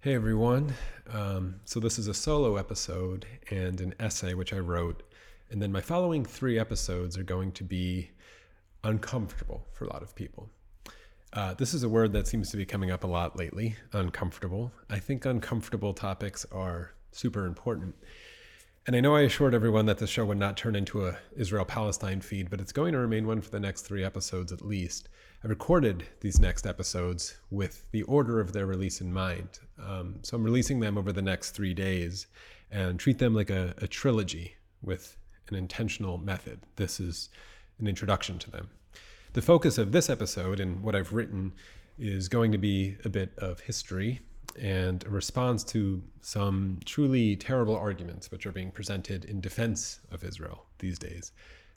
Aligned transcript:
Hey 0.00 0.14
everyone. 0.14 0.74
Um, 1.12 1.56
so, 1.64 1.80
this 1.80 1.98
is 1.98 2.06
a 2.06 2.14
solo 2.14 2.54
episode 2.54 3.26
and 3.50 3.80
an 3.80 3.94
essay 3.98 4.32
which 4.32 4.52
I 4.52 4.58
wrote. 4.58 5.02
And 5.50 5.60
then 5.60 5.72
my 5.72 5.80
following 5.80 6.24
three 6.24 6.56
episodes 6.56 7.18
are 7.18 7.24
going 7.24 7.50
to 7.50 7.64
be 7.64 8.12
uncomfortable 8.84 9.66
for 9.72 9.86
a 9.86 9.92
lot 9.92 10.04
of 10.04 10.14
people. 10.14 10.50
Uh, 11.32 11.54
this 11.54 11.74
is 11.74 11.82
a 11.82 11.88
word 11.88 12.12
that 12.12 12.28
seems 12.28 12.48
to 12.52 12.56
be 12.56 12.64
coming 12.64 12.92
up 12.92 13.02
a 13.02 13.08
lot 13.08 13.36
lately 13.36 13.74
uncomfortable. 13.92 14.70
I 14.88 15.00
think 15.00 15.24
uncomfortable 15.24 15.94
topics 15.94 16.46
are 16.52 16.92
super 17.10 17.44
important. 17.44 17.96
And 18.88 18.96
I 18.96 19.00
know 19.00 19.14
I 19.14 19.20
assured 19.20 19.52
everyone 19.52 19.84
that 19.84 19.98
this 19.98 20.08
show 20.08 20.24
would 20.24 20.38
not 20.38 20.56
turn 20.56 20.74
into 20.74 21.06
a 21.06 21.18
Israel 21.36 21.66
Palestine 21.66 22.22
feed, 22.22 22.48
but 22.48 22.58
it's 22.58 22.72
going 22.72 22.92
to 22.94 22.98
remain 22.98 23.26
one 23.26 23.42
for 23.42 23.50
the 23.50 23.60
next 23.60 23.82
three 23.82 24.02
episodes 24.02 24.50
at 24.50 24.64
least. 24.64 25.10
I 25.44 25.48
recorded 25.48 26.04
these 26.22 26.40
next 26.40 26.66
episodes 26.66 27.36
with 27.50 27.84
the 27.90 28.02
order 28.04 28.40
of 28.40 28.54
their 28.54 28.64
release 28.64 29.02
in 29.02 29.12
mind. 29.12 29.58
Um, 29.78 30.20
so 30.22 30.38
I'm 30.38 30.42
releasing 30.42 30.80
them 30.80 30.96
over 30.96 31.12
the 31.12 31.20
next 31.20 31.50
three 31.50 31.74
days 31.74 32.28
and 32.70 32.98
treat 32.98 33.18
them 33.18 33.34
like 33.34 33.50
a, 33.50 33.74
a 33.76 33.86
trilogy 33.86 34.54
with 34.80 35.18
an 35.50 35.54
intentional 35.54 36.16
method. 36.16 36.60
This 36.76 36.98
is 36.98 37.28
an 37.80 37.88
introduction 37.88 38.38
to 38.38 38.50
them. 38.50 38.70
The 39.34 39.42
focus 39.42 39.76
of 39.76 39.92
this 39.92 40.08
episode 40.08 40.60
and 40.60 40.82
what 40.82 40.96
I've 40.96 41.12
written 41.12 41.52
is 41.98 42.30
going 42.30 42.52
to 42.52 42.58
be 42.58 42.96
a 43.04 43.10
bit 43.10 43.34
of 43.36 43.60
history 43.60 44.20
and 44.58 45.04
a 45.04 45.10
response 45.10 45.64
to 45.64 46.02
some 46.20 46.80
truly 46.84 47.36
terrible 47.36 47.76
arguments 47.76 48.30
which 48.30 48.46
are 48.46 48.52
being 48.52 48.70
presented 48.70 49.24
in 49.24 49.40
defense 49.40 50.00
of 50.10 50.24
Israel 50.24 50.66
these 50.78 50.98
days. 50.98 51.32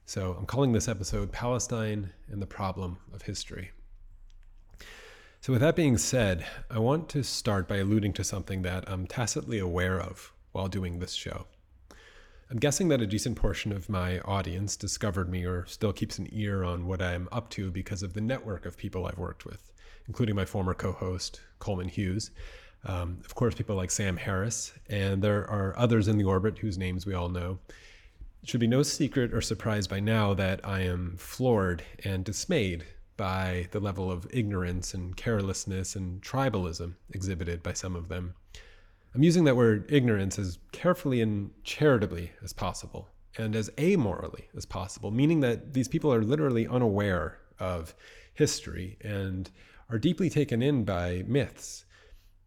So 0.06 0.36
I'm 0.38 0.46
calling 0.46 0.74
this 0.74 0.88
episode 0.88 1.32
Palestine 1.32 2.12
and 2.30 2.42
the 2.42 2.48
Problem 2.48 2.98
of 3.14 3.22
History. 3.24 3.72
So, 5.42 5.54
with 5.54 5.62
that 5.64 5.76
being 5.76 5.98
said, 5.98 6.46
I 6.70 6.78
want 6.78 7.10
to 7.10 7.24
start 7.24 7.68
by 7.68 7.78
alluding 7.78 8.14
to 8.14 8.24
something 8.24 8.62
that 8.62 8.88
I'm 8.88 9.08
tacitly 9.08 9.58
aware 9.58 10.00
of 10.00 10.32
while 10.52 10.68
doing 10.68 11.00
this 11.00 11.14
show. 11.14 11.48
I'm 12.52 12.60
guessing 12.60 12.90
that 12.90 13.02
a 13.02 13.08
decent 13.08 13.38
portion 13.38 13.72
of 13.72 13.90
my 13.90 14.20
audience 14.20 14.76
discovered 14.76 15.30
me 15.30 15.46
or 15.46 15.66
still 15.66 15.94
keeps 15.94 16.20
an 16.20 16.28
ear 16.32 16.64
on 16.64 16.86
what 16.86 17.02
I'm 17.02 17.28
up 17.32 17.50
to 17.52 17.72
because 17.72 18.04
of 18.04 18.14
the 18.14 18.22
network 18.22 18.66
of 18.66 18.78
people 18.78 19.08
I've 19.08 19.18
worked 19.18 19.46
with, 19.46 19.72
including 20.06 20.36
my 20.36 20.46
former 20.46 20.74
co 20.74 20.92
host, 20.92 21.42
Coleman 21.60 21.88
Hughes, 21.88 22.30
um, 22.86 23.20
of 23.24 23.36
course, 23.36 23.54
people 23.54 23.76
like 23.76 23.92
Sam 23.92 24.18
Harris, 24.18 24.74
and 24.90 25.22
there 25.22 25.50
are 25.50 25.78
others 25.78 26.08
in 26.08 26.18
the 26.18 26.24
orbit 26.24 26.58
whose 26.58 26.78
names 26.78 27.06
we 27.06 27.14
all 27.14 27.30
know. 27.30 27.60
It 28.42 28.50
should 28.50 28.60
be 28.60 28.68
no 28.68 28.82
secret 28.82 29.34
or 29.34 29.42
surprise 29.42 29.88
by 29.88 30.00
now 30.00 30.34
that 30.34 30.66
I 30.66 30.82
am 30.82 31.16
floored 31.18 31.84
and 32.04 32.26
dismayed 32.26 32.86
by 33.18 33.68
the 33.70 33.80
level 33.80 34.12
of 34.12 34.26
ignorance 34.32 34.96
and 34.96 35.16
carelessness 35.16 35.96
and 35.96 36.24
tribalism 36.24 36.96
exhibited 37.12 37.62
by 37.62 37.74
some 37.74 37.96
of 37.96 38.10
them. 38.10 38.34
I'm 39.14 39.22
using 39.22 39.44
that 39.44 39.58
word 39.58 39.86
ignorance 39.90 40.40
as 40.40 40.58
carefully 40.72 41.22
and 41.22 41.52
charitably 41.64 42.32
as 42.44 42.52
possible, 42.52 43.10
and 43.38 43.56
as 43.56 43.70
amorally 43.78 44.46
as 44.56 44.66
possible, 44.66 45.12
meaning 45.12 45.42
that 45.42 45.74
these 45.74 45.88
people 45.88 46.12
are 46.12 46.24
literally 46.24 46.68
unaware 46.68 47.38
of 47.60 47.94
history 48.34 48.98
and 49.02 49.52
are 49.90 50.00
deeply 50.00 50.30
taken 50.30 50.64
in 50.64 50.84
by 50.84 51.24
myths 51.28 51.86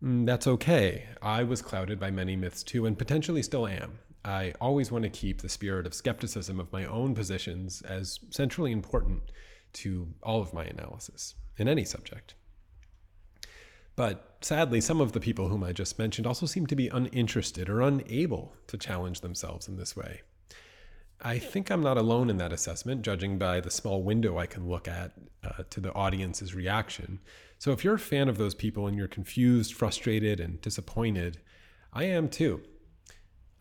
that's 0.04 0.46
okay. 0.46 1.06
I 1.22 1.44
was 1.44 1.62
clouded 1.62 1.98
by 1.98 2.10
many 2.10 2.36
myths 2.36 2.62
too, 2.62 2.84
and 2.84 2.98
potentially 2.98 3.42
still 3.42 3.66
am. 3.66 4.00
I 4.22 4.52
always 4.60 4.92
want 4.92 5.04
to 5.04 5.10
keep 5.10 5.40
the 5.40 5.48
spirit 5.48 5.86
of 5.86 5.94
skepticism 5.94 6.60
of 6.60 6.72
my 6.72 6.84
own 6.84 7.14
positions 7.14 7.80
as 7.82 8.20
centrally 8.30 8.70
important 8.70 9.22
to 9.74 10.08
all 10.22 10.42
of 10.42 10.52
my 10.52 10.64
analysis 10.64 11.34
in 11.56 11.68
any 11.68 11.86
subject. 11.86 12.34
But 13.96 14.36
sadly, 14.42 14.82
some 14.82 15.00
of 15.00 15.12
the 15.12 15.20
people 15.20 15.48
whom 15.48 15.64
I 15.64 15.72
just 15.72 15.98
mentioned 15.98 16.26
also 16.26 16.44
seem 16.44 16.66
to 16.66 16.76
be 16.76 16.88
uninterested 16.88 17.70
or 17.70 17.80
unable 17.80 18.54
to 18.66 18.76
challenge 18.76 19.22
themselves 19.22 19.68
in 19.68 19.76
this 19.76 19.96
way. 19.96 20.20
I 21.20 21.38
think 21.38 21.70
I'm 21.70 21.82
not 21.82 21.96
alone 21.96 22.28
in 22.28 22.36
that 22.38 22.52
assessment, 22.52 23.02
judging 23.02 23.38
by 23.38 23.60
the 23.60 23.70
small 23.70 24.02
window 24.02 24.36
I 24.36 24.46
can 24.46 24.68
look 24.68 24.86
at 24.86 25.12
uh, 25.42 25.62
to 25.70 25.80
the 25.80 25.92
audience's 25.94 26.54
reaction. 26.54 27.20
So 27.58 27.72
if 27.72 27.84
you're 27.84 27.94
a 27.94 27.98
fan 27.98 28.28
of 28.28 28.36
those 28.36 28.54
people 28.54 28.86
and 28.86 28.96
you're 28.96 29.08
confused, 29.08 29.74
frustrated, 29.74 30.40
and 30.40 30.60
disappointed, 30.60 31.38
I 31.92 32.04
am 32.04 32.28
too. 32.28 32.62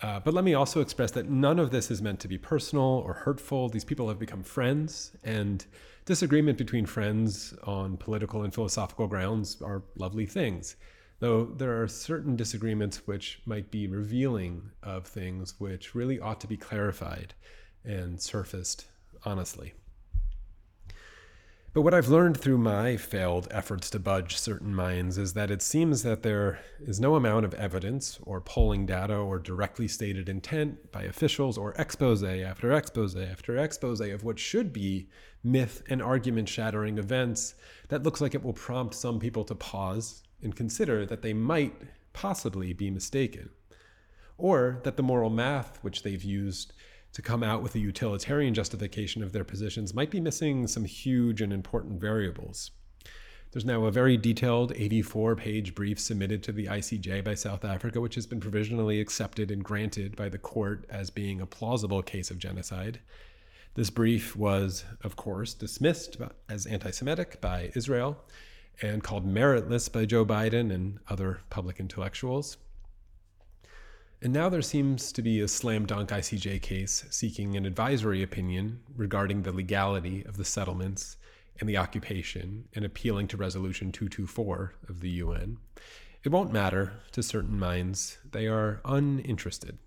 Uh, 0.01 0.19
but 0.19 0.33
let 0.33 0.43
me 0.43 0.53
also 0.53 0.81
express 0.81 1.11
that 1.11 1.29
none 1.29 1.59
of 1.59 1.71
this 1.71 1.89
is 1.89 2.01
meant 2.01 2.19
to 2.19 2.27
be 2.27 2.37
personal 2.37 2.83
or 3.05 3.13
hurtful. 3.13 3.69
These 3.69 3.85
people 3.85 4.09
have 4.09 4.19
become 4.19 4.43
friends, 4.43 5.15
and 5.23 5.65
disagreement 6.05 6.57
between 6.57 6.85
friends 6.85 7.53
on 7.63 7.95
political 7.95 8.43
and 8.43 8.53
philosophical 8.53 9.07
grounds 9.07 9.61
are 9.61 9.83
lovely 9.95 10.25
things. 10.25 10.75
Though 11.19 11.45
there 11.45 11.81
are 11.81 11.87
certain 11.87 12.35
disagreements 12.35 13.07
which 13.07 13.41
might 13.45 13.71
be 13.71 13.87
revealing 13.87 14.71
of 14.81 15.07
things 15.07 15.57
which 15.57 15.95
really 15.95 16.19
ought 16.19 16.41
to 16.41 16.47
be 16.47 16.57
clarified 16.57 17.33
and 17.85 18.21
surfaced 18.21 18.87
honestly. 19.23 19.73
But 21.73 21.81
what 21.81 21.95
I've 21.95 22.09
learned 22.09 22.39
through 22.39 22.59
my 22.59 22.97
failed 22.97 23.47
efforts 23.49 23.89
to 23.89 23.99
budge 23.99 24.37
certain 24.37 24.75
minds 24.75 25.17
is 25.17 25.33
that 25.33 25.49
it 25.49 25.63
seems 25.63 26.03
that 26.03 26.21
there 26.21 26.59
is 26.79 26.99
no 26.99 27.15
amount 27.15 27.45
of 27.45 27.55
evidence 27.55 28.19
or 28.21 28.41
polling 28.41 28.85
data 28.85 29.15
or 29.15 29.39
directly 29.39 29.87
stated 29.87 30.29
intent 30.29 30.91
by 30.91 31.01
officials 31.01 31.57
or 31.57 31.73
expose 31.73 32.23
after 32.23 32.71
expose 32.71 33.15
after 33.15 33.57
expose 33.57 34.01
of 34.01 34.23
what 34.23 34.37
should 34.37 34.71
be 34.71 35.09
myth 35.43 35.81
and 35.89 35.99
argument 35.99 36.47
shattering 36.47 36.99
events 36.99 37.55
that 37.87 38.03
looks 38.03 38.21
like 38.21 38.35
it 38.35 38.43
will 38.43 38.53
prompt 38.53 38.93
some 38.93 39.19
people 39.19 39.43
to 39.43 39.55
pause 39.55 40.21
and 40.43 40.55
consider 40.55 41.07
that 41.07 41.23
they 41.23 41.33
might 41.33 41.73
possibly 42.13 42.73
be 42.73 42.91
mistaken. 42.91 43.49
Or 44.37 44.79
that 44.83 44.95
the 44.95 45.01
moral 45.01 45.31
math 45.31 45.79
which 45.83 46.03
they've 46.03 46.23
used 46.23 46.71
to 47.13 47.21
come 47.21 47.43
out 47.43 47.61
with 47.61 47.75
a 47.75 47.79
utilitarian 47.79 48.53
justification 48.53 49.23
of 49.23 49.31
their 49.31 49.43
positions 49.43 49.93
might 49.93 50.11
be 50.11 50.19
missing 50.19 50.67
some 50.67 50.85
huge 50.85 51.41
and 51.41 51.53
important 51.53 52.01
variables. 52.01 52.71
There's 53.51 53.65
now 53.65 53.85
a 53.85 53.91
very 53.91 54.17
detailed 54.17 54.73
84 54.75 55.35
page 55.35 55.75
brief 55.75 55.99
submitted 55.99 56.41
to 56.43 56.51
the 56.51 56.65
ICJ 56.65 57.23
by 57.23 57.35
South 57.35 57.63
Africa, 57.63 58.01
which 58.01 58.15
has 58.15 58.25
been 58.25 58.39
provisionally 58.39 58.99
accepted 58.99 59.51
and 59.51 59.63
granted 59.63 60.15
by 60.15 60.27
the 60.27 60.39
court 60.39 60.85
as 60.89 61.11
being 61.11 61.39
a 61.39 61.45
plausible 61.45 62.01
case 62.01 62.31
of 62.31 62.39
genocide. 62.39 62.99
This 63.75 63.91
brief 63.91 64.35
was, 64.35 64.85
of 65.03 65.15
course, 65.15 65.53
dismissed 65.53 66.17
as 66.49 66.65
anti 66.65 66.89
Semitic 66.89 67.41
by 67.41 67.71
Israel 67.75 68.17
and 68.81 69.03
called 69.03 69.31
meritless 69.31 69.91
by 69.91 70.05
Joe 70.05 70.25
Biden 70.25 70.73
and 70.73 70.97
other 71.07 71.41
public 71.51 71.79
intellectuals. 71.79 72.57
And 74.23 74.31
now 74.31 74.47
there 74.47 74.61
seems 74.61 75.11
to 75.11 75.21
be 75.21 75.41
a 75.41 75.49
slam 75.49 75.85
dunk 75.85 76.09
ICJ 76.11 76.61
case 76.61 77.03
seeking 77.09 77.57
an 77.57 77.65
advisory 77.65 78.23
opinion 78.23 78.79
regarding 78.95 79.41
the 79.41 79.51
legality 79.51 80.23
of 80.25 80.37
the 80.37 80.45
settlements 80.45 81.17
and 81.59 81.67
the 81.67 81.75
occupation 81.75 82.63
and 82.73 82.85
appealing 82.85 83.27
to 83.27 83.37
Resolution 83.37 83.91
224 83.91 84.75
of 84.87 85.01
the 85.01 85.09
UN. 85.09 85.57
It 86.23 86.29
won't 86.29 86.53
matter 86.53 86.93
to 87.11 87.21
certain 87.21 87.59
minds. 87.59 88.17
They 88.31 88.47
are 88.47 88.79
uninterested. 88.85 89.77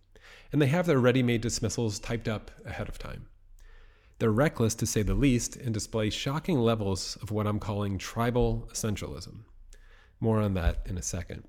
And 0.53 0.60
they 0.60 0.66
have 0.66 0.84
their 0.84 1.00
ready 1.00 1.22
made 1.22 1.41
dismissals 1.41 1.98
typed 1.98 2.28
up 2.28 2.50
ahead 2.66 2.91
of 2.91 2.98
time. 2.98 3.28
They're 4.18 4.30
reckless, 4.30 4.74
to 4.74 4.86
say 4.86 5.00
the 5.00 5.14
least, 5.14 5.56
and 5.56 5.72
display 5.72 6.10
shocking 6.10 6.58
levels 6.58 7.16
of 7.22 7.30
what 7.30 7.47
I'm 7.47 7.58
calling 7.58 7.97
tribal 7.97 8.68
essentialism. 8.70 9.44
More 10.20 10.41
on 10.41 10.53
that 10.54 10.82
in 10.84 10.98
a 10.98 11.03
second. 11.03 11.44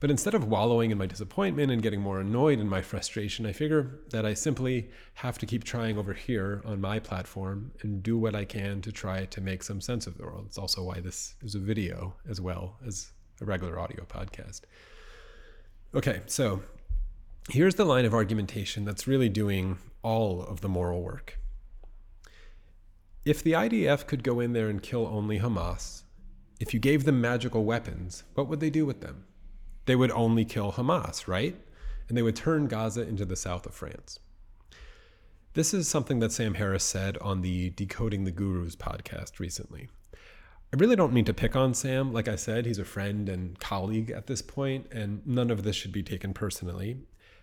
But 0.00 0.10
instead 0.10 0.32
of 0.32 0.48
wallowing 0.48 0.90
in 0.90 0.96
my 0.96 1.04
disappointment 1.04 1.70
and 1.70 1.82
getting 1.82 2.00
more 2.00 2.20
annoyed 2.20 2.58
in 2.58 2.66
my 2.66 2.80
frustration, 2.80 3.44
I 3.44 3.52
figure 3.52 4.00
that 4.08 4.24
I 4.24 4.32
simply 4.32 4.90
have 5.14 5.36
to 5.38 5.46
keep 5.46 5.62
trying 5.62 5.98
over 5.98 6.14
here 6.14 6.62
on 6.64 6.80
my 6.80 6.98
platform 6.98 7.72
and 7.82 8.02
do 8.02 8.16
what 8.16 8.34
I 8.34 8.46
can 8.46 8.80
to 8.80 8.92
try 8.92 9.26
to 9.26 9.40
make 9.42 9.62
some 9.62 9.82
sense 9.82 10.06
of 10.06 10.16
the 10.16 10.24
world. 10.24 10.46
It's 10.46 10.56
also 10.56 10.82
why 10.82 11.00
this 11.00 11.34
is 11.42 11.54
a 11.54 11.58
video 11.58 12.14
as 12.28 12.40
well 12.40 12.78
as 12.86 13.12
a 13.42 13.44
regular 13.44 13.78
audio 13.78 14.04
podcast. 14.04 14.62
Okay, 15.94 16.22
so 16.24 16.62
here's 17.50 17.74
the 17.74 17.84
line 17.84 18.06
of 18.06 18.14
argumentation 18.14 18.86
that's 18.86 19.06
really 19.06 19.28
doing 19.28 19.78
all 20.02 20.42
of 20.42 20.62
the 20.62 20.68
moral 20.68 21.02
work. 21.02 21.38
If 23.26 23.42
the 23.42 23.52
IDF 23.52 24.06
could 24.06 24.24
go 24.24 24.40
in 24.40 24.54
there 24.54 24.70
and 24.70 24.82
kill 24.82 25.06
only 25.06 25.40
Hamas, 25.40 26.04
if 26.58 26.72
you 26.72 26.80
gave 26.80 27.04
them 27.04 27.20
magical 27.20 27.64
weapons, 27.64 28.24
what 28.32 28.48
would 28.48 28.60
they 28.60 28.70
do 28.70 28.86
with 28.86 29.02
them? 29.02 29.24
They 29.90 29.96
would 29.96 30.12
only 30.12 30.44
kill 30.44 30.70
Hamas, 30.70 31.26
right? 31.26 31.56
And 32.08 32.16
they 32.16 32.22
would 32.22 32.36
turn 32.36 32.68
Gaza 32.68 33.02
into 33.02 33.24
the 33.24 33.34
south 33.34 33.66
of 33.66 33.74
France. 33.74 34.20
This 35.54 35.74
is 35.74 35.88
something 35.88 36.20
that 36.20 36.30
Sam 36.30 36.54
Harris 36.54 36.84
said 36.84 37.18
on 37.18 37.40
the 37.40 37.70
Decoding 37.70 38.22
the 38.22 38.30
Gurus 38.30 38.76
podcast 38.76 39.40
recently. 39.40 39.88
I 40.72 40.76
really 40.76 40.94
don't 40.94 41.12
mean 41.12 41.24
to 41.24 41.34
pick 41.34 41.56
on 41.56 41.74
Sam. 41.74 42.12
Like 42.12 42.28
I 42.28 42.36
said, 42.36 42.66
he's 42.66 42.78
a 42.78 42.84
friend 42.84 43.28
and 43.28 43.58
colleague 43.58 44.12
at 44.12 44.28
this 44.28 44.42
point, 44.42 44.86
and 44.92 45.26
none 45.26 45.50
of 45.50 45.64
this 45.64 45.74
should 45.74 45.90
be 45.90 46.04
taken 46.04 46.34
personally. 46.34 47.00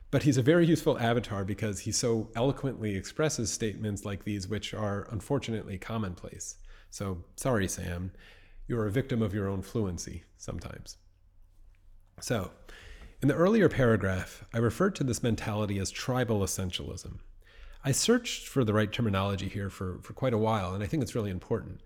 But 0.09 0.23
he's 0.23 0.38
a 0.38 0.41
very 0.41 0.65
useful 0.65 0.97
avatar 0.99 1.44
because 1.44 1.81
he 1.81 1.91
so 1.91 2.29
eloquently 2.33 2.95
expresses 2.95 3.51
statements 3.51 4.05
like 4.05 4.23
these, 4.23 4.47
which 4.47 4.73
are 4.73 5.05
unfortunately 5.11 5.77
commonplace. 5.77 6.55
So, 6.91 7.25
sorry, 7.35 7.67
Sam, 7.67 8.13
you're 8.69 8.88
a 8.88 8.91
victim 8.91 9.21
of 9.21 9.33
your 9.33 9.49
own 9.49 9.63
fluency 9.63 10.23
sometimes. 10.38 10.95
So, 12.19 12.51
in 13.21 13.27
the 13.27 13.35
earlier 13.35 13.69
paragraph, 13.69 14.43
I 14.53 14.57
referred 14.57 14.95
to 14.95 15.03
this 15.03 15.23
mentality 15.23 15.79
as 15.79 15.91
tribal 15.91 16.39
essentialism. 16.39 17.19
I 17.83 17.91
searched 17.91 18.47
for 18.47 18.63
the 18.63 18.73
right 18.73 18.91
terminology 18.91 19.47
here 19.47 19.69
for, 19.69 19.99
for 20.01 20.13
quite 20.13 20.33
a 20.33 20.37
while, 20.37 20.73
and 20.73 20.83
I 20.83 20.87
think 20.87 21.03
it's 21.03 21.15
really 21.15 21.31
important. 21.31 21.81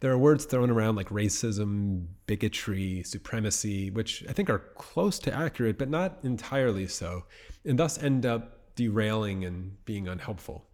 There 0.00 0.12
are 0.12 0.18
words 0.18 0.44
thrown 0.44 0.70
around 0.70 0.96
like 0.96 1.08
racism, 1.08 2.06
bigotry, 2.26 3.02
supremacy, 3.04 3.90
which 3.90 4.24
I 4.28 4.32
think 4.32 4.50
are 4.50 4.70
close 4.76 5.18
to 5.20 5.34
accurate, 5.34 5.78
but 5.78 5.88
not 5.88 6.18
entirely 6.22 6.86
so, 6.86 7.24
and 7.64 7.78
thus 7.78 8.00
end 8.02 8.26
up 8.26 8.74
derailing 8.76 9.44
and 9.44 9.84
being 9.84 10.06
unhelpful. 10.06 10.66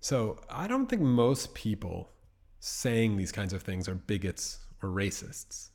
So 0.00 0.40
I 0.48 0.66
don't 0.66 0.86
think 0.86 1.02
most 1.02 1.54
people 1.54 2.12
saying 2.60 3.16
these 3.16 3.32
kinds 3.32 3.52
of 3.52 3.62
things 3.62 3.88
are 3.88 3.94
bigots 3.94 4.60
or 4.82 4.88
racists. 4.88 5.69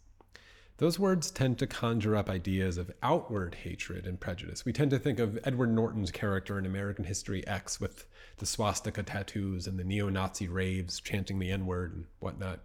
Those 0.77 0.99
words 0.99 1.31
tend 1.31 1.57
to 1.59 1.67
conjure 1.67 2.17
up 2.17 2.29
ideas 2.29 2.77
of 2.77 2.91
outward 3.01 3.55
hatred 3.55 4.05
and 4.05 4.19
prejudice. 4.19 4.65
We 4.65 4.73
tend 4.73 4.91
to 4.91 4.99
think 4.99 5.19
of 5.19 5.39
Edward 5.45 5.71
Norton's 5.71 6.11
character 6.11 6.59
in 6.59 6.65
American 6.65 7.05
History 7.05 7.47
X 7.47 7.79
with 7.79 8.05
the 8.37 8.45
swastika 8.45 9.01
tattoos 9.01 9.67
and 9.67 9.79
the 9.79 9.85
neo 9.85 10.09
Nazi 10.09 10.49
raves 10.49 10.99
chanting 10.99 11.39
the 11.39 11.49
N 11.49 11.65
word 11.65 11.93
and 11.93 12.05
whatnot. 12.19 12.59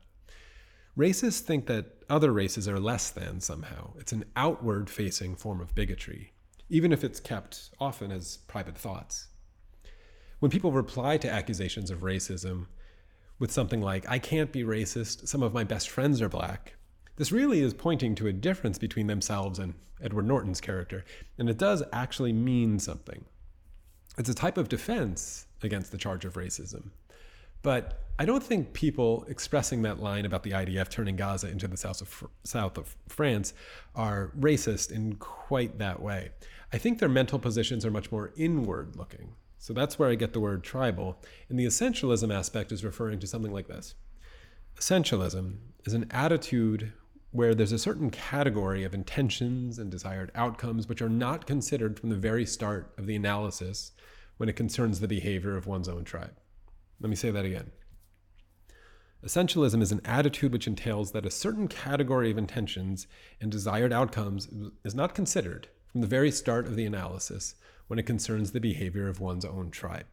Racists 0.98 1.38
think 1.38 1.66
that 1.66 2.02
other 2.10 2.32
races 2.32 2.66
are 2.66 2.80
less 2.80 3.10
than 3.10 3.40
somehow. 3.40 3.92
It's 3.96 4.10
an 4.10 4.24
outward 4.34 4.90
facing 4.90 5.36
form 5.36 5.60
of 5.60 5.76
bigotry, 5.76 6.32
even 6.68 6.92
if 6.92 7.04
it's 7.04 7.20
kept 7.20 7.70
often 7.78 8.10
as 8.10 8.38
private 8.48 8.76
thoughts. 8.76 9.28
When 10.40 10.50
people 10.50 10.72
reply 10.72 11.16
to 11.18 11.30
accusations 11.30 11.92
of 11.92 12.00
racism 12.00 12.66
with 13.38 13.52
something 13.52 13.80
like, 13.80 14.08
I 14.10 14.18
can't 14.18 14.50
be 14.50 14.64
racist, 14.64 15.28
some 15.28 15.44
of 15.44 15.54
my 15.54 15.62
best 15.62 15.88
friends 15.88 16.20
are 16.20 16.28
black, 16.28 16.74
this 17.20 17.30
really 17.30 17.60
is 17.60 17.74
pointing 17.74 18.14
to 18.14 18.28
a 18.28 18.32
difference 18.32 18.78
between 18.78 19.06
themselves 19.06 19.58
and 19.58 19.74
Edward 20.00 20.26
Norton's 20.26 20.58
character, 20.58 21.04
and 21.36 21.50
it 21.50 21.58
does 21.58 21.82
actually 21.92 22.32
mean 22.32 22.78
something. 22.78 23.26
It's 24.16 24.30
a 24.30 24.34
type 24.34 24.56
of 24.56 24.70
defense 24.70 25.44
against 25.62 25.92
the 25.92 25.98
charge 25.98 26.24
of 26.24 26.32
racism. 26.32 26.92
But 27.60 28.04
I 28.18 28.24
don't 28.24 28.42
think 28.42 28.72
people 28.72 29.26
expressing 29.28 29.82
that 29.82 30.00
line 30.00 30.24
about 30.24 30.44
the 30.44 30.52
IDF 30.52 30.88
turning 30.88 31.16
Gaza 31.16 31.50
into 31.50 31.68
the 31.68 31.76
south 31.76 32.00
of, 32.00 32.24
south 32.44 32.78
of 32.78 32.96
France 33.06 33.52
are 33.94 34.32
racist 34.40 34.90
in 34.90 35.16
quite 35.16 35.78
that 35.78 36.00
way. 36.00 36.30
I 36.72 36.78
think 36.78 37.00
their 37.00 37.10
mental 37.10 37.38
positions 37.38 37.84
are 37.84 37.90
much 37.90 38.10
more 38.10 38.32
inward 38.34 38.96
looking. 38.96 39.34
So 39.58 39.74
that's 39.74 39.98
where 39.98 40.08
I 40.08 40.14
get 40.14 40.32
the 40.32 40.40
word 40.40 40.64
tribal. 40.64 41.18
And 41.50 41.60
the 41.60 41.66
essentialism 41.66 42.34
aspect 42.34 42.72
is 42.72 42.82
referring 42.82 43.18
to 43.18 43.26
something 43.26 43.52
like 43.52 43.68
this 43.68 43.94
Essentialism 44.78 45.56
is 45.84 45.92
an 45.92 46.06
attitude 46.10 46.94
where 47.32 47.54
there's 47.54 47.72
a 47.72 47.78
certain 47.78 48.10
category 48.10 48.82
of 48.82 48.94
intentions 48.94 49.78
and 49.78 49.90
desired 49.90 50.32
outcomes 50.34 50.88
which 50.88 51.00
are 51.00 51.08
not 51.08 51.46
considered 51.46 51.98
from 51.98 52.08
the 52.08 52.16
very 52.16 52.44
start 52.44 52.92
of 52.98 53.06
the 53.06 53.14
analysis 53.14 53.92
when 54.36 54.48
it 54.48 54.56
concerns 54.56 55.00
the 55.00 55.08
behavior 55.08 55.56
of 55.56 55.66
one's 55.66 55.88
own 55.88 56.04
tribe. 56.04 56.34
Let 57.00 57.10
me 57.10 57.16
say 57.16 57.30
that 57.30 57.44
again. 57.44 57.70
Essentialism 59.24 59.82
is 59.82 59.92
an 59.92 60.00
attitude 60.04 60.50
which 60.52 60.66
entails 60.66 61.12
that 61.12 61.26
a 61.26 61.30
certain 61.30 61.68
category 61.68 62.30
of 62.30 62.38
intentions 62.38 63.06
and 63.40 63.52
desired 63.52 63.92
outcomes 63.92 64.48
is 64.82 64.94
not 64.94 65.14
considered 65.14 65.68
from 65.92 66.00
the 66.00 66.06
very 66.06 66.30
start 66.30 66.66
of 66.66 66.74
the 66.74 66.86
analysis 66.86 67.54
when 67.86 67.98
it 67.98 68.06
concerns 68.06 68.52
the 68.52 68.60
behavior 68.60 69.08
of 69.08 69.20
one's 69.20 69.44
own 69.44 69.70
tribe. 69.70 70.06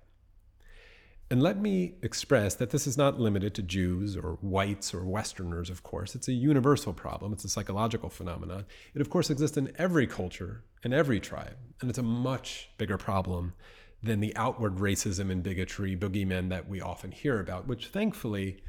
And 1.30 1.44
let 1.44 1.62
me 1.62 1.96
express 2.02 2.56
that 2.56 2.70
this 2.70 2.88
is 2.88 2.98
not 2.98 3.20
limited 3.20 3.54
to 3.56 3.62
Jews 3.62 4.16
or 4.16 4.38
whites 4.40 4.94
or 4.94 5.04
Westerners, 5.04 5.70
of 5.70 5.84
course. 5.84 6.16
It's 6.16 6.30
a 6.30 6.34
universal 6.34 6.94
problem, 6.94 7.34
it's 7.34 7.44
a 7.44 7.50
psychological 7.50 8.10
phenomenon. 8.10 8.66
It, 8.94 9.02
of 9.02 9.10
course, 9.10 9.30
exists 9.30 9.58
in 9.58 9.74
every 9.78 10.08
culture 10.08 10.64
and 10.86 10.94
every 10.94 11.20
tribe, 11.20 11.58
and 11.82 11.90
it's 11.90 12.00
a 12.00 12.04
much 12.04 12.70
bigger 12.78 12.98
problem 12.98 13.54
than 14.02 14.22
the 14.22 14.36
outward 14.38 14.78
racism 14.78 15.30
and 15.30 15.44
bigotry 15.44 15.98
boogeymen 15.98 16.48
that 16.50 16.70
we 16.70 16.80
often 16.80 17.12
hear 17.12 17.42
about, 17.42 17.68
which 17.68 17.88
thankfully 17.88 18.64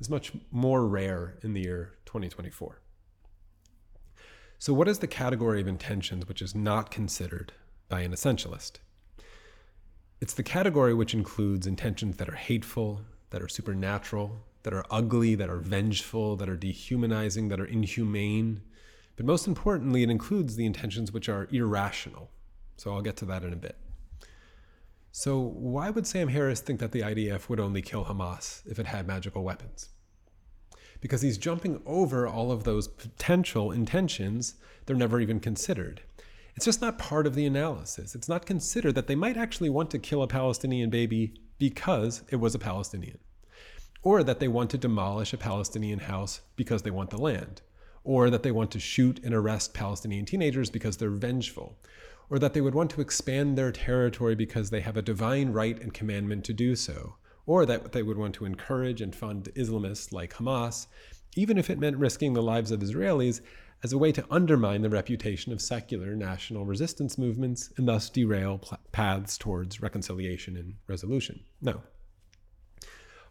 is 0.00 0.10
much 0.10 0.32
more 0.50 0.88
rare 0.88 1.38
in 1.42 1.52
the 1.52 1.60
year 1.60 1.98
2024. 2.06 2.80
So, 4.58 4.74
what 4.74 4.88
is 4.88 4.98
the 4.98 5.06
category 5.06 5.60
of 5.60 5.68
intentions 5.68 6.26
which 6.26 6.42
is 6.42 6.56
not 6.56 6.90
considered 6.90 7.52
by 7.88 8.00
an 8.00 8.12
essentialist? 8.12 8.80
It's 10.20 10.34
the 10.34 10.42
category 10.42 10.92
which 10.92 11.14
includes 11.14 11.66
intentions 11.66 12.18
that 12.18 12.28
are 12.28 12.34
hateful, 12.34 13.00
that 13.30 13.40
are 13.40 13.48
supernatural, 13.48 14.44
that 14.64 14.74
are 14.74 14.84
ugly, 14.90 15.34
that 15.34 15.48
are 15.48 15.60
vengeful, 15.60 16.36
that 16.36 16.48
are 16.48 16.56
dehumanizing, 16.56 17.48
that 17.48 17.58
are 17.58 17.64
inhumane. 17.64 18.60
But 19.16 19.24
most 19.24 19.46
importantly, 19.46 20.02
it 20.02 20.10
includes 20.10 20.56
the 20.56 20.66
intentions 20.66 21.10
which 21.10 21.30
are 21.30 21.48
irrational. 21.50 22.30
So 22.76 22.92
I'll 22.92 23.00
get 23.00 23.16
to 23.18 23.24
that 23.26 23.44
in 23.44 23.54
a 23.54 23.56
bit. 23.56 23.76
So, 25.12 25.40
why 25.40 25.90
would 25.90 26.06
Sam 26.06 26.28
Harris 26.28 26.60
think 26.60 26.78
that 26.80 26.92
the 26.92 27.00
IDF 27.00 27.48
would 27.48 27.58
only 27.58 27.82
kill 27.82 28.04
Hamas 28.04 28.62
if 28.70 28.78
it 28.78 28.86
had 28.86 29.06
magical 29.06 29.42
weapons? 29.42 29.88
Because 31.00 31.22
he's 31.22 31.38
jumping 31.38 31.82
over 31.84 32.28
all 32.28 32.52
of 32.52 32.64
those 32.64 32.86
potential 32.86 33.72
intentions, 33.72 34.54
they're 34.84 34.94
never 34.94 35.18
even 35.18 35.40
considered. 35.40 36.02
It's 36.60 36.66
just 36.66 36.82
not 36.82 36.98
part 36.98 37.26
of 37.26 37.34
the 37.34 37.46
analysis. 37.46 38.14
It's 38.14 38.28
not 38.28 38.44
considered 38.44 38.94
that 38.94 39.06
they 39.06 39.14
might 39.14 39.38
actually 39.38 39.70
want 39.70 39.90
to 39.92 39.98
kill 39.98 40.22
a 40.22 40.26
Palestinian 40.26 40.90
baby 40.90 41.32
because 41.56 42.22
it 42.28 42.36
was 42.36 42.54
a 42.54 42.58
Palestinian, 42.58 43.16
or 44.02 44.22
that 44.22 44.40
they 44.40 44.48
want 44.48 44.68
to 44.72 44.76
demolish 44.76 45.32
a 45.32 45.38
Palestinian 45.38 46.00
house 46.00 46.42
because 46.56 46.82
they 46.82 46.90
want 46.90 47.08
the 47.08 47.16
land, 47.16 47.62
or 48.04 48.28
that 48.28 48.42
they 48.42 48.50
want 48.50 48.70
to 48.72 48.78
shoot 48.78 49.24
and 49.24 49.32
arrest 49.32 49.72
Palestinian 49.72 50.26
teenagers 50.26 50.68
because 50.68 50.98
they're 50.98 51.08
vengeful, 51.08 51.78
or 52.28 52.38
that 52.38 52.52
they 52.52 52.60
would 52.60 52.74
want 52.74 52.90
to 52.90 53.00
expand 53.00 53.56
their 53.56 53.72
territory 53.72 54.34
because 54.34 54.68
they 54.68 54.82
have 54.82 54.98
a 54.98 55.08
divine 55.10 55.54
right 55.54 55.80
and 55.80 55.94
commandment 55.94 56.44
to 56.44 56.52
do 56.52 56.76
so, 56.76 57.14
or 57.46 57.64
that 57.64 57.92
they 57.92 58.02
would 58.02 58.18
want 58.18 58.34
to 58.34 58.44
encourage 58.44 59.00
and 59.00 59.16
fund 59.16 59.48
Islamists 59.56 60.12
like 60.12 60.34
Hamas, 60.34 60.88
even 61.34 61.56
if 61.56 61.70
it 61.70 61.78
meant 61.78 61.96
risking 61.96 62.34
the 62.34 62.42
lives 62.42 62.70
of 62.70 62.80
Israelis 62.80 63.40
as 63.82 63.92
a 63.92 63.98
way 63.98 64.12
to 64.12 64.24
undermine 64.30 64.82
the 64.82 64.90
reputation 64.90 65.52
of 65.52 65.60
secular 65.60 66.14
national 66.14 66.66
resistance 66.66 67.16
movements 67.16 67.72
and 67.76 67.88
thus 67.88 68.10
derail 68.10 68.58
pl- 68.58 68.78
paths 68.92 69.38
towards 69.38 69.80
reconciliation 69.80 70.56
and 70.56 70.74
resolution. 70.86 71.40
No. 71.62 71.82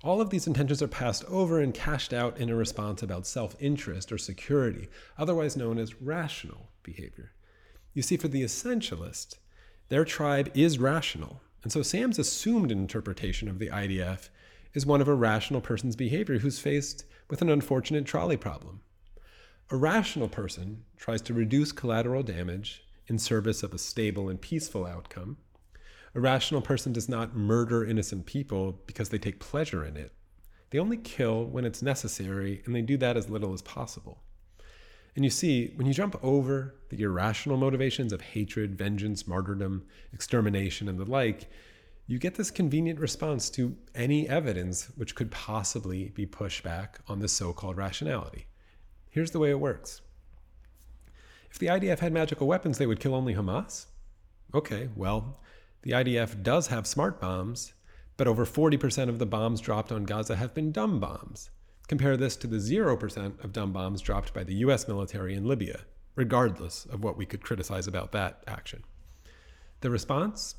All 0.04 0.22
of 0.22 0.30
these 0.30 0.48
intentions 0.48 0.81
are 0.81 0.88
passed 0.88 1.25
over 1.25 1.60
and 1.60 1.74
cashed 1.74 2.13
out 2.13 2.38
in 2.38 2.50
a 2.50 2.56
response 2.56 3.04
about 3.04 3.28
self 3.28 3.56
interest 3.60 4.12
or 4.12 4.18
security, 4.18 4.88
otherwise 5.18 5.57
known 5.57 5.78
as 5.78 6.01
rational 6.01 6.69
behavior. 6.84 7.34
You 7.94 8.01
see, 8.01 8.18
for 8.18 8.29
the 8.29 8.44
essentialist, 8.44 9.36
their 9.89 10.06
tribe 10.06 10.51
is 10.53 10.79
rational. 10.79 11.41
And 11.63 11.72
so 11.72 11.82
Sam's 11.82 12.18
assumed 12.18 12.72
interpretation 12.72 13.50
of 13.50 13.60
the 13.60 13.68
IDF 13.68 14.29
is 14.74 14.86
one 14.86 15.01
of 15.01 15.08
a 15.08 15.13
rational 15.13 15.62
person's 15.62 15.96
behavior 15.96 16.39
who's 16.39 16.60
faced 16.60 17.03
with 17.29 17.41
an 17.41 17.50
unfortunate 17.50 18.06
trolley 18.06 18.38
problem. 18.38 18.82
A 19.72 19.78
rational 19.78 20.30
person 20.30 20.84
tries 20.98 21.22
to 21.22 21.34
reduce 21.36 21.72
collateral 21.72 22.24
damage 22.24 22.84
in 23.06 23.20
service 23.20 23.62
of 23.62 23.72
a 23.72 23.78
stable 23.78 24.28
and 24.28 24.42
peaceful 24.42 24.84
outcome. 24.84 25.38
A 26.16 26.20
rational 26.20 26.62
person 26.62 26.92
does 26.92 27.08
not 27.08 27.36
murder 27.36 27.86
innocent 27.86 28.26
people 28.26 28.82
because 28.88 29.10
they 29.10 29.20
take 29.20 29.40
pleasure 29.40 29.86
in 29.86 29.96
it. 29.96 30.12
They 30.72 30.80
only 30.80 30.98
kill 30.98 31.46
when 31.46 31.66
it's 31.66 31.84
necessary, 31.84 32.64
and 32.66 32.74
they 32.74 32.82
do 32.82 32.98
that 32.98 33.16
as 33.16 33.30
little 33.30 33.54
as 33.54 33.62
possible. 33.62 34.24
And 35.16 35.24
you 35.24 35.30
see, 35.30 35.72
when 35.76 35.86
you 35.86 35.94
jump 35.94 36.18
over 36.24 36.74
the 36.90 37.04
irrational 37.04 37.58
motivations 37.58 38.12
of 38.12 38.22
hatred, 38.22 38.76
vengeance, 38.76 39.28
martyrdom, 39.28 39.86
extermination, 40.12 40.90
and 40.90 40.98
the 40.98 41.06
like, 41.06 41.48
you 42.08 42.18
get 42.18 42.34
this 42.34 42.50
convenient 42.50 43.00
response 43.00 43.52
to 43.52 43.76
any 43.94 44.28
evidence 44.28 44.86
which 44.96 45.14
could 45.14 45.30
possibly 45.30 46.10
be 46.10 46.26
pushed 46.26 46.64
back 46.64 47.02
on 47.08 47.20
the 47.20 47.28
so 47.28 47.54
called 47.54 47.78
rationality. 47.78 48.48
Here's 49.20 49.32
the 49.32 49.40
way 49.40 49.50
it 49.50 49.60
works. 49.60 50.00
If 51.52 51.60
the 51.60 51.68
IDF 51.68 52.00
had 52.00 52.14
magical 52.14 52.48
weapons, 52.48 52.78
they 52.78 52.88
would 52.88 53.02
kill 53.02 53.14
only 53.14 53.36
Hamas? 53.36 53.88
Okay, 54.54 54.88
well, 54.96 55.42
the 55.82 55.92
IDF 55.92 56.42
does 56.42 56.68
have 56.68 56.88
smart 56.88 57.20
bombs, 57.20 57.74
but 58.16 58.28
over 58.30 58.46
40% 58.46 59.10
of 59.10 59.20
the 59.20 59.26
bombs 59.26 59.60
dropped 59.60 59.92
on 59.92 60.06
Gaza 60.06 60.38
have 60.38 60.54
been 60.54 60.72
dumb 60.72 61.02
bombs. 61.02 61.50
Compare 61.90 62.16
this 62.16 62.38
to 62.38 62.48
the 62.48 62.60
0% 62.60 63.44
of 63.44 63.52
dumb 63.52 63.74
bombs 63.74 64.00
dropped 64.00 64.34
by 64.34 64.46
the 64.46 64.56
US 64.56 64.88
military 64.88 65.36
in 65.36 65.44
Libya, 65.44 65.82
regardless 66.16 66.86
of 66.86 67.04
what 67.04 67.18
we 67.18 67.26
could 67.26 67.44
criticize 67.44 67.88
about 67.88 68.14
that 68.14 68.42
action. 68.48 68.86
The 69.82 69.90
response? 69.90 70.56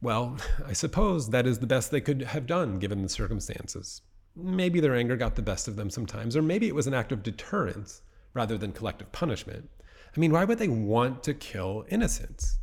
Well, 0.00 0.36
I 0.64 0.72
suppose 0.72 1.30
that 1.30 1.48
is 1.48 1.58
the 1.58 1.66
best 1.66 1.90
they 1.90 2.00
could 2.00 2.22
have 2.22 2.46
done 2.46 2.78
given 2.78 3.02
the 3.02 3.08
circumstances. 3.08 4.02
Maybe 4.34 4.80
their 4.80 4.94
anger 4.94 5.16
got 5.16 5.36
the 5.36 5.42
best 5.42 5.68
of 5.68 5.76
them 5.76 5.90
sometimes, 5.90 6.36
or 6.36 6.42
maybe 6.42 6.66
it 6.66 6.74
was 6.74 6.86
an 6.86 6.94
act 6.94 7.12
of 7.12 7.22
deterrence 7.22 8.02
rather 8.34 8.56
than 8.56 8.72
collective 8.72 9.12
punishment. 9.12 9.68
I 10.16 10.20
mean, 10.20 10.32
why 10.32 10.44
would 10.44 10.58
they 10.58 10.68
want 10.68 11.22
to 11.24 11.34
kill 11.34 11.84
innocents? 11.88 12.58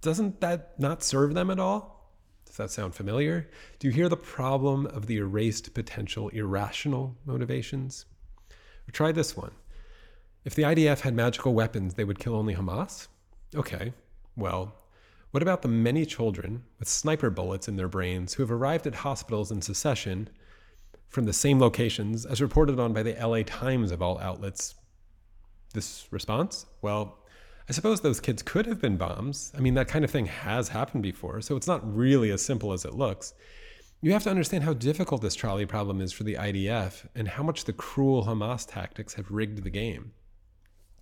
Doesn't 0.00 0.40
that 0.40 0.78
not 0.78 1.02
serve 1.02 1.34
them 1.34 1.50
at 1.50 1.58
all? 1.58 2.12
Does 2.46 2.56
that 2.56 2.70
sound 2.70 2.94
familiar? 2.94 3.48
Do 3.78 3.88
you 3.88 3.92
hear 3.92 4.08
the 4.08 4.16
problem 4.16 4.86
of 4.86 5.06
the 5.06 5.18
erased 5.18 5.74
potential 5.74 6.28
irrational 6.30 7.16
motivations? 7.24 8.06
Or 8.88 8.92
try 8.92 9.12
this 9.12 9.36
one. 9.36 9.52
If 10.44 10.54
the 10.54 10.62
IDF 10.62 11.00
had 11.00 11.14
magical 11.14 11.52
weapons, 11.52 11.94
they 11.94 12.04
would 12.04 12.18
kill 12.18 12.34
only 12.34 12.54
Hamas? 12.54 13.08
Okay, 13.54 13.92
well, 14.36 14.74
what 15.30 15.42
about 15.42 15.62
the 15.62 15.68
many 15.68 16.06
children 16.06 16.64
with 16.78 16.88
sniper 16.88 17.28
bullets 17.28 17.68
in 17.68 17.76
their 17.76 17.88
brains 17.88 18.34
who 18.34 18.42
have 18.42 18.50
arrived 18.50 18.86
at 18.86 18.94
hospitals 18.94 19.50
in 19.50 19.60
secession 19.60 20.30
from 21.08 21.24
the 21.24 21.32
same 21.32 21.58
locations 21.58 22.26
as 22.26 22.40
reported 22.40 22.78
on 22.78 22.92
by 22.92 23.02
the 23.02 23.14
LA 23.14 23.42
Times 23.42 23.90
of 23.90 24.02
all 24.02 24.18
outlets? 24.18 24.74
This 25.74 26.06
response? 26.10 26.66
Well, 26.82 27.18
I 27.68 27.72
suppose 27.72 28.00
those 28.00 28.20
kids 28.20 28.42
could 28.42 28.66
have 28.66 28.80
been 28.80 28.96
bombs. 28.96 29.52
I 29.56 29.60
mean, 29.60 29.74
that 29.74 29.88
kind 29.88 30.04
of 30.04 30.10
thing 30.10 30.26
has 30.26 30.68
happened 30.68 31.02
before, 31.02 31.42
so 31.42 31.56
it's 31.56 31.66
not 31.66 31.96
really 31.96 32.30
as 32.30 32.40
simple 32.40 32.72
as 32.72 32.84
it 32.84 32.94
looks. 32.94 33.34
You 34.00 34.12
have 34.12 34.22
to 34.22 34.30
understand 34.30 34.64
how 34.64 34.74
difficult 34.74 35.22
this 35.22 35.34
trolley 35.34 35.66
problem 35.66 36.00
is 36.00 36.12
for 36.12 36.22
the 36.22 36.34
IDF 36.34 37.06
and 37.14 37.28
how 37.28 37.42
much 37.42 37.64
the 37.64 37.72
cruel 37.72 38.24
Hamas 38.24 38.66
tactics 38.66 39.14
have 39.14 39.30
rigged 39.30 39.64
the 39.64 39.70
game. 39.70 40.12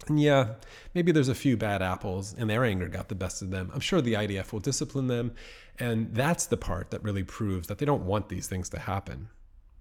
And 0.08 0.20
yeah, 0.20 0.54
maybe 0.94 1.12
there's 1.12 1.28
a 1.28 1.34
few 1.34 1.56
bad 1.56 1.82
apples 1.82 2.34
and 2.36 2.48
their 2.48 2.64
anger 2.64 2.88
got 2.88 3.08
the 3.08 3.14
best 3.14 3.42
of 3.42 3.50
them. 3.50 3.70
I'm 3.74 3.80
sure 3.80 4.00
the 4.00 4.14
IDF 4.14 4.52
will 4.52 4.60
discipline 4.60 5.08
them. 5.08 5.34
And 5.78 6.14
that's 6.14 6.46
the 6.46 6.56
part 6.56 6.90
that 6.90 7.02
really 7.02 7.24
proves 7.24 7.68
that 7.68 7.78
they 7.78 7.86
don't 7.86 8.04
want 8.04 8.28
these 8.28 8.46
things 8.46 8.68
to 8.70 8.78
happen. 8.78 9.28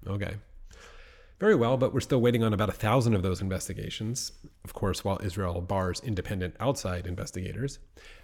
Okay. 0.07 0.35
Very 1.39 1.55
well, 1.55 1.75
but 1.75 1.93
we're 1.93 1.99
still 1.99 2.21
waiting 2.21 2.43
on 2.43 2.53
about 2.53 2.69
a 2.69 2.73
thousand 2.73 3.13
of 3.13 3.21
those 3.21 3.41
investigations. 3.41 4.31
Of 4.63 4.73
course, 4.73 5.03
while 5.03 5.19
Israel 5.21 5.59
bars 5.59 5.99
independent 5.99 6.55
outside 6.61 7.07
investigators. 7.07 7.79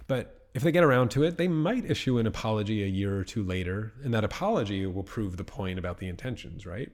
But 0.06 0.48
if 0.54 0.62
they 0.62 0.72
get 0.72 0.84
around 0.84 1.10
to 1.10 1.22
it, 1.22 1.36
they 1.36 1.48
might 1.48 1.90
issue 1.90 2.18
an 2.18 2.26
apology 2.26 2.82
a 2.82 2.86
year 2.86 3.18
or 3.18 3.24
two 3.24 3.42
later, 3.42 3.92
and 4.02 4.14
that 4.14 4.24
apology 4.24 4.86
will 4.86 5.02
prove 5.02 5.36
the 5.36 5.44
point 5.44 5.78
about 5.78 5.98
the 5.98 6.08
intentions, 6.08 6.64
right? 6.64 6.90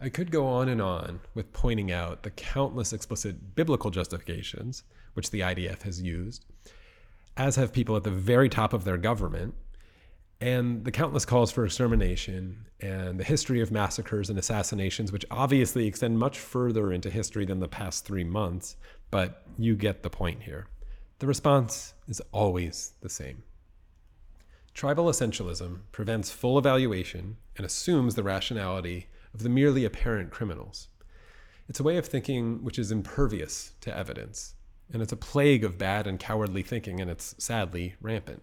I 0.00 0.08
could 0.08 0.30
go 0.30 0.46
on 0.46 0.68
and 0.68 0.80
on 0.80 1.20
with 1.34 1.52
pointing 1.52 1.90
out 1.90 2.22
the 2.22 2.30
countless 2.30 2.92
explicit 2.92 3.56
biblical 3.56 3.90
justifications 3.90 4.84
which 5.14 5.32
the 5.32 5.40
IDF 5.40 5.82
has 5.82 6.00
used, 6.00 6.44
as 7.36 7.56
have 7.56 7.72
people 7.72 7.96
at 7.96 8.04
the 8.04 8.10
very 8.10 8.48
top 8.48 8.72
of 8.72 8.84
their 8.84 8.98
government, 8.98 9.54
and 10.40 10.84
the 10.84 10.92
countless 10.92 11.24
calls 11.24 11.50
for 11.50 11.64
extermination 11.64 12.66
and 12.80 13.18
the 13.18 13.24
history 13.24 13.60
of 13.60 13.72
massacres 13.72 14.30
and 14.30 14.38
assassinations, 14.38 15.10
which 15.10 15.24
obviously 15.30 15.86
extend 15.86 16.18
much 16.18 16.38
further 16.38 16.92
into 16.92 17.10
history 17.10 17.44
than 17.44 17.58
the 17.58 17.68
past 17.68 18.04
three 18.04 18.24
months, 18.24 18.76
but 19.10 19.42
you 19.58 19.74
get 19.74 20.02
the 20.02 20.10
point 20.10 20.42
here. 20.42 20.68
The 21.18 21.26
response 21.26 21.94
is 22.06 22.22
always 22.30 22.92
the 23.00 23.08
same. 23.08 23.42
Tribal 24.74 25.06
essentialism 25.06 25.80
prevents 25.90 26.30
full 26.30 26.56
evaluation 26.56 27.36
and 27.56 27.66
assumes 27.66 28.14
the 28.14 28.22
rationality 28.22 29.08
of 29.34 29.42
the 29.42 29.48
merely 29.48 29.84
apparent 29.84 30.30
criminals. 30.30 30.86
It's 31.68 31.80
a 31.80 31.82
way 31.82 31.96
of 31.96 32.06
thinking 32.06 32.62
which 32.62 32.78
is 32.78 32.92
impervious 32.92 33.72
to 33.80 33.96
evidence, 33.96 34.54
and 34.92 35.02
it's 35.02 35.12
a 35.12 35.16
plague 35.16 35.64
of 35.64 35.78
bad 35.78 36.06
and 36.06 36.20
cowardly 36.20 36.62
thinking, 36.62 37.00
and 37.00 37.10
it's 37.10 37.34
sadly 37.38 37.96
rampant. 38.00 38.42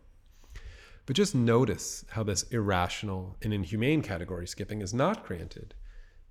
But 1.06 1.16
just 1.16 1.36
notice 1.36 2.04
how 2.10 2.24
this 2.24 2.44
irrational 2.44 3.38
and 3.42 3.54
inhumane 3.54 4.02
category 4.02 4.48
skipping 4.48 4.82
is 4.82 4.94
not 4.94 5.26
granted 5.26 5.76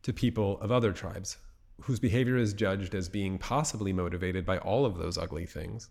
to 0.02 0.12
people 0.12 0.60
of 0.60 0.72
other 0.72 0.92
tribes 0.92 1.36
whose 1.82 2.00
behavior 2.00 2.36
is 2.36 2.54
judged 2.54 2.94
as 2.94 3.08
being 3.08 3.38
possibly 3.38 3.92
motivated 3.92 4.44
by 4.44 4.58
all 4.58 4.84
of 4.84 4.96
those 4.96 5.18
ugly 5.18 5.46
things. 5.46 5.90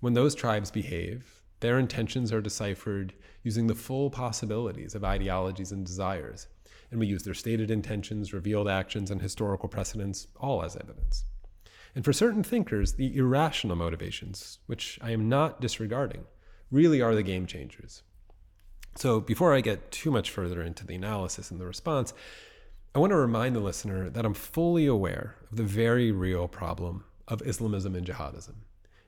When 0.00 0.14
those 0.14 0.34
tribes 0.34 0.70
behave, 0.70 1.42
their 1.60 1.78
intentions 1.78 2.32
are 2.32 2.42
deciphered 2.42 3.14
using 3.42 3.66
the 3.66 3.74
full 3.74 4.10
possibilities 4.10 4.94
of 4.94 5.04
ideologies 5.04 5.72
and 5.72 5.86
desires 5.86 6.48
and 6.90 7.00
we 7.00 7.06
use 7.06 7.22
their 7.22 7.34
stated 7.34 7.70
intentions, 7.70 8.32
revealed 8.32 8.68
actions, 8.68 9.10
and 9.10 9.20
historical 9.20 9.68
precedents 9.68 10.28
all 10.36 10.62
as 10.62 10.76
evidence. 10.76 11.24
And 11.94 12.04
for 12.04 12.12
certain 12.12 12.42
thinkers, 12.42 12.94
the 12.94 13.16
irrational 13.16 13.76
motivations, 13.76 14.58
which 14.66 14.98
I 15.02 15.10
am 15.10 15.28
not 15.28 15.60
disregarding, 15.60 16.24
really 16.70 17.00
are 17.00 17.14
the 17.14 17.22
game 17.22 17.46
changers. 17.46 18.02
So 18.96 19.20
before 19.20 19.54
I 19.54 19.60
get 19.60 19.90
too 19.90 20.10
much 20.10 20.30
further 20.30 20.62
into 20.62 20.86
the 20.86 20.94
analysis 20.94 21.50
and 21.50 21.60
the 21.60 21.66
response, 21.66 22.14
I 22.94 22.98
want 22.98 23.10
to 23.10 23.16
remind 23.16 23.54
the 23.54 23.60
listener 23.60 24.08
that 24.08 24.24
I'm 24.24 24.32
fully 24.32 24.86
aware 24.86 25.36
of 25.50 25.58
the 25.58 25.64
very 25.64 26.10
real 26.10 26.48
problem 26.48 27.04
of 27.28 27.42
Islamism 27.42 27.94
and 27.94 28.06
jihadism. 28.06 28.54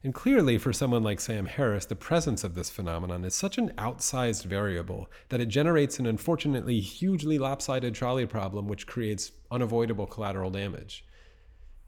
And 0.05 0.15
clearly, 0.15 0.59
for 0.59 0.73
someone 0.73 1.03
like 1.03 1.21
Sam 1.21 1.47
Harris, 1.47 1.87
the 1.87 1.97
presence 1.97 2.45
of 2.45 2.55
this 2.55 2.71
phenomenon 2.71 3.25
is 3.25 3.35
such 3.35 3.59
an 3.59 3.71
outsized 3.79 4.45
variable 4.45 5.11
that 5.31 5.41
it 5.41 5.47
generates 5.47 5.99
an 5.99 6.07
unfortunately 6.07 6.81
hugely 6.81 7.38
lopsided 7.38 7.95
trolley 7.95 8.27
problem, 8.27 8.69
which 8.69 8.87
creates 8.87 9.33
unavoidable 9.50 10.07
collateral 10.07 10.50
damage. 10.50 11.05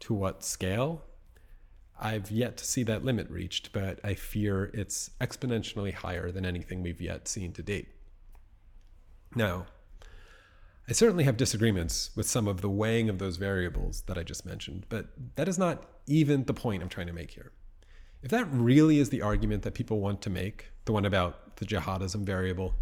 To 0.01 0.15
what 0.15 0.43
scale? 0.43 1.05
I've 2.01 2.31
yet 2.31 2.57
to 2.57 2.65
see 2.65 2.83
that 2.85 3.05
limit 3.05 3.29
reached, 3.31 3.73
but 3.73 4.01
I 4.03 4.15
fear 4.15 4.71
it's 4.73 5.11
exponentially 5.21 5.93
higher 5.93 6.33
than 6.33 6.47
anything 6.47 6.83
we've 6.83 7.01
yet 7.01 7.29
seen 7.29 7.53
to 7.53 7.63
date. 7.63 7.89
Now, 9.35 9.67
I 10.89 10.93
certainly 10.93 11.25
have 11.25 11.37
disagreements 11.37 12.11
with 12.17 12.27
some 12.27 12.49
of 12.49 12.63
the 12.63 12.71
weighing 12.71 13.09
of 13.09 13.19
those 13.19 13.37
variables 13.37 14.03
that 14.07 14.17
I 14.17 14.23
just 14.23 14.47
mentioned, 14.47 14.87
but 14.89 15.09
that 15.37 15.47
is 15.47 15.59
not 15.59 15.85
even 16.07 16.45
the 16.45 16.55
point 16.55 16.83
I'm 16.83 16.89
trying 16.89 17.07
to 17.07 17.13
make 17.13 17.33
here. 17.33 17.53
If 18.23 18.31
that 18.31 18.49
really 18.51 18.99
is 18.99 19.11
the 19.11 19.23
argument 19.23 19.63
that 19.63 19.75
people 19.75 20.01
want 20.01 20.23
to 20.23 20.31
make, 20.31 20.73
the 20.87 20.93
one 20.93 21.05
about 21.05 21.57
the 21.57 21.67
jihadism 21.67 22.25
variable, 22.25 22.75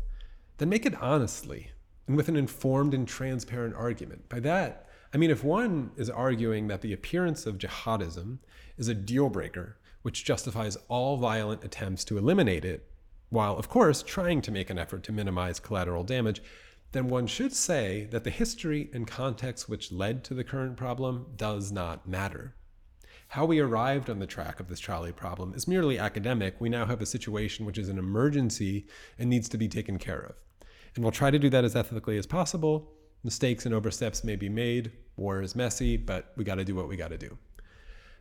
then 0.58 0.68
make 0.68 0.86
it 0.86 1.00
honestly 1.02 1.72
and 2.06 2.16
with 2.16 2.28
an 2.28 2.36
informed 2.36 2.94
and 2.94 3.06
transparent 3.06 3.74
argument. 3.76 4.28
By 4.28 4.40
that, 4.40 4.87
I 5.12 5.16
mean 5.16 5.30
if 5.30 5.42
one 5.42 5.90
is 5.96 6.10
arguing 6.10 6.68
that 6.68 6.82
the 6.82 6.92
appearance 6.92 7.46
of 7.46 7.58
jihadism 7.58 8.38
is 8.76 8.88
a 8.88 8.94
deal 8.94 9.28
breaker 9.28 9.76
which 10.02 10.24
justifies 10.24 10.76
all 10.88 11.16
violent 11.16 11.64
attempts 11.64 12.04
to 12.04 12.18
eliminate 12.18 12.64
it, 12.64 12.88
while 13.30 13.56
of 13.56 13.68
course 13.68 14.02
trying 14.02 14.40
to 14.42 14.50
make 14.50 14.70
an 14.70 14.78
effort 14.78 15.02
to 15.02 15.12
minimize 15.12 15.60
collateral 15.60 16.04
damage, 16.04 16.40
then 16.92 17.08
one 17.08 17.26
should 17.26 17.52
say 17.52 18.08
that 18.10 18.24
the 18.24 18.30
history 18.30 18.88
and 18.94 19.06
context 19.06 19.68
which 19.68 19.92
led 19.92 20.24
to 20.24 20.34
the 20.34 20.44
current 20.44 20.76
problem 20.76 21.26
does 21.36 21.70
not 21.70 22.08
matter. 22.08 22.54
How 23.32 23.44
we 23.44 23.58
arrived 23.58 24.08
on 24.08 24.20
the 24.20 24.26
track 24.26 24.58
of 24.58 24.68
this 24.68 24.80
trolley 24.80 25.12
problem 25.12 25.52
is 25.52 25.68
merely 25.68 25.98
academic. 25.98 26.58
We 26.58 26.70
now 26.70 26.86
have 26.86 27.02
a 27.02 27.06
situation 27.06 27.66
which 27.66 27.76
is 27.76 27.90
an 27.90 27.98
emergency 27.98 28.86
and 29.18 29.28
needs 29.28 29.50
to 29.50 29.58
be 29.58 29.68
taken 29.68 29.98
care 29.98 30.20
of. 30.20 30.34
And 30.94 31.04
we'll 31.04 31.12
try 31.12 31.30
to 31.30 31.38
do 31.38 31.50
that 31.50 31.64
as 31.64 31.76
ethically 31.76 32.16
as 32.16 32.26
possible. 32.26 32.90
Mistakes 33.24 33.66
and 33.66 33.74
oversteps 33.74 34.22
may 34.22 34.36
be 34.36 34.48
made. 34.48 34.92
War 35.16 35.42
is 35.42 35.56
messy, 35.56 35.96
but 35.96 36.32
we 36.36 36.44
got 36.44 36.56
to 36.56 36.64
do 36.64 36.74
what 36.74 36.88
we 36.88 36.96
got 36.96 37.08
to 37.08 37.18
do. 37.18 37.36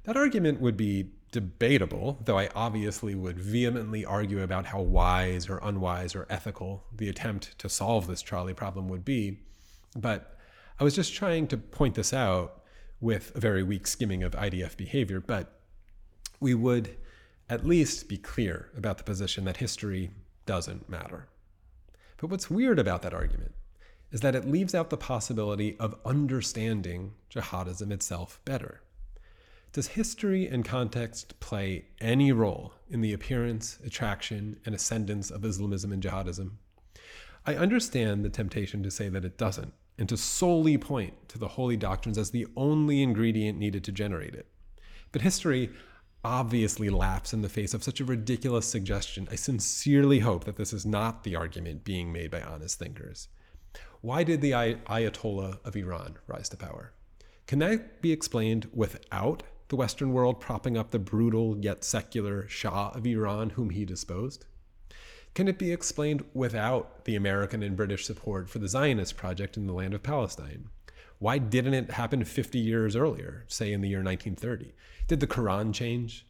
That 0.03 0.17
argument 0.17 0.61
would 0.61 0.77
be 0.77 1.11
debatable, 1.31 2.19
though 2.23 2.39
I 2.39 2.49
obviously 2.55 3.13
would 3.13 3.37
vehemently 3.37 4.05
argue 4.05 4.41
about 4.41 4.65
how 4.65 4.81
wise 4.81 5.49
or 5.49 5.59
unwise 5.61 6.15
or 6.15 6.25
ethical 6.29 6.85
the 6.95 7.09
attempt 7.09 7.59
to 7.59 7.69
solve 7.69 8.07
this 8.07 8.21
trolley 8.21 8.53
problem 8.53 8.87
would 8.87 9.03
be. 9.03 9.39
But 9.95 10.37
I 10.79 10.83
was 10.83 10.95
just 10.95 11.13
trying 11.13 11.47
to 11.47 11.57
point 11.57 11.95
this 11.95 12.13
out 12.13 12.63
with 12.99 13.35
a 13.35 13.39
very 13.39 13.63
weak 13.63 13.85
skimming 13.85 14.23
of 14.23 14.31
IDF 14.31 14.77
behavior, 14.77 15.19
but 15.19 15.59
we 16.39 16.53
would 16.53 16.95
at 17.49 17.65
least 17.65 18.07
be 18.09 18.17
clear 18.17 18.69
about 18.75 18.97
the 18.97 19.03
position 19.03 19.45
that 19.45 19.57
history 19.57 20.11
doesn't 20.45 20.89
matter. 20.89 21.27
But 22.17 22.29
what's 22.29 22.49
weird 22.49 22.79
about 22.79 23.01
that 23.03 23.13
argument 23.13 23.53
is 24.11 24.21
that 24.21 24.35
it 24.35 24.47
leaves 24.47 24.73
out 24.73 24.89
the 24.89 24.97
possibility 24.97 25.75
of 25.79 25.99
understanding 26.05 27.13
jihadism 27.29 27.91
itself 27.91 28.39
better. 28.45 28.81
Does 29.73 29.89
history 29.89 30.47
and 30.47 30.63
context 30.63 31.39
play 31.39 31.85
any 31.99 32.31
role 32.31 32.73
in 32.89 33.01
the 33.01 33.13
appearance, 33.13 33.79
attraction, 33.85 34.59
and 34.65 34.73
ascendance 34.73 35.29
of 35.29 35.43
Islamism 35.43 35.91
and 35.91 36.01
jihadism? 36.01 36.51
I 37.45 37.55
understand 37.55 38.23
the 38.23 38.29
temptation 38.29 38.81
to 38.83 38.91
say 38.91 39.09
that 39.09 39.25
it 39.25 39.37
doesn't, 39.37 39.73
and 39.97 40.07
to 40.09 40.17
solely 40.17 40.77
point 40.77 41.29
to 41.29 41.37
the 41.37 41.49
holy 41.49 41.77
doctrines 41.77 42.17
as 42.17 42.31
the 42.31 42.47
only 42.55 43.01
ingredient 43.01 43.59
needed 43.59 43.83
to 43.85 43.91
generate 43.91 44.35
it. 44.35 44.47
But 45.11 45.21
history 45.21 45.69
obviously 46.23 46.89
laughs 46.89 47.33
in 47.33 47.41
the 47.41 47.49
face 47.49 47.73
of 47.73 47.83
such 47.83 47.99
a 47.99 48.05
ridiculous 48.05 48.67
suggestion. 48.67 49.27
I 49.31 49.35
sincerely 49.35 50.19
hope 50.19 50.45
that 50.45 50.57
this 50.57 50.73
is 50.73 50.85
not 50.85 51.23
the 51.23 51.35
argument 51.35 51.83
being 51.83 52.11
made 52.11 52.31
by 52.31 52.41
honest 52.41 52.79
thinkers. 52.79 53.29
Why 54.07 54.23
did 54.23 54.39
the 54.39 54.51
Ayatollah 54.51 55.59
of 55.65 55.75
Iran 55.75 56.15
rise 56.27 56.47
to 56.47 56.55
power? 56.55 56.93
Can 57.45 57.59
that 57.59 58.01
be 58.01 58.13
explained 58.13 58.69
without 58.73 59.43
the 59.67 59.75
Western 59.75 60.13
world 60.13 60.39
propping 60.39 60.77
up 60.77 60.91
the 60.91 60.97
brutal 60.97 61.57
yet 61.57 61.83
secular 61.83 62.47
Shah 62.47 62.91
of 62.95 63.05
Iran 63.05 63.49
whom 63.49 63.71
he 63.71 63.83
disposed? 63.83 64.45
Can 65.35 65.49
it 65.49 65.59
be 65.59 65.73
explained 65.73 66.23
without 66.33 67.03
the 67.03 67.17
American 67.17 67.61
and 67.61 67.75
British 67.75 68.05
support 68.05 68.49
for 68.49 68.59
the 68.59 68.69
Zionist 68.69 69.17
project 69.17 69.57
in 69.57 69.67
the 69.67 69.73
land 69.73 69.93
of 69.93 70.03
Palestine? 70.03 70.69
Why 71.19 71.37
didn't 71.37 71.73
it 71.73 71.91
happen 71.91 72.23
50 72.23 72.59
years 72.59 72.95
earlier, 72.95 73.43
say 73.49 73.73
in 73.73 73.81
the 73.81 73.89
year 73.89 74.01
1930? 74.01 74.73
Did 75.09 75.19
the 75.19 75.27
Quran 75.27 75.73
change? 75.73 76.25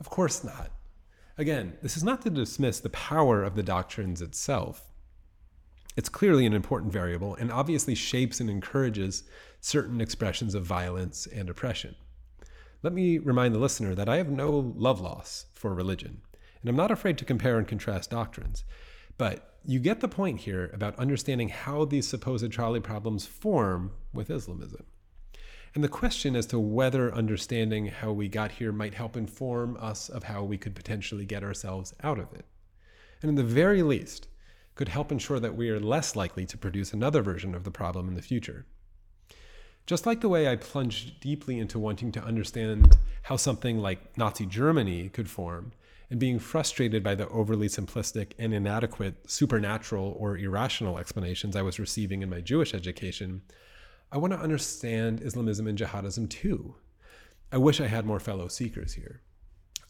Of 0.00 0.08
course 0.08 0.42
not. 0.42 0.70
Again, 1.36 1.76
this 1.82 1.94
is 1.94 2.02
not 2.02 2.22
to 2.22 2.30
dismiss 2.30 2.80
the 2.80 2.88
power 2.88 3.44
of 3.44 3.54
the 3.54 3.62
doctrines 3.62 4.22
itself. 4.22 4.87
It's 5.98 6.08
clearly 6.08 6.46
an 6.46 6.52
important 6.52 6.92
variable 6.92 7.34
and 7.34 7.50
obviously 7.50 7.96
shapes 7.96 8.38
and 8.38 8.48
encourages 8.48 9.24
certain 9.60 10.00
expressions 10.00 10.54
of 10.54 10.64
violence 10.64 11.26
and 11.26 11.50
oppression. 11.50 11.96
let 12.84 12.92
me 12.92 13.18
remind 13.18 13.52
the 13.52 13.58
listener 13.58 13.96
that 13.96 14.08
I 14.08 14.18
have 14.18 14.30
no 14.30 14.72
love 14.76 15.00
loss 15.00 15.46
for 15.54 15.74
religion, 15.74 16.20
and 16.60 16.70
I'm 16.70 16.76
not 16.76 16.92
afraid 16.92 17.18
to 17.18 17.24
compare 17.24 17.58
and 17.58 17.66
contrast 17.66 18.10
doctrines. 18.10 18.62
But 19.16 19.58
you 19.64 19.80
get 19.80 19.98
the 19.98 20.06
point 20.06 20.42
here 20.42 20.70
about 20.72 20.96
understanding 21.00 21.48
how 21.48 21.84
these 21.84 22.06
supposed 22.06 22.52
trolley 22.52 22.78
problems 22.78 23.26
form 23.26 23.90
with 24.12 24.30
Islamism. 24.30 24.84
And 25.74 25.82
the 25.82 25.88
question 25.88 26.36
as 26.36 26.46
to 26.46 26.60
whether 26.60 27.12
understanding 27.12 27.86
how 27.86 28.12
we 28.12 28.28
got 28.28 28.52
here 28.52 28.70
might 28.70 28.94
help 28.94 29.16
inform 29.16 29.76
us 29.80 30.08
of 30.08 30.22
how 30.22 30.44
we 30.44 30.58
could 30.58 30.76
potentially 30.76 31.26
get 31.26 31.42
ourselves 31.42 31.92
out 32.04 32.20
of 32.20 32.32
it. 32.32 32.44
And 33.20 33.30
in 33.30 33.34
the 33.34 33.42
very 33.42 33.82
least, 33.82 34.28
could 34.78 34.88
help 34.88 35.10
ensure 35.10 35.40
that 35.40 35.56
we 35.56 35.68
are 35.70 35.80
less 35.80 36.14
likely 36.14 36.46
to 36.46 36.56
produce 36.56 36.92
another 36.92 37.20
version 37.20 37.52
of 37.52 37.64
the 37.64 37.70
problem 37.70 38.06
in 38.06 38.14
the 38.14 38.22
future. 38.22 38.64
Just 39.86 40.06
like 40.06 40.20
the 40.20 40.28
way 40.28 40.46
I 40.46 40.54
plunged 40.54 41.18
deeply 41.18 41.58
into 41.58 41.80
wanting 41.80 42.12
to 42.12 42.22
understand 42.22 42.96
how 43.22 43.34
something 43.34 43.78
like 43.78 44.16
Nazi 44.16 44.46
Germany 44.46 45.08
could 45.08 45.28
form, 45.28 45.72
and 46.10 46.20
being 46.20 46.38
frustrated 46.38 47.02
by 47.02 47.16
the 47.16 47.28
overly 47.28 47.66
simplistic 47.66 48.34
and 48.38 48.54
inadequate 48.54 49.28
supernatural 49.28 50.16
or 50.16 50.38
irrational 50.38 50.96
explanations 50.96 51.56
I 51.56 51.62
was 51.62 51.80
receiving 51.80 52.22
in 52.22 52.30
my 52.30 52.40
Jewish 52.40 52.72
education, 52.72 53.42
I 54.12 54.18
want 54.18 54.32
to 54.32 54.38
understand 54.38 55.22
Islamism 55.22 55.66
and 55.66 55.76
jihadism 55.76 56.30
too. 56.30 56.76
I 57.50 57.58
wish 57.58 57.80
I 57.80 57.88
had 57.88 58.06
more 58.06 58.20
fellow 58.20 58.46
seekers 58.46 58.94
here. 58.94 59.22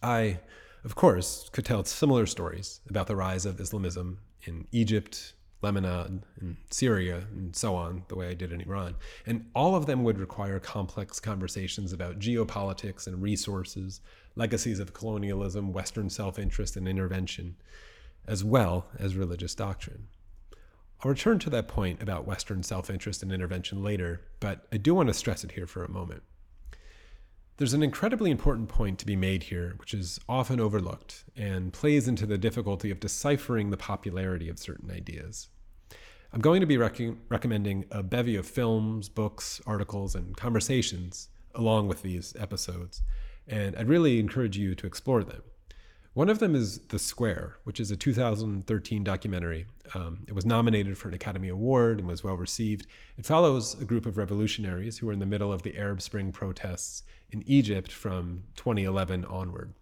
I, 0.02 0.40
of 0.82 0.94
course, 0.94 1.50
could 1.52 1.66
tell 1.66 1.84
similar 1.84 2.24
stories 2.24 2.80
about 2.88 3.06
the 3.06 3.16
rise 3.16 3.44
of 3.44 3.60
Islamism 3.60 4.20
in 4.48 4.66
Egypt, 4.72 5.34
Lebanon, 5.62 6.24
and 6.40 6.56
Syria, 6.70 7.24
and 7.32 7.54
so 7.54 7.74
on, 7.74 8.04
the 8.08 8.16
way 8.16 8.28
I 8.28 8.34
did 8.34 8.52
in 8.52 8.60
Iran. 8.60 8.96
And 9.26 9.50
all 9.54 9.74
of 9.74 9.86
them 9.86 10.04
would 10.04 10.18
require 10.18 10.58
complex 10.58 11.20
conversations 11.20 11.92
about 11.92 12.18
geopolitics 12.18 13.06
and 13.06 13.22
resources, 13.22 14.00
legacies 14.34 14.80
of 14.80 14.94
colonialism, 14.94 15.72
Western 15.72 16.10
self 16.10 16.38
interest, 16.38 16.76
and 16.76 16.88
intervention, 16.88 17.56
as 18.26 18.44
well 18.44 18.86
as 18.98 19.16
religious 19.16 19.54
doctrine. 19.54 20.08
I'll 21.02 21.10
return 21.10 21.38
to 21.40 21.50
that 21.50 21.68
point 21.68 22.02
about 22.02 22.26
Western 22.26 22.62
self 22.62 22.90
interest 22.90 23.22
and 23.22 23.32
intervention 23.32 23.82
later, 23.82 24.22
but 24.40 24.66
I 24.72 24.76
do 24.78 24.94
want 24.94 25.08
to 25.08 25.14
stress 25.14 25.44
it 25.44 25.52
here 25.52 25.66
for 25.66 25.84
a 25.84 25.90
moment. 25.90 26.22
There's 27.58 27.74
an 27.74 27.82
incredibly 27.82 28.30
important 28.30 28.68
point 28.68 28.98
to 29.00 29.06
be 29.06 29.16
made 29.16 29.42
here, 29.44 29.74
which 29.78 29.92
is 29.92 30.18
often 30.28 30.60
overlooked 30.60 31.24
and 31.36 31.72
plays 31.72 32.08
into 32.08 32.24
the 32.24 32.38
difficulty 32.38 32.90
of 32.90 33.00
deciphering 33.00 33.70
the 33.70 33.76
popularity 33.76 34.48
of 34.48 34.58
certain 34.58 34.90
ideas. 34.90 35.48
I'm 36.32 36.40
going 36.40 36.60
to 36.60 36.66
be 36.66 36.76
rec- 36.76 37.00
recommending 37.28 37.84
a 37.90 38.02
bevy 38.02 38.36
of 38.36 38.46
films, 38.46 39.08
books, 39.08 39.60
articles, 39.66 40.14
and 40.14 40.36
conversations 40.36 41.28
along 41.54 41.88
with 41.88 42.02
these 42.02 42.34
episodes 42.38 43.02
and 43.48 43.74
I'd 43.76 43.88
really 43.88 44.20
encourage 44.20 44.58
you 44.58 44.74
to 44.74 44.86
explore 44.86 45.24
them. 45.24 45.42
One 46.14 46.28
of 46.28 46.38
them 46.40 46.54
is 46.54 46.78
The 46.88 46.98
Square, 46.98 47.58
which 47.64 47.78
is 47.78 47.90
a 47.90 47.96
2013 47.96 49.04
documentary. 49.04 49.66
Um, 49.94 50.24
it 50.26 50.34
was 50.34 50.44
nominated 50.44 50.98
for 50.98 51.08
an 51.08 51.14
Academy 51.14 51.48
Award 51.48 51.98
and 51.98 52.08
was 52.08 52.24
well 52.24 52.36
received. 52.36 52.86
It 53.16 53.26
follows 53.26 53.80
a 53.80 53.84
group 53.84 54.04
of 54.04 54.16
revolutionaries 54.16 54.98
who 54.98 55.06
were 55.06 55.12
in 55.12 55.20
the 55.20 55.26
middle 55.26 55.52
of 55.52 55.62
the 55.62 55.76
Arab 55.76 56.02
Spring 56.02 56.32
protests 56.32 57.02
in 57.30 57.44
Egypt 57.46 57.92
from 57.92 58.44
2011 58.56 59.24
onward. 59.26 59.74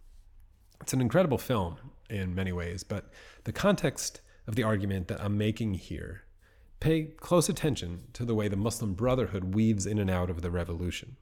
It's 0.80 0.92
an 0.92 1.00
incredible 1.00 1.38
film 1.38 1.78
in 2.10 2.34
many 2.34 2.52
ways, 2.52 2.84
but 2.84 3.10
the 3.44 3.52
context 3.52 4.20
of 4.46 4.56
the 4.56 4.62
argument 4.62 5.08
that 5.08 5.22
I'm 5.22 5.38
making 5.38 5.74
here, 5.74 6.24
pay 6.80 7.04
close 7.04 7.48
attention 7.48 8.04
to 8.12 8.24
the 8.24 8.34
way 8.34 8.48
the 8.48 8.56
Muslim 8.56 8.94
Brotherhood 8.94 9.54
weaves 9.54 9.86
in 9.86 9.98
and 9.98 10.10
out 10.10 10.30
of 10.30 10.42
the 10.42 10.50
revolution. 10.50 11.16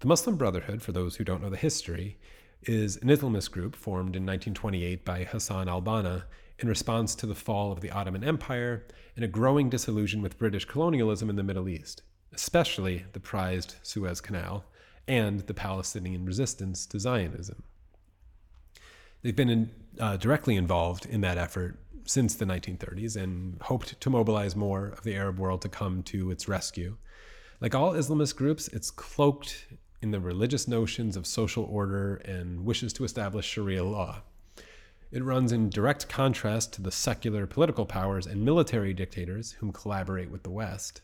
The 0.00 0.08
Muslim 0.08 0.36
Brotherhood, 0.36 0.80
for 0.80 0.92
those 0.92 1.16
who 1.16 1.24
don't 1.24 1.42
know 1.42 1.50
the 1.50 1.56
history, 1.56 2.18
is 2.62 2.96
an 2.96 3.08
Islamist 3.08 3.50
group 3.50 3.74
formed 3.74 4.16
in 4.16 4.26
1928 4.26 5.04
by 5.04 5.24
Hassan 5.24 5.68
al 5.68 5.80
Banna 5.82 6.24
in 6.58 6.68
response 6.68 7.14
to 7.14 7.26
the 7.26 7.34
fall 7.34 7.72
of 7.72 7.80
the 7.80 7.90
Ottoman 7.90 8.22
Empire 8.22 8.86
and 9.16 9.24
a 9.24 9.28
growing 9.28 9.70
disillusion 9.70 10.22
with 10.22 10.38
British 10.38 10.66
colonialism 10.66 11.30
in 11.30 11.36
the 11.36 11.42
Middle 11.42 11.68
East, 11.68 12.02
especially 12.32 13.04
the 13.12 13.20
prized 13.20 13.76
Suez 13.82 14.20
Canal 14.20 14.64
and 15.08 15.40
the 15.40 15.54
Palestinian 15.54 16.24
resistance 16.24 16.86
to 16.86 17.00
Zionism. 17.00 17.62
They've 19.22 19.36
been 19.36 19.50
in, 19.50 19.70
uh, 19.98 20.16
directly 20.16 20.56
involved 20.56 21.06
in 21.06 21.20
that 21.22 21.38
effort 21.38 21.78
since 22.04 22.34
the 22.34 22.44
1930s 22.44 23.16
and 23.16 23.60
hoped 23.62 24.00
to 24.00 24.10
mobilize 24.10 24.56
more 24.56 24.86
of 24.86 25.02
the 25.02 25.14
Arab 25.14 25.38
world 25.38 25.62
to 25.62 25.68
come 25.68 26.02
to 26.04 26.30
its 26.30 26.48
rescue. 26.48 26.96
Like 27.60 27.74
all 27.74 27.92
Islamist 27.92 28.36
groups, 28.36 28.68
it's 28.68 28.90
cloaked 28.90 29.66
in 30.02 30.10
the 30.10 30.20
religious 30.20 30.66
notions 30.66 31.16
of 31.16 31.26
social 31.26 31.64
order 31.64 32.16
and 32.16 32.64
wishes 32.64 32.92
to 32.94 33.04
establish 33.04 33.46
Sharia 33.46 33.84
law. 33.84 34.22
It 35.12 35.24
runs 35.24 35.52
in 35.52 35.70
direct 35.70 36.08
contrast 36.08 36.72
to 36.74 36.82
the 36.82 36.92
secular 36.92 37.46
political 37.46 37.84
powers 37.84 38.26
and 38.26 38.44
military 38.44 38.94
dictators 38.94 39.52
whom 39.52 39.72
collaborate 39.72 40.30
with 40.30 40.44
the 40.44 40.50
West. 40.50 41.02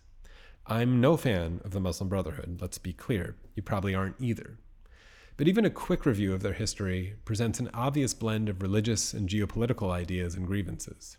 I'm 0.67 1.01
no 1.01 1.17
fan 1.17 1.61
of 1.65 1.73
the 1.73 1.81
Muslim 1.81 2.09
Brotherhood, 2.09 2.59
let's 2.61 2.79
be 2.79 2.93
clear. 2.93 3.37
You 3.55 3.63
probably 3.63 3.95
aren't 3.95 4.21
either. 4.21 4.59
But 5.37 5.49
even 5.49 5.65
a 5.65 5.71
quick 5.71 6.07
review 6.07 6.33
of 6.33 6.43
their 6.43 6.55
history 6.55 7.15
presents 7.25 7.61
an 7.61 7.71
obvious 7.75 8.15
blend 8.15 8.49
of 8.49 8.63
religious 8.63 9.13
and 9.13 9.29
geopolitical 9.29 9.91
ideas 9.91 10.35
and 10.35 10.47
grievances. 10.47 11.19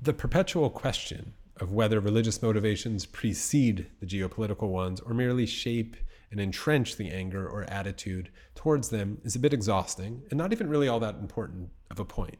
The 0.00 0.12
perpetual 0.12 0.70
question 0.70 1.32
of 1.56 1.72
whether 1.72 1.98
religious 1.98 2.42
motivations 2.42 3.06
precede 3.06 3.86
the 4.00 4.06
geopolitical 4.06 4.68
ones 4.68 5.00
or 5.00 5.14
merely 5.14 5.46
shape 5.46 5.96
and 6.30 6.40
entrench 6.40 6.96
the 6.96 7.10
anger 7.10 7.48
or 7.48 7.64
attitude 7.70 8.30
towards 8.54 8.90
them 8.90 9.18
is 9.24 9.34
a 9.34 9.38
bit 9.38 9.52
exhausting 9.52 10.22
and 10.30 10.38
not 10.38 10.52
even 10.52 10.68
really 10.68 10.88
all 10.88 11.00
that 11.00 11.16
important 11.16 11.70
of 11.90 11.98
a 11.98 12.04
point. 12.04 12.38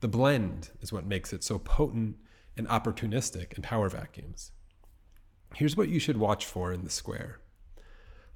The 0.00 0.08
blend 0.08 0.70
is 0.80 0.92
what 0.92 1.06
makes 1.06 1.32
it 1.32 1.42
so 1.42 1.58
potent 1.58 2.16
and 2.56 2.68
opportunistic 2.68 3.54
in 3.54 3.62
power 3.62 3.88
vacuums. 3.88 4.52
Here's 5.54 5.76
what 5.76 5.88
you 5.88 5.98
should 5.98 6.16
watch 6.16 6.44
for 6.44 6.72
in 6.72 6.84
the 6.84 6.90
square. 6.90 7.40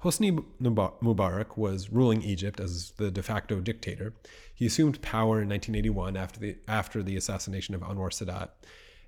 Hosni 0.03 0.43
Mubarak 0.61 1.57
was 1.57 1.89
ruling 1.89 2.21
Egypt 2.21 2.59
as 2.59 2.91
the 2.91 3.11
de 3.11 3.21
facto 3.21 3.59
dictator. 3.59 4.13
He 4.53 4.65
assumed 4.65 5.01
power 5.01 5.41
in 5.41 5.49
1981 5.49 6.15
after 6.15 6.39
the, 6.39 6.57
after 6.67 7.03
the 7.03 7.17
assassination 7.17 7.75
of 7.75 7.81
Anwar 7.81 8.09
Sadat, 8.09 8.49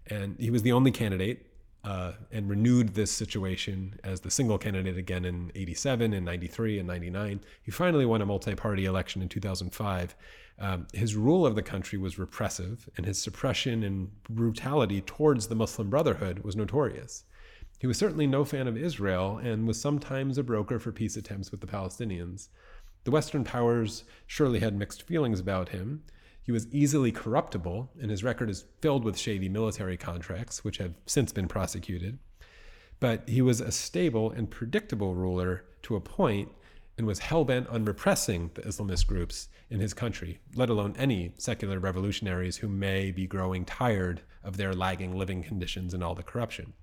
and 0.07 0.37
he 0.37 0.49
was 0.49 0.63
the 0.63 0.73
only 0.73 0.91
candidate 0.91 1.47
uh, 1.83 2.13
and 2.31 2.49
renewed 2.49 2.93
this 2.93 3.11
situation 3.11 3.99
as 4.03 4.21
the 4.21 4.29
single 4.29 4.57
candidate 4.57 4.97
again 4.97 5.25
in 5.25 5.51
87 5.55 6.13
and 6.13 6.25
93 6.25 6.79
and 6.79 6.87
99. 6.87 7.41
He 7.63 7.71
finally 7.71 8.05
won 8.05 8.21
a 8.21 8.25
multi 8.25 8.55
party 8.55 8.85
election 8.85 9.21
in 9.21 9.29
2005. 9.29 10.15
Um, 10.59 10.87
his 10.93 11.15
rule 11.15 11.45
of 11.45 11.55
the 11.55 11.63
country 11.63 11.97
was 11.97 12.19
repressive, 12.19 12.87
and 12.95 13.05
his 13.05 13.19
suppression 13.19 13.83
and 13.83 14.11
brutality 14.29 15.01
towards 15.01 15.47
the 15.47 15.55
Muslim 15.55 15.89
Brotherhood 15.89 16.39
was 16.39 16.55
notorious. 16.55 17.23
He 17.79 17.87
was 17.87 17.97
certainly 17.97 18.27
no 18.27 18.45
fan 18.45 18.67
of 18.67 18.77
Israel 18.77 19.39
and 19.39 19.65
was 19.67 19.81
sometimes 19.81 20.37
a 20.37 20.43
broker 20.43 20.77
for 20.77 20.91
peace 20.91 21.17
attempts 21.17 21.49
with 21.49 21.61
the 21.61 21.67
Palestinians. 21.67 22.49
The 23.05 23.11
Western 23.11 23.43
powers 23.43 24.03
surely 24.27 24.59
had 24.59 24.77
mixed 24.77 25.01
feelings 25.01 25.39
about 25.39 25.69
him. 25.69 26.03
He 26.43 26.51
was 26.51 26.67
easily 26.73 27.11
corruptible, 27.11 27.91
and 28.01 28.09
his 28.09 28.23
record 28.23 28.49
is 28.49 28.65
filled 28.81 29.03
with 29.03 29.17
shady 29.17 29.47
military 29.47 29.97
contracts, 29.97 30.63
which 30.63 30.77
have 30.77 30.95
since 31.05 31.31
been 31.31 31.47
prosecuted. 31.47 32.19
But 32.99 33.27
he 33.29 33.41
was 33.41 33.61
a 33.61 33.71
stable 33.71 34.31
and 34.31 34.49
predictable 34.49 35.15
ruler 35.15 35.65
to 35.83 35.95
a 35.95 36.01
point 36.01 36.49
and 36.97 37.07
was 37.07 37.19
hell 37.19 37.45
bent 37.45 37.67
on 37.67 37.85
repressing 37.85 38.51
the 38.53 38.61
Islamist 38.61 39.07
groups 39.07 39.49
in 39.69 39.79
his 39.79 39.93
country, 39.93 40.39
let 40.55 40.69
alone 40.69 40.93
any 40.97 41.33
secular 41.37 41.79
revolutionaries 41.79 42.57
who 42.57 42.67
may 42.67 43.11
be 43.11 43.25
growing 43.25 43.65
tired 43.65 44.21
of 44.43 44.57
their 44.57 44.73
lagging 44.73 45.17
living 45.17 45.41
conditions 45.41 45.93
and 45.93 46.03
all 46.03 46.15
the 46.15 46.23
corruption. 46.23 46.73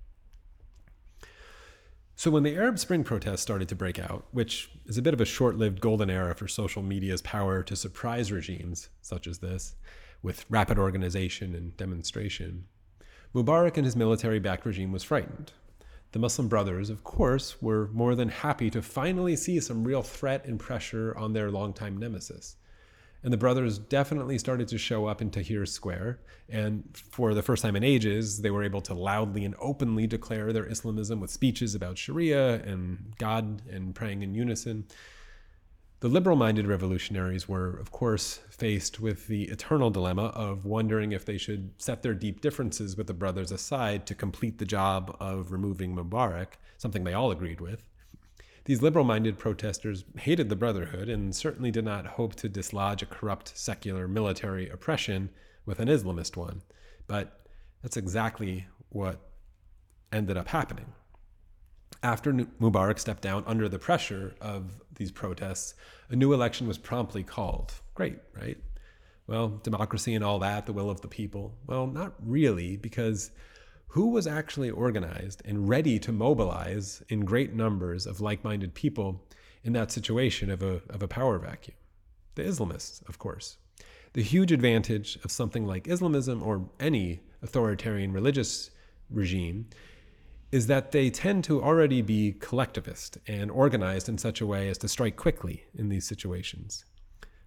So, 2.19 2.29
when 2.29 2.43
the 2.43 2.57
Arab 2.57 2.77
Spring 2.77 3.05
protests 3.05 3.39
started 3.39 3.69
to 3.69 3.77
break 3.77 3.97
out, 3.97 4.25
which 4.31 4.71
is 4.87 4.97
a 4.97 5.01
bit 5.01 5.13
of 5.13 5.21
a 5.21 5.25
short 5.25 5.55
lived 5.55 5.79
golden 5.79 6.09
era 6.09 6.35
for 6.35 6.49
social 6.49 6.83
media's 6.83 7.21
power 7.21 7.63
to 7.63 7.77
surprise 7.77 8.29
regimes 8.29 8.89
such 9.01 9.25
as 9.25 9.39
this, 9.39 9.75
with 10.21 10.43
rapid 10.49 10.77
organization 10.77 11.55
and 11.55 11.77
demonstration, 11.77 12.65
Mubarak 13.33 13.77
and 13.77 13.85
his 13.85 13.95
military 13.95 14.37
backed 14.37 14.65
regime 14.65 14.91
was 14.91 15.01
frightened. 15.01 15.53
The 16.11 16.19
Muslim 16.19 16.49
Brothers, 16.49 16.89
of 16.89 17.05
course, 17.05 17.61
were 17.61 17.87
more 17.93 18.15
than 18.15 18.27
happy 18.27 18.69
to 18.69 18.81
finally 18.81 19.37
see 19.37 19.61
some 19.61 19.85
real 19.85 20.03
threat 20.03 20.43
and 20.43 20.59
pressure 20.59 21.17
on 21.17 21.31
their 21.31 21.49
longtime 21.49 21.95
nemesis. 21.95 22.57
And 23.23 23.33
the 23.33 23.37
brothers 23.37 23.77
definitely 23.77 24.37
started 24.37 24.69
to 24.69 24.77
show 24.77 25.05
up 25.05 25.21
in 25.21 25.29
Tahrir 25.29 25.67
Square. 25.67 26.19
And 26.47 26.83
for 26.93 27.33
the 27.33 27.41
first 27.41 27.61
time 27.61 27.75
in 27.75 27.83
ages, 27.83 28.41
they 28.41 28.49
were 28.49 28.63
able 28.63 28.81
to 28.81 28.93
loudly 28.93 29.43
and 29.43 29.55
openly 29.59 30.07
declare 30.07 30.53
their 30.53 30.65
Islamism 30.65 31.19
with 31.19 31.29
speeches 31.29 31.75
about 31.75 31.97
Sharia 31.97 32.63
and 32.63 33.13
God 33.17 33.61
and 33.69 33.93
praying 33.93 34.21
in 34.23 34.33
unison. 34.33 34.85
The 36.01 36.07
liberal 36.07 36.37
minded 36.37 36.65
revolutionaries 36.65 37.49
were, 37.49 37.77
of 37.77 37.91
course, 37.91 38.39
faced 38.49 39.01
with 39.01 39.27
the 39.27 39.49
eternal 39.49 39.89
dilemma 39.89 40.27
of 40.27 40.63
wondering 40.63 41.11
if 41.11 41.25
they 41.25 41.37
should 41.37 41.71
set 41.77 42.03
their 42.03 42.13
deep 42.13 42.39
differences 42.39 42.95
with 42.95 43.07
the 43.07 43.13
brothers 43.13 43.51
aside 43.51 44.05
to 44.05 44.15
complete 44.15 44.59
the 44.59 44.65
job 44.65 45.17
of 45.19 45.51
removing 45.51 45.93
Mubarak, 45.93 46.53
something 46.77 47.03
they 47.03 47.13
all 47.13 47.31
agreed 47.31 47.59
with, 47.59 47.83
These 48.65 48.81
liberal 48.81 49.05
minded 49.05 49.39
protesters 49.39 50.05
hated 50.17 50.49
the 50.49 50.55
Brotherhood 50.55 51.09
and 51.09 51.35
certainly 51.35 51.71
did 51.71 51.85
not 51.85 52.05
hope 52.05 52.35
to 52.35 52.49
dislodge 52.49 53.01
a 53.01 53.07
corrupt 53.07 53.57
secular 53.57 54.07
military 54.07 54.69
oppression 54.69 55.29
with 55.65 55.79
an 55.79 55.87
Islamist 55.87 56.35
one. 56.35 56.61
But 57.07 57.47
that's 57.81 57.97
exactly 57.97 58.67
what 58.89 59.19
ended 60.11 60.37
up 60.37 60.47
happening. 60.47 60.93
After 62.01 62.31
Mubarak 62.33 62.99
stepped 62.99 63.21
down 63.21 63.43
under 63.45 63.67
the 63.67 63.79
pressure 63.79 64.35
of 64.39 64.81
these 64.95 65.11
protests, 65.11 65.73
a 66.09 66.15
new 66.15 66.33
election 66.33 66.67
was 66.67 66.77
promptly 66.77 67.23
called. 67.23 67.73
Great, 67.93 68.19
right? 68.33 68.57
Well, 69.27 69.59
democracy 69.63 70.15
and 70.15 70.23
all 70.23 70.39
that, 70.39 70.65
the 70.65 70.73
will 70.73 70.89
of 70.89 71.01
the 71.01 71.07
people. 71.07 71.55
Well, 71.67 71.87
not 71.87 72.13
really, 72.19 72.77
because 72.77 73.31
who 73.89 74.09
was 74.09 74.27
actually 74.27 74.69
organized 74.69 75.41
and 75.45 75.67
ready 75.67 75.97
to 75.99 76.11
mobilize 76.11 77.01
in 77.09 77.25
great 77.25 77.53
numbers 77.53 78.05
of 78.05 78.21
like 78.21 78.43
minded 78.43 78.73
people 78.73 79.23
in 79.63 79.73
that 79.73 79.91
situation 79.91 80.51
of 80.51 80.61
a, 80.61 80.81
of 80.89 81.01
a 81.01 81.07
power 81.07 81.39
vacuum? 81.39 81.75
The 82.35 82.43
Islamists, 82.43 83.07
of 83.09 83.17
course. 83.17 83.57
The 84.13 84.21
huge 84.21 84.51
advantage 84.51 85.17
of 85.23 85.31
something 85.31 85.65
like 85.65 85.87
Islamism 85.87 86.43
or 86.43 86.69
any 86.79 87.21
authoritarian 87.41 88.11
religious 88.11 88.69
regime 89.09 89.67
is 90.51 90.67
that 90.67 90.91
they 90.91 91.09
tend 91.09 91.43
to 91.45 91.61
already 91.61 92.01
be 92.01 92.33
collectivist 92.33 93.17
and 93.27 93.49
organized 93.49 94.07
in 94.07 94.17
such 94.17 94.39
a 94.41 94.47
way 94.47 94.69
as 94.69 94.77
to 94.79 94.87
strike 94.87 95.15
quickly 95.15 95.63
in 95.75 95.89
these 95.89 96.05
situations. 96.05 96.85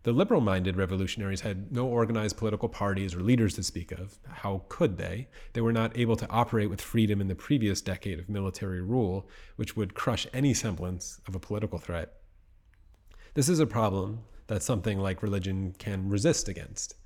The 0.04 0.12
liberal 0.12 0.40
minded 0.40 0.76
revolutionaries 0.76 1.42
had 1.42 1.70
no 1.70 1.86
organized 1.86 2.36
political 2.36 2.68
parties 2.68 3.14
or 3.14 3.20
leaders 3.20 3.54
to 3.54 3.62
speak 3.62 3.92
of. 3.92 4.18
How 4.28 4.64
could 4.68 4.98
they? 4.98 5.28
They 5.52 5.60
were 5.60 5.72
not 5.72 5.96
able 5.96 6.16
to 6.16 6.28
operate 6.28 6.70
with 6.70 6.80
freedom 6.80 7.20
in 7.20 7.28
the 7.28 7.36
previous 7.36 7.80
decade 7.80 8.18
of 8.18 8.28
military 8.28 8.80
rule, 8.80 9.28
which 9.54 9.76
would 9.76 9.94
crush 9.94 10.26
any 10.32 10.54
semblance 10.54 11.20
of 11.28 11.36
a 11.36 11.40
political 11.40 11.78
threat. 11.78 12.14
This 13.34 13.48
is 13.48 13.60
a 13.60 13.66
problem 13.66 14.20
that 14.48 14.62
something 14.62 14.98
like 14.98 15.22
religion 15.22 15.74
can 15.78 16.08
resist 16.08 16.48
against 16.48 16.96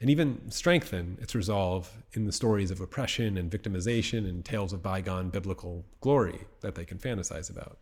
and 0.00 0.08
even 0.08 0.50
strengthen 0.50 1.18
its 1.20 1.34
resolve 1.34 1.90
in 2.12 2.24
the 2.24 2.32
stories 2.32 2.70
of 2.70 2.80
oppression 2.80 3.36
and 3.36 3.50
victimization 3.50 4.28
and 4.28 4.44
tales 4.44 4.72
of 4.72 4.82
bygone 4.82 5.30
biblical 5.30 5.84
glory 6.00 6.42
that 6.60 6.74
they 6.74 6.84
can 6.84 6.98
fantasize 6.98 7.50
about. 7.50 7.78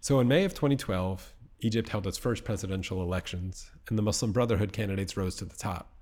So 0.00 0.18
in 0.20 0.26
May 0.26 0.44
of 0.44 0.52
2012, 0.52 1.32
Egypt 1.64 1.88
held 1.90 2.08
its 2.08 2.18
first 2.18 2.44
presidential 2.44 3.00
elections, 3.00 3.70
and 3.88 3.96
the 3.96 4.02
Muslim 4.02 4.32
Brotherhood 4.32 4.72
candidates 4.72 5.16
rose 5.16 5.36
to 5.36 5.44
the 5.44 5.56
top. 5.56 5.94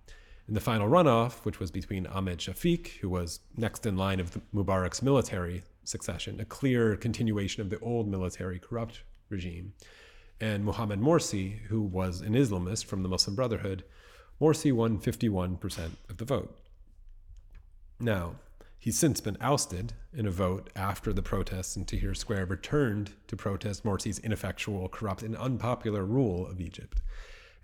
In 0.48 0.54
the 0.54 0.60
final 0.60 0.88
runoff, 0.88 1.44
which 1.44 1.60
was 1.60 1.70
between 1.70 2.06
Ahmed 2.06 2.38
Shafiq, 2.38 2.98
who 3.00 3.10
was 3.10 3.40
next 3.56 3.84
in 3.84 3.96
line 3.96 4.20
of 4.20 4.40
Mubarak's 4.54 5.02
military 5.02 5.62
succession, 5.84 6.40
a 6.40 6.46
clear 6.46 6.96
continuation 6.96 7.60
of 7.60 7.68
the 7.68 7.78
old 7.80 8.08
military 8.08 8.58
corrupt 8.58 9.02
regime, 9.28 9.74
and 10.40 10.64
Mohamed 10.64 11.00
Morsi, 11.00 11.58
who 11.68 11.82
was 11.82 12.22
an 12.22 12.32
Islamist 12.32 12.86
from 12.86 13.02
the 13.02 13.08
Muslim 13.08 13.36
Brotherhood, 13.36 13.84
Morsi 14.40 14.72
won 14.72 14.98
51% 14.98 15.90
of 16.08 16.16
the 16.16 16.24
vote. 16.24 16.56
Now, 18.00 18.36
he's 18.80 18.98
since 18.98 19.20
been 19.20 19.36
ousted 19.40 19.92
in 20.12 20.26
a 20.26 20.30
vote 20.30 20.70
after 20.74 21.12
the 21.12 21.22
protests 21.22 21.76
in 21.76 21.84
Tahrir 21.84 22.16
Square 22.16 22.46
returned 22.46 23.12
to 23.28 23.36
protest 23.36 23.84
Morsi's 23.84 24.18
ineffectual, 24.18 24.88
corrupt, 24.88 25.22
and 25.22 25.36
unpopular 25.36 26.04
rule 26.04 26.46
of 26.46 26.60
Egypt. 26.60 27.02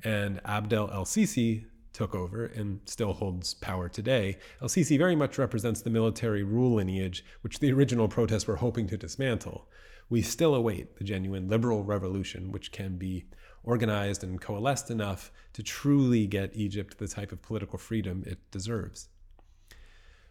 And 0.04 0.40
Abdel 0.44 0.90
El 0.92 1.06
Sisi 1.06 1.64
took 1.94 2.14
over 2.14 2.44
and 2.44 2.80
still 2.84 3.14
holds 3.14 3.54
power 3.54 3.88
today. 3.88 4.36
El 4.60 4.68
Sisi 4.68 4.98
very 4.98 5.16
much 5.16 5.38
represents 5.38 5.80
the 5.80 5.88
military 5.88 6.42
rule 6.42 6.74
lineage 6.74 7.24
which 7.40 7.58
the 7.58 7.72
original 7.72 8.06
protests 8.06 8.46
were 8.46 8.56
hoping 8.56 8.86
to 8.88 8.98
dismantle. 8.98 9.66
We 10.10 10.20
still 10.20 10.54
await 10.54 10.98
the 10.98 11.04
genuine 11.04 11.48
liberal 11.48 11.82
revolution, 11.82 12.52
which 12.52 12.70
can 12.70 12.98
be 12.98 13.24
organized 13.64 14.22
and 14.22 14.40
coalesced 14.40 14.90
enough 14.90 15.32
to 15.54 15.62
truly 15.62 16.26
get 16.26 16.54
Egypt 16.54 16.98
the 16.98 17.08
type 17.08 17.32
of 17.32 17.40
political 17.40 17.78
freedom 17.78 18.22
it 18.26 18.38
deserves. 18.50 19.08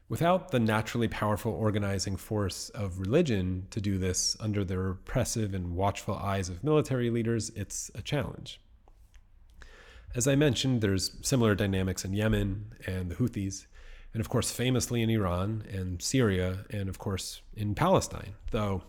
Without 0.07 0.51
the 0.51 0.59
naturally 0.59 1.07
powerful 1.07 1.51
organizing 1.51 2.15
force 2.15 2.69
of 2.69 2.99
religion 2.99 3.65
to 3.71 3.81
do 3.81 3.97
this 3.97 4.37
under 4.39 4.63
the 4.63 4.77
repressive 4.77 5.53
and 5.53 5.75
watchful 5.75 6.15
eyes 6.15 6.47
of 6.47 6.63
military 6.63 7.09
leaders, 7.09 7.49
it's 7.55 7.89
a 7.95 8.01
challenge. 8.01 8.61
As 10.13 10.27
I 10.27 10.35
mentioned, 10.35 10.81
there's 10.81 11.17
similar 11.21 11.55
dynamics 11.55 12.05
in 12.05 12.13
Yemen 12.13 12.73
and 12.85 13.09
the 13.09 13.15
Houthis, 13.15 13.65
and 14.13 14.21
of 14.21 14.29
course, 14.29 14.51
famously 14.51 15.01
in 15.01 15.09
Iran 15.09 15.65
and 15.69 16.01
Syria, 16.01 16.65
and 16.69 16.87
of 16.87 16.99
course 16.99 17.41
in 17.55 17.73
Palestine, 17.73 18.35
though 18.51 18.83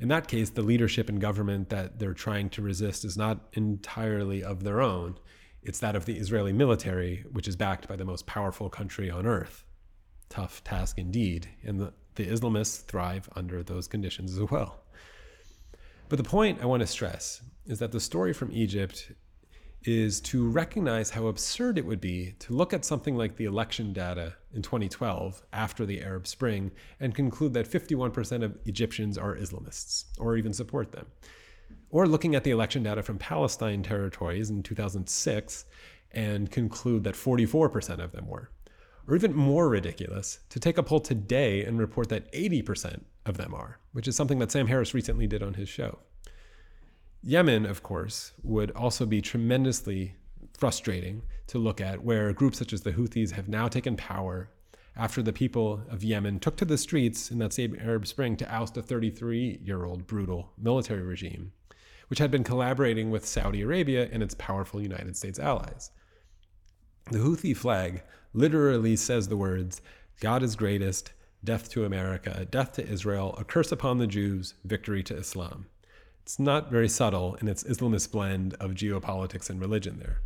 in 0.00 0.08
that 0.08 0.28
case, 0.28 0.50
the 0.50 0.62
leadership 0.62 1.08
and 1.08 1.20
government 1.20 1.68
that 1.70 1.98
they're 1.98 2.14
trying 2.14 2.50
to 2.50 2.62
resist 2.62 3.04
is 3.04 3.16
not 3.16 3.40
entirely 3.52 4.42
of 4.42 4.64
their 4.64 4.80
own. 4.80 5.18
It's 5.62 5.78
that 5.80 5.96
of 5.96 6.04
the 6.04 6.18
Israeli 6.18 6.52
military, 6.52 7.24
which 7.30 7.48
is 7.48 7.56
backed 7.56 7.88
by 7.88 7.96
the 7.96 8.04
most 8.04 8.26
powerful 8.26 8.68
country 8.68 9.08
on 9.08 9.24
earth. 9.24 9.63
Tough 10.34 10.64
task 10.64 10.98
indeed, 10.98 11.48
and 11.62 11.78
the, 11.78 11.92
the 12.16 12.26
Islamists 12.26 12.82
thrive 12.82 13.28
under 13.36 13.62
those 13.62 13.86
conditions 13.86 14.36
as 14.36 14.50
well. 14.50 14.80
But 16.08 16.16
the 16.16 16.24
point 16.24 16.58
I 16.60 16.66
want 16.66 16.80
to 16.80 16.88
stress 16.88 17.40
is 17.66 17.78
that 17.78 17.92
the 17.92 18.00
story 18.00 18.32
from 18.32 18.50
Egypt 18.50 19.12
is 19.84 20.20
to 20.22 20.48
recognize 20.50 21.10
how 21.10 21.28
absurd 21.28 21.78
it 21.78 21.86
would 21.86 22.00
be 22.00 22.34
to 22.40 22.52
look 22.52 22.72
at 22.72 22.84
something 22.84 23.14
like 23.14 23.36
the 23.36 23.44
election 23.44 23.92
data 23.92 24.34
in 24.52 24.60
2012 24.60 25.40
after 25.52 25.86
the 25.86 26.02
Arab 26.02 26.26
Spring 26.26 26.72
and 26.98 27.14
conclude 27.14 27.54
that 27.54 27.70
51% 27.70 28.42
of 28.42 28.58
Egyptians 28.64 29.16
are 29.16 29.36
Islamists 29.36 30.06
or 30.18 30.36
even 30.36 30.52
support 30.52 30.90
them. 30.90 31.06
Or 31.90 32.08
looking 32.08 32.34
at 32.34 32.42
the 32.42 32.50
election 32.50 32.82
data 32.82 33.04
from 33.04 33.18
Palestine 33.18 33.84
territories 33.84 34.50
in 34.50 34.64
2006 34.64 35.64
and 36.10 36.50
conclude 36.50 37.04
that 37.04 37.14
44% 37.14 38.02
of 38.02 38.10
them 38.10 38.26
were. 38.26 38.50
Or 39.06 39.14
even 39.14 39.34
more 39.34 39.68
ridiculous, 39.68 40.40
to 40.48 40.58
take 40.58 40.78
a 40.78 40.82
poll 40.82 41.00
today 41.00 41.64
and 41.64 41.78
report 41.78 42.08
that 42.08 42.32
80% 42.32 43.02
of 43.26 43.36
them 43.36 43.54
are, 43.54 43.78
which 43.92 44.08
is 44.08 44.16
something 44.16 44.38
that 44.38 44.50
Sam 44.50 44.66
Harris 44.66 44.94
recently 44.94 45.26
did 45.26 45.42
on 45.42 45.54
his 45.54 45.68
show. 45.68 45.98
Yemen, 47.22 47.66
of 47.66 47.82
course, 47.82 48.32
would 48.42 48.70
also 48.72 49.06
be 49.06 49.20
tremendously 49.20 50.14
frustrating 50.56 51.22
to 51.48 51.58
look 51.58 51.80
at, 51.80 52.02
where 52.02 52.32
groups 52.32 52.58
such 52.58 52.72
as 52.72 52.82
the 52.82 52.92
Houthis 52.92 53.32
have 53.32 53.48
now 53.48 53.68
taken 53.68 53.96
power 53.96 54.50
after 54.96 55.22
the 55.22 55.32
people 55.32 55.82
of 55.90 56.04
Yemen 56.04 56.38
took 56.38 56.56
to 56.56 56.64
the 56.64 56.78
streets 56.78 57.30
in 57.30 57.38
that 57.38 57.52
same 57.52 57.76
Arab 57.80 58.06
Spring 58.06 58.36
to 58.36 58.54
oust 58.54 58.76
a 58.76 58.82
33 58.82 59.60
year 59.62 59.84
old 59.84 60.06
brutal 60.06 60.52
military 60.56 61.02
regime, 61.02 61.52
which 62.08 62.18
had 62.18 62.30
been 62.30 62.44
collaborating 62.44 63.10
with 63.10 63.26
Saudi 63.26 63.62
Arabia 63.62 64.08
and 64.12 64.22
its 64.22 64.34
powerful 64.34 64.80
United 64.80 65.16
States 65.16 65.38
allies. 65.38 65.90
The 67.10 67.18
Houthi 67.18 67.56
flag 67.56 68.02
literally 68.34 68.96
says 68.96 69.28
the 69.28 69.36
words, 69.36 69.80
God 70.20 70.42
is 70.42 70.56
greatest, 70.56 71.12
death 71.42 71.70
to 71.70 71.84
America, 71.84 72.46
death 72.50 72.72
to 72.72 72.86
Israel, 72.86 73.34
a 73.38 73.44
curse 73.44 73.72
upon 73.72 73.98
the 73.98 74.06
Jews, 74.06 74.54
victory 74.64 75.02
to 75.04 75.16
Islam. 75.16 75.66
It's 76.22 76.38
not 76.38 76.70
very 76.70 76.88
subtle 76.88 77.36
in 77.36 77.48
its 77.48 77.64
Islamist 77.64 78.10
blend 78.10 78.54
of 78.54 78.72
geopolitics 78.72 79.50
and 79.50 79.60
religion 79.60 79.98
there. 79.98 80.20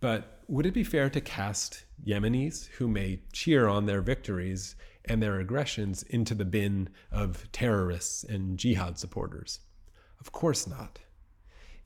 But 0.00 0.40
would 0.48 0.66
it 0.66 0.74
be 0.74 0.84
fair 0.84 1.08
to 1.10 1.20
cast 1.20 1.84
Yemenis, 2.04 2.68
who 2.78 2.88
may 2.88 3.20
cheer 3.32 3.68
on 3.68 3.86
their 3.86 4.00
victories 4.00 4.76
and 5.04 5.22
their 5.22 5.38
aggressions, 5.38 6.02
into 6.04 6.34
the 6.34 6.44
bin 6.44 6.88
of 7.12 7.50
terrorists 7.52 8.24
and 8.24 8.58
jihad 8.58 8.98
supporters? 8.98 9.60
Of 10.20 10.32
course 10.32 10.66
not. 10.66 10.98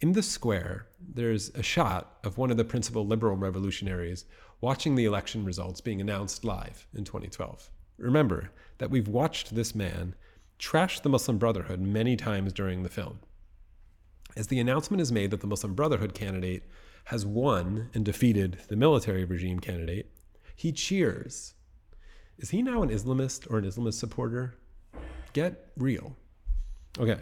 In 0.00 0.12
the 0.12 0.22
square, 0.22 0.86
there's 0.98 1.50
a 1.50 1.62
shot 1.62 2.18
of 2.24 2.38
one 2.38 2.50
of 2.50 2.56
the 2.56 2.64
principal 2.64 3.06
liberal 3.06 3.36
revolutionaries 3.36 4.24
watching 4.60 4.94
the 4.94 5.04
election 5.04 5.44
results 5.44 5.80
being 5.80 6.00
announced 6.00 6.44
live 6.44 6.86
in 6.94 7.04
2012. 7.04 7.70
Remember 7.98 8.50
that 8.78 8.90
we've 8.90 9.08
watched 9.08 9.54
this 9.54 9.74
man 9.74 10.14
trash 10.58 11.00
the 11.00 11.08
Muslim 11.08 11.38
Brotherhood 11.38 11.80
many 11.80 12.16
times 12.16 12.52
during 12.52 12.82
the 12.82 12.88
film. 12.88 13.20
As 14.36 14.46
the 14.46 14.60
announcement 14.60 15.00
is 15.00 15.10
made 15.10 15.30
that 15.30 15.40
the 15.40 15.46
Muslim 15.46 15.74
Brotherhood 15.74 16.14
candidate 16.14 16.64
has 17.04 17.26
won 17.26 17.90
and 17.94 18.04
defeated 18.04 18.58
the 18.68 18.76
military 18.76 19.24
regime 19.24 19.58
candidate, 19.58 20.10
he 20.54 20.72
cheers. 20.72 21.54
Is 22.38 22.50
he 22.50 22.62
now 22.62 22.82
an 22.82 22.90
Islamist 22.90 23.50
or 23.50 23.58
an 23.58 23.64
Islamist 23.64 23.94
supporter? 23.94 24.54
Get 25.32 25.70
real. 25.76 26.16
Okay. 26.98 27.18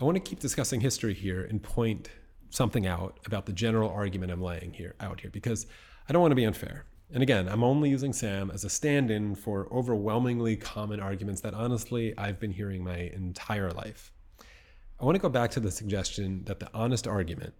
I 0.00 0.04
want 0.04 0.16
to 0.16 0.20
keep 0.20 0.40
discussing 0.40 0.80
history 0.80 1.14
here 1.14 1.44
and 1.44 1.62
point 1.62 2.10
something 2.48 2.86
out 2.86 3.18
about 3.26 3.46
the 3.46 3.52
general 3.52 3.90
argument 3.90 4.32
I'm 4.32 4.42
laying 4.42 4.72
here 4.72 4.94
out 5.00 5.20
here 5.20 5.30
because 5.30 5.66
I 6.10 6.12
don't 6.12 6.22
want 6.22 6.32
to 6.32 6.36
be 6.36 6.44
unfair. 6.44 6.86
And 7.14 7.22
again, 7.22 7.48
I'm 7.48 7.62
only 7.62 7.88
using 7.88 8.12
Sam 8.12 8.50
as 8.50 8.64
a 8.64 8.68
stand 8.68 9.12
in 9.12 9.36
for 9.36 9.72
overwhelmingly 9.72 10.56
common 10.56 10.98
arguments 10.98 11.40
that 11.42 11.54
honestly 11.54 12.18
I've 12.18 12.40
been 12.40 12.50
hearing 12.50 12.82
my 12.82 13.12
entire 13.14 13.70
life. 13.70 14.10
I 14.98 15.04
want 15.04 15.14
to 15.14 15.22
go 15.22 15.28
back 15.28 15.52
to 15.52 15.60
the 15.60 15.70
suggestion 15.70 16.42
that 16.46 16.58
the 16.58 16.68
honest 16.74 17.06
argument 17.06 17.54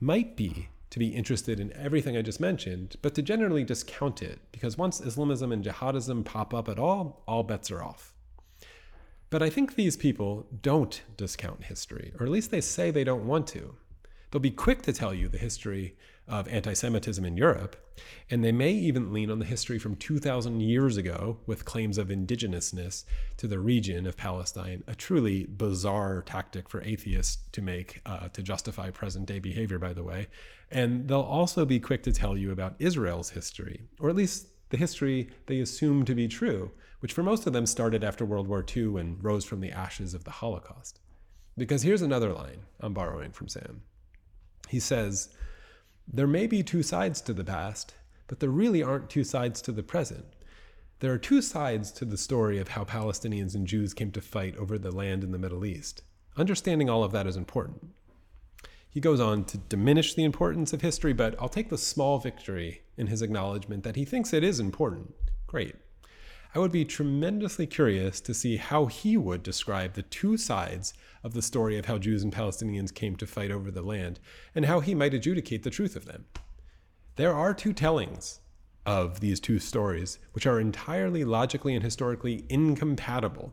might 0.00 0.36
be 0.36 0.68
to 0.90 0.98
be 0.98 1.14
interested 1.14 1.60
in 1.60 1.72
everything 1.74 2.16
I 2.16 2.22
just 2.22 2.40
mentioned, 2.40 2.96
but 3.02 3.14
to 3.14 3.22
generally 3.22 3.62
discount 3.62 4.20
it, 4.20 4.40
because 4.50 4.76
once 4.76 5.00
Islamism 5.00 5.52
and 5.52 5.64
jihadism 5.64 6.24
pop 6.24 6.52
up 6.52 6.68
at 6.68 6.80
all, 6.80 7.22
all 7.28 7.44
bets 7.44 7.70
are 7.70 7.84
off. 7.84 8.16
But 9.30 9.44
I 9.44 9.48
think 9.48 9.76
these 9.76 9.96
people 9.96 10.48
don't 10.60 11.02
discount 11.16 11.62
history, 11.62 12.12
or 12.18 12.26
at 12.26 12.32
least 12.32 12.50
they 12.50 12.60
say 12.60 12.90
they 12.90 13.04
don't 13.04 13.28
want 13.28 13.46
to. 13.48 13.76
They'll 14.32 14.40
be 14.40 14.50
quick 14.50 14.82
to 14.82 14.92
tell 14.92 15.14
you 15.14 15.28
the 15.28 15.38
history 15.38 15.94
of 16.28 16.48
anti 16.48 16.72
Semitism 16.72 17.24
in 17.24 17.36
Europe, 17.36 17.76
and 18.30 18.44
they 18.44 18.52
may 18.52 18.72
even 18.72 19.12
lean 19.12 19.30
on 19.30 19.38
the 19.38 19.44
history 19.44 19.78
from 19.78 19.96
2,000 19.96 20.60
years 20.60 20.96
ago 20.96 21.38
with 21.46 21.64
claims 21.64 21.98
of 21.98 22.08
indigenousness 22.08 23.04
to 23.36 23.46
the 23.46 23.58
region 23.58 24.06
of 24.06 24.16
Palestine, 24.16 24.82
a 24.86 24.94
truly 24.94 25.44
bizarre 25.44 26.22
tactic 26.22 26.68
for 26.68 26.82
atheists 26.82 27.38
to 27.52 27.62
make 27.62 28.00
uh, 28.06 28.28
to 28.28 28.42
justify 28.42 28.90
present 28.90 29.26
day 29.26 29.38
behavior, 29.38 29.78
by 29.78 29.92
the 29.92 30.02
way. 30.02 30.26
And 30.70 31.08
they'll 31.08 31.20
also 31.20 31.64
be 31.64 31.78
quick 31.78 32.02
to 32.04 32.12
tell 32.12 32.36
you 32.36 32.50
about 32.50 32.74
Israel's 32.78 33.30
history, 33.30 33.82
or 34.00 34.10
at 34.10 34.16
least 34.16 34.48
the 34.70 34.76
history 34.76 35.30
they 35.46 35.60
assume 35.60 36.04
to 36.04 36.14
be 36.14 36.26
true, 36.26 36.72
which 37.00 37.12
for 37.12 37.22
most 37.22 37.46
of 37.46 37.52
them 37.52 37.66
started 37.66 38.02
after 38.02 38.24
World 38.24 38.48
War 38.48 38.64
II 38.76 38.96
and 38.98 39.22
rose 39.22 39.44
from 39.44 39.60
the 39.60 39.70
ashes 39.70 40.12
of 40.12 40.24
the 40.24 40.32
Holocaust. 40.32 41.00
Because 41.56 41.82
here's 41.82 42.02
another 42.02 42.32
line 42.32 42.60
I'm 42.80 42.92
borrowing 42.92 43.30
from 43.30 43.48
Sam. 43.48 43.82
He 44.68 44.80
says, 44.80 45.28
There 46.06 46.26
may 46.26 46.46
be 46.46 46.62
two 46.62 46.82
sides 46.82 47.20
to 47.22 47.32
the 47.32 47.44
past, 47.44 47.94
but 48.28 48.40
there 48.40 48.50
really 48.50 48.82
aren't 48.82 49.10
two 49.10 49.24
sides 49.24 49.60
to 49.62 49.72
the 49.72 49.82
present. 49.82 50.24
There 51.00 51.12
are 51.12 51.18
two 51.18 51.42
sides 51.42 51.90
to 51.92 52.04
the 52.04 52.16
story 52.16 52.58
of 52.58 52.68
how 52.68 52.84
Palestinians 52.84 53.54
and 53.54 53.66
Jews 53.66 53.92
came 53.92 54.12
to 54.12 54.20
fight 54.20 54.56
over 54.56 54.78
the 54.78 54.92
land 54.92 55.24
in 55.24 55.32
the 55.32 55.38
Middle 55.38 55.64
East. 55.64 56.02
Understanding 56.36 56.88
all 56.88 57.04
of 57.04 57.12
that 57.12 57.26
is 57.26 57.36
important. 57.36 57.90
He 58.88 59.00
goes 59.00 59.20
on 59.20 59.44
to 59.46 59.58
diminish 59.58 60.14
the 60.14 60.24
importance 60.24 60.72
of 60.72 60.80
history, 60.80 61.12
but 61.12 61.34
I'll 61.40 61.50
take 61.50 61.68
the 61.68 61.76
small 61.76 62.18
victory 62.18 62.82
in 62.96 63.08
his 63.08 63.20
acknowledgement 63.20 63.82
that 63.84 63.96
he 63.96 64.04
thinks 64.04 64.32
it 64.32 64.44
is 64.44 64.58
important. 64.58 65.14
Great. 65.46 65.74
I 66.56 66.58
would 66.58 66.72
be 66.72 66.86
tremendously 66.86 67.66
curious 67.66 68.18
to 68.22 68.32
see 68.32 68.56
how 68.56 68.86
he 68.86 69.18
would 69.18 69.42
describe 69.42 69.92
the 69.92 70.00
two 70.00 70.38
sides 70.38 70.94
of 71.22 71.34
the 71.34 71.42
story 71.42 71.76
of 71.76 71.84
how 71.84 71.98
Jews 71.98 72.22
and 72.22 72.32
Palestinians 72.32 72.94
came 72.94 73.14
to 73.16 73.26
fight 73.26 73.50
over 73.50 73.70
the 73.70 73.82
land 73.82 74.20
and 74.54 74.64
how 74.64 74.80
he 74.80 74.94
might 74.94 75.12
adjudicate 75.12 75.64
the 75.64 75.70
truth 75.70 75.96
of 75.96 76.06
them. 76.06 76.24
There 77.16 77.34
are 77.34 77.52
two 77.52 77.74
tellings 77.74 78.40
of 78.86 79.20
these 79.20 79.38
two 79.38 79.58
stories, 79.58 80.18
which 80.32 80.46
are 80.46 80.58
entirely 80.58 81.24
logically 81.24 81.74
and 81.74 81.84
historically 81.84 82.46
incompatible. 82.48 83.52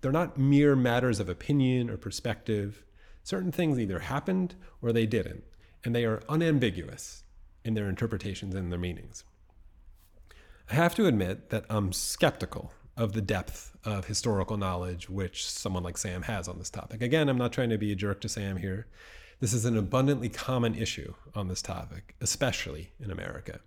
They're 0.00 0.10
not 0.10 0.36
mere 0.36 0.74
matters 0.74 1.20
of 1.20 1.28
opinion 1.28 1.88
or 1.88 1.96
perspective. 1.96 2.84
Certain 3.22 3.52
things 3.52 3.78
either 3.78 4.00
happened 4.00 4.56
or 4.80 4.92
they 4.92 5.06
didn't, 5.06 5.44
and 5.84 5.94
they 5.94 6.04
are 6.04 6.24
unambiguous 6.28 7.22
in 7.64 7.74
their 7.74 7.88
interpretations 7.88 8.56
and 8.56 8.72
their 8.72 8.80
meanings. 8.80 9.22
I 10.70 10.74
have 10.74 10.94
to 10.94 11.06
admit 11.06 11.50
that 11.50 11.64
I'm 11.68 11.92
skeptical 11.92 12.72
of 12.96 13.12
the 13.12 13.20
depth 13.20 13.76
of 13.84 14.06
historical 14.06 14.56
knowledge 14.56 15.08
which 15.08 15.46
someone 15.48 15.82
like 15.82 15.98
Sam 15.98 16.22
has 16.22 16.48
on 16.48 16.58
this 16.58 16.70
topic. 16.70 17.02
Again, 17.02 17.28
I'm 17.28 17.38
not 17.38 17.52
trying 17.52 17.70
to 17.70 17.78
be 17.78 17.92
a 17.92 17.96
jerk 17.96 18.20
to 18.22 18.28
Sam 18.28 18.56
here. 18.56 18.86
This 19.40 19.52
is 19.52 19.64
an 19.64 19.76
abundantly 19.76 20.28
common 20.28 20.74
issue 20.74 21.14
on 21.34 21.48
this 21.48 21.62
topic, 21.62 22.14
especially 22.20 22.92
in 23.00 23.10
America. 23.10 23.60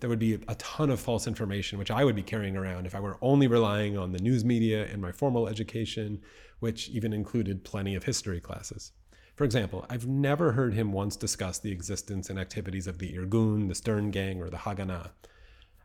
There 0.00 0.08
would 0.08 0.18
be 0.18 0.38
a 0.48 0.54
ton 0.54 0.88
of 0.90 0.98
false 0.98 1.26
information, 1.26 1.78
which 1.78 1.90
I 1.90 2.04
would 2.04 2.16
be 2.16 2.22
carrying 2.22 2.56
around 2.56 2.86
if 2.86 2.94
I 2.94 3.00
were 3.00 3.18
only 3.20 3.46
relying 3.46 3.98
on 3.98 4.12
the 4.12 4.18
news 4.18 4.44
media 4.44 4.86
and 4.86 5.02
my 5.02 5.12
formal 5.12 5.46
education, 5.46 6.22
which 6.58 6.88
even 6.88 7.12
included 7.12 7.64
plenty 7.64 7.94
of 7.94 8.04
history 8.04 8.40
classes. 8.40 8.92
For 9.36 9.44
example, 9.44 9.84
I've 9.90 10.06
never 10.06 10.52
heard 10.52 10.72
him 10.72 10.90
once 10.90 11.16
discuss 11.16 11.58
the 11.58 11.70
existence 11.70 12.30
and 12.30 12.38
activities 12.38 12.86
of 12.86 12.98
the 12.98 13.12
Irgun, 13.12 13.68
the 13.68 13.74
Stern 13.74 14.10
Gang, 14.10 14.40
or 14.40 14.48
the 14.48 14.56
Haganah. 14.56 15.10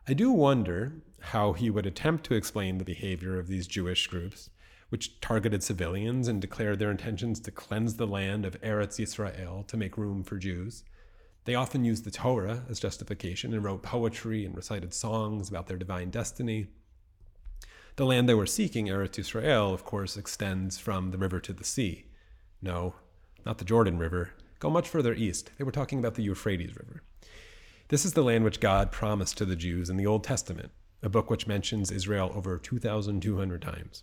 I 0.08 0.14
do 0.14 0.30
wonder 0.30 0.92
how 1.18 1.52
he 1.52 1.68
would 1.68 1.84
attempt 1.84 2.24
to 2.26 2.34
explain 2.34 2.78
the 2.78 2.84
behavior 2.84 3.40
of 3.40 3.48
these 3.48 3.66
Jewish 3.66 4.06
groups, 4.06 4.50
which 4.88 5.20
targeted 5.20 5.64
civilians 5.64 6.28
and 6.28 6.40
declared 6.40 6.78
their 6.78 6.92
intentions 6.92 7.40
to 7.40 7.50
cleanse 7.50 7.96
the 7.96 8.06
land 8.06 8.46
of 8.46 8.60
Eretz 8.60 9.00
Israel 9.00 9.64
to 9.66 9.76
make 9.76 9.98
room 9.98 10.22
for 10.22 10.36
Jews. 10.36 10.84
They 11.44 11.56
often 11.56 11.84
used 11.84 12.04
the 12.04 12.12
Torah 12.12 12.62
as 12.70 12.78
justification 12.78 13.52
and 13.52 13.64
wrote 13.64 13.82
poetry 13.82 14.44
and 14.44 14.54
recited 14.54 14.94
songs 14.94 15.48
about 15.48 15.66
their 15.66 15.76
divine 15.76 16.10
destiny. 16.10 16.68
The 17.96 18.06
land 18.06 18.28
they 18.28 18.34
were 18.34 18.46
seeking, 18.46 18.86
Eretz 18.86 19.18
Israel, 19.18 19.74
of 19.74 19.84
course, 19.84 20.16
extends 20.16 20.78
from 20.78 21.10
the 21.10 21.18
river 21.18 21.40
to 21.40 21.52
the 21.52 21.64
sea. 21.64 22.04
No, 22.62 22.94
not 23.44 23.58
the 23.58 23.64
Jordan 23.64 23.98
River. 23.98 24.34
Go 24.60 24.70
much 24.70 24.88
further 24.88 25.14
east. 25.14 25.50
They 25.58 25.64
were 25.64 25.72
talking 25.72 25.98
about 25.98 26.14
the 26.14 26.22
Euphrates 26.22 26.76
River. 26.76 27.02
This 27.88 28.04
is 28.04 28.14
the 28.14 28.24
land 28.24 28.42
which 28.42 28.58
God 28.58 28.90
promised 28.90 29.38
to 29.38 29.44
the 29.44 29.54
Jews 29.54 29.88
in 29.88 29.96
the 29.96 30.06
Old 30.06 30.24
Testament, 30.24 30.72
a 31.04 31.08
book 31.08 31.30
which 31.30 31.46
mentions 31.46 31.92
Israel 31.92 32.32
over 32.34 32.58
2,200 32.58 33.62
times. 33.62 34.02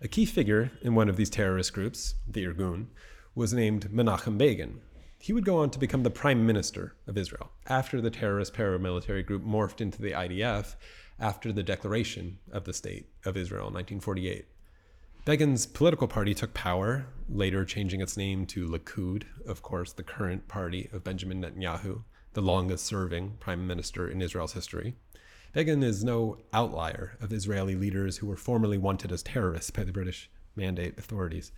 A 0.00 0.08
key 0.08 0.24
figure 0.24 0.72
in 0.80 0.94
one 0.94 1.10
of 1.10 1.18
these 1.18 1.28
terrorist 1.28 1.74
groups, 1.74 2.14
the 2.26 2.46
Irgun, 2.46 2.86
was 3.34 3.52
named 3.52 3.90
Menachem 3.90 4.38
Begin. 4.38 4.80
He 5.18 5.34
would 5.34 5.44
go 5.44 5.58
on 5.58 5.68
to 5.68 5.78
become 5.78 6.02
the 6.02 6.08
prime 6.08 6.46
minister 6.46 6.94
of 7.06 7.18
Israel 7.18 7.50
after 7.66 8.00
the 8.00 8.10
terrorist 8.10 8.54
paramilitary 8.54 9.24
group 9.24 9.44
morphed 9.44 9.82
into 9.82 10.00
the 10.00 10.12
IDF 10.12 10.76
after 11.20 11.52
the 11.52 11.62
declaration 11.62 12.38
of 12.50 12.64
the 12.64 12.72
State 12.72 13.10
of 13.26 13.36
Israel 13.36 13.68
in 13.68 13.74
1948. 13.74 14.46
Begin's 15.26 15.66
political 15.66 16.08
party 16.08 16.32
took 16.32 16.54
power, 16.54 17.04
later 17.28 17.66
changing 17.66 18.00
its 18.00 18.16
name 18.16 18.46
to 18.46 18.66
Likud, 18.66 19.24
of 19.46 19.60
course, 19.60 19.92
the 19.92 20.02
current 20.02 20.48
party 20.48 20.88
of 20.90 21.04
Benjamin 21.04 21.42
Netanyahu, 21.42 22.02
the 22.34 22.42
longest 22.42 22.84
serving 22.84 23.36
prime 23.40 23.66
minister 23.66 24.08
in 24.08 24.20
Israel's 24.20 24.52
history. 24.52 24.94
Begin 25.52 25.82
is 25.82 26.02
no 26.02 26.38
outlier 26.52 27.16
of 27.20 27.32
Israeli 27.32 27.76
leaders 27.76 28.18
who 28.18 28.26
were 28.26 28.36
formerly 28.36 28.76
wanted 28.76 29.12
as 29.12 29.22
terrorists 29.22 29.70
by 29.70 29.84
the 29.84 29.92
British 29.92 30.28
Mandate 30.56 30.98
authorities. 30.98 31.52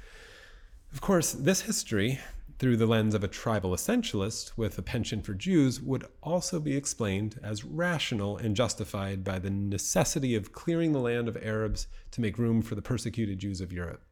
Of 0.92 1.00
course, 1.00 1.32
this 1.32 1.62
history, 1.62 2.20
through 2.58 2.76
the 2.76 2.86
lens 2.86 3.14
of 3.14 3.24
a 3.24 3.28
tribal 3.28 3.70
essentialist 3.70 4.52
with 4.56 4.78
a 4.78 4.82
penchant 4.82 5.24
for 5.24 5.34
Jews, 5.34 5.80
would 5.80 6.04
also 6.22 6.60
be 6.60 6.76
explained 6.76 7.40
as 7.42 7.64
rational 7.64 8.36
and 8.36 8.54
justified 8.54 9.24
by 9.24 9.38
the 9.38 9.50
necessity 9.50 10.34
of 10.34 10.52
clearing 10.52 10.92
the 10.92 11.00
land 11.00 11.26
of 11.26 11.36
Arabs 11.42 11.86
to 12.12 12.20
make 12.20 12.38
room 12.38 12.62
for 12.62 12.74
the 12.74 12.82
persecuted 12.82 13.38
Jews 13.38 13.60
of 13.60 13.72
Europe. 13.72 14.02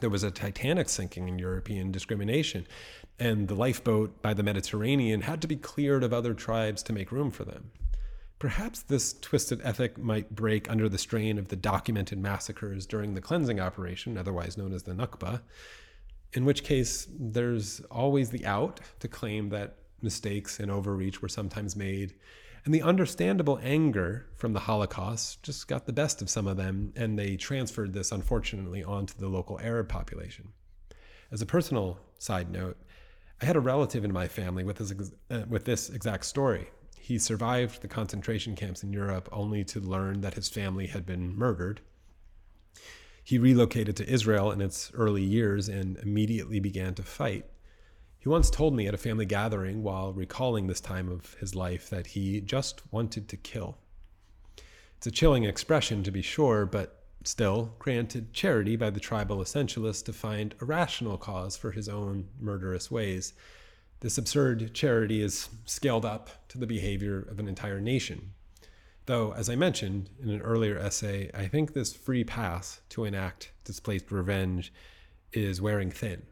There 0.00 0.10
was 0.10 0.24
a 0.24 0.30
Titanic 0.30 0.88
sinking 0.88 1.28
in 1.28 1.38
European 1.38 1.92
discrimination, 1.92 2.66
and 3.18 3.48
the 3.48 3.54
lifeboat 3.54 4.20
by 4.22 4.34
the 4.34 4.42
Mediterranean 4.42 5.22
had 5.22 5.40
to 5.42 5.48
be 5.48 5.56
cleared 5.56 6.02
of 6.02 6.12
other 6.12 6.34
tribes 6.34 6.82
to 6.84 6.92
make 6.92 7.12
room 7.12 7.30
for 7.30 7.44
them. 7.44 7.70
Perhaps 8.38 8.82
this 8.82 9.12
twisted 9.12 9.60
ethic 9.62 9.96
might 9.96 10.34
break 10.34 10.70
under 10.70 10.88
the 10.88 10.98
strain 10.98 11.38
of 11.38 11.48
the 11.48 11.56
documented 11.56 12.18
massacres 12.18 12.84
during 12.84 13.14
the 13.14 13.20
cleansing 13.20 13.60
operation, 13.60 14.18
otherwise 14.18 14.58
known 14.58 14.72
as 14.72 14.82
the 14.82 14.92
Nakba, 14.92 15.40
in 16.32 16.44
which 16.44 16.64
case 16.64 17.06
there's 17.18 17.80
always 17.90 18.30
the 18.30 18.44
out 18.44 18.80
to 18.98 19.08
claim 19.08 19.48
that 19.50 19.76
mistakes 20.02 20.60
and 20.60 20.70
overreach 20.70 21.22
were 21.22 21.28
sometimes 21.28 21.76
made. 21.76 22.14
And 22.64 22.74
the 22.74 22.82
understandable 22.82 23.60
anger 23.62 24.26
from 24.36 24.52
the 24.52 24.60
Holocaust 24.60 25.42
just 25.42 25.68
got 25.68 25.86
the 25.86 25.92
best 25.92 26.20
of 26.20 26.30
some 26.30 26.46
of 26.46 26.56
them, 26.56 26.92
and 26.96 27.18
they 27.18 27.36
transferred 27.36 27.92
this, 27.92 28.10
unfortunately, 28.10 28.82
onto 28.82 29.14
the 29.14 29.28
local 29.28 29.60
Arab 29.60 29.88
population. 29.88 30.48
As 31.30 31.40
a 31.40 31.46
personal 31.46 32.00
side 32.18 32.50
note, 32.50 32.76
I 33.40 33.46
had 33.46 33.56
a 33.56 33.60
relative 33.60 34.04
in 34.04 34.12
my 34.12 34.28
family 34.28 34.64
with 34.64 34.76
this, 34.76 34.92
uh, 35.30 35.42
with 35.48 35.64
this 35.64 35.90
exact 35.90 36.24
story. 36.24 36.68
He 36.98 37.18
survived 37.18 37.82
the 37.82 37.88
concentration 37.88 38.56
camps 38.56 38.82
in 38.82 38.92
Europe 38.92 39.28
only 39.30 39.64
to 39.64 39.80
learn 39.80 40.22
that 40.22 40.34
his 40.34 40.48
family 40.48 40.86
had 40.86 41.04
been 41.04 41.36
murdered. 41.36 41.80
He 43.22 43.38
relocated 43.38 43.96
to 43.96 44.08
Israel 44.08 44.50
in 44.50 44.60
its 44.60 44.90
early 44.94 45.22
years 45.22 45.68
and 45.68 45.98
immediately 45.98 46.60
began 46.60 46.94
to 46.94 47.02
fight. 47.02 47.46
He 48.18 48.28
once 48.28 48.48
told 48.48 48.74
me 48.74 48.86
at 48.86 48.94
a 48.94 48.98
family 48.98 49.26
gathering 49.26 49.82
while 49.82 50.14
recalling 50.14 50.66
this 50.66 50.80
time 50.80 51.10
of 51.10 51.34
his 51.34 51.54
life 51.54 51.90
that 51.90 52.08
he 52.08 52.40
just 52.40 52.80
wanted 52.90 53.28
to 53.28 53.36
kill. 53.36 53.76
It's 54.96 55.06
a 55.06 55.10
chilling 55.10 55.44
expression, 55.44 56.02
to 56.04 56.10
be 56.10 56.22
sure, 56.22 56.64
but 56.64 57.03
still 57.26 57.74
granted 57.78 58.32
charity 58.32 58.76
by 58.76 58.90
the 58.90 59.00
tribal 59.00 59.38
essentialist 59.38 60.04
to 60.04 60.12
find 60.12 60.54
a 60.60 60.64
rational 60.64 61.18
cause 61.18 61.56
for 61.56 61.72
his 61.72 61.88
own 61.88 62.28
murderous 62.40 62.90
ways. 62.90 63.34
This 64.00 64.18
absurd 64.18 64.74
charity 64.74 65.22
is 65.22 65.48
scaled 65.64 66.04
up 66.04 66.48
to 66.48 66.58
the 66.58 66.66
behavior 66.66 67.26
of 67.30 67.38
an 67.38 67.48
entire 67.48 67.80
nation. 67.80 68.32
Though, 69.06 69.32
as 69.32 69.50
I 69.50 69.56
mentioned 69.56 70.10
in 70.22 70.30
an 70.30 70.40
earlier 70.40 70.78
essay, 70.78 71.30
I 71.34 71.46
think 71.46 71.72
this 71.72 71.94
free 71.94 72.24
pass 72.24 72.80
to 72.90 73.04
enact 73.04 73.52
displaced 73.64 74.10
revenge 74.10 74.72
is 75.32 75.60
wearing 75.60 75.90
thin. 75.90 76.22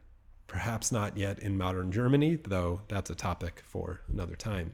Perhaps 0.47 0.91
not 0.91 1.17
yet 1.17 1.39
in 1.39 1.57
modern 1.57 1.91
Germany, 1.91 2.35
though 2.35 2.81
that's 2.87 3.09
a 3.09 3.15
topic 3.15 3.63
for 3.65 4.01
another 4.07 4.35
time. 4.35 4.73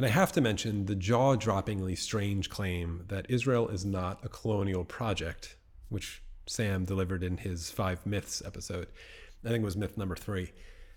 And 0.00 0.06
I 0.06 0.12
have 0.12 0.32
to 0.32 0.40
mention 0.40 0.86
the 0.86 0.94
jaw 0.94 1.36
droppingly 1.36 1.94
strange 1.94 2.48
claim 2.48 3.04
that 3.08 3.26
Israel 3.28 3.68
is 3.68 3.84
not 3.84 4.24
a 4.24 4.30
colonial 4.30 4.82
project, 4.82 5.56
which 5.90 6.22
Sam 6.46 6.86
delivered 6.86 7.22
in 7.22 7.36
his 7.36 7.70
Five 7.70 8.06
Myths 8.06 8.42
episode. 8.46 8.86
I 9.44 9.48
think 9.50 9.60
it 9.60 9.64
was 9.66 9.76
myth 9.76 9.98
number 9.98 10.16
three. 10.16 10.52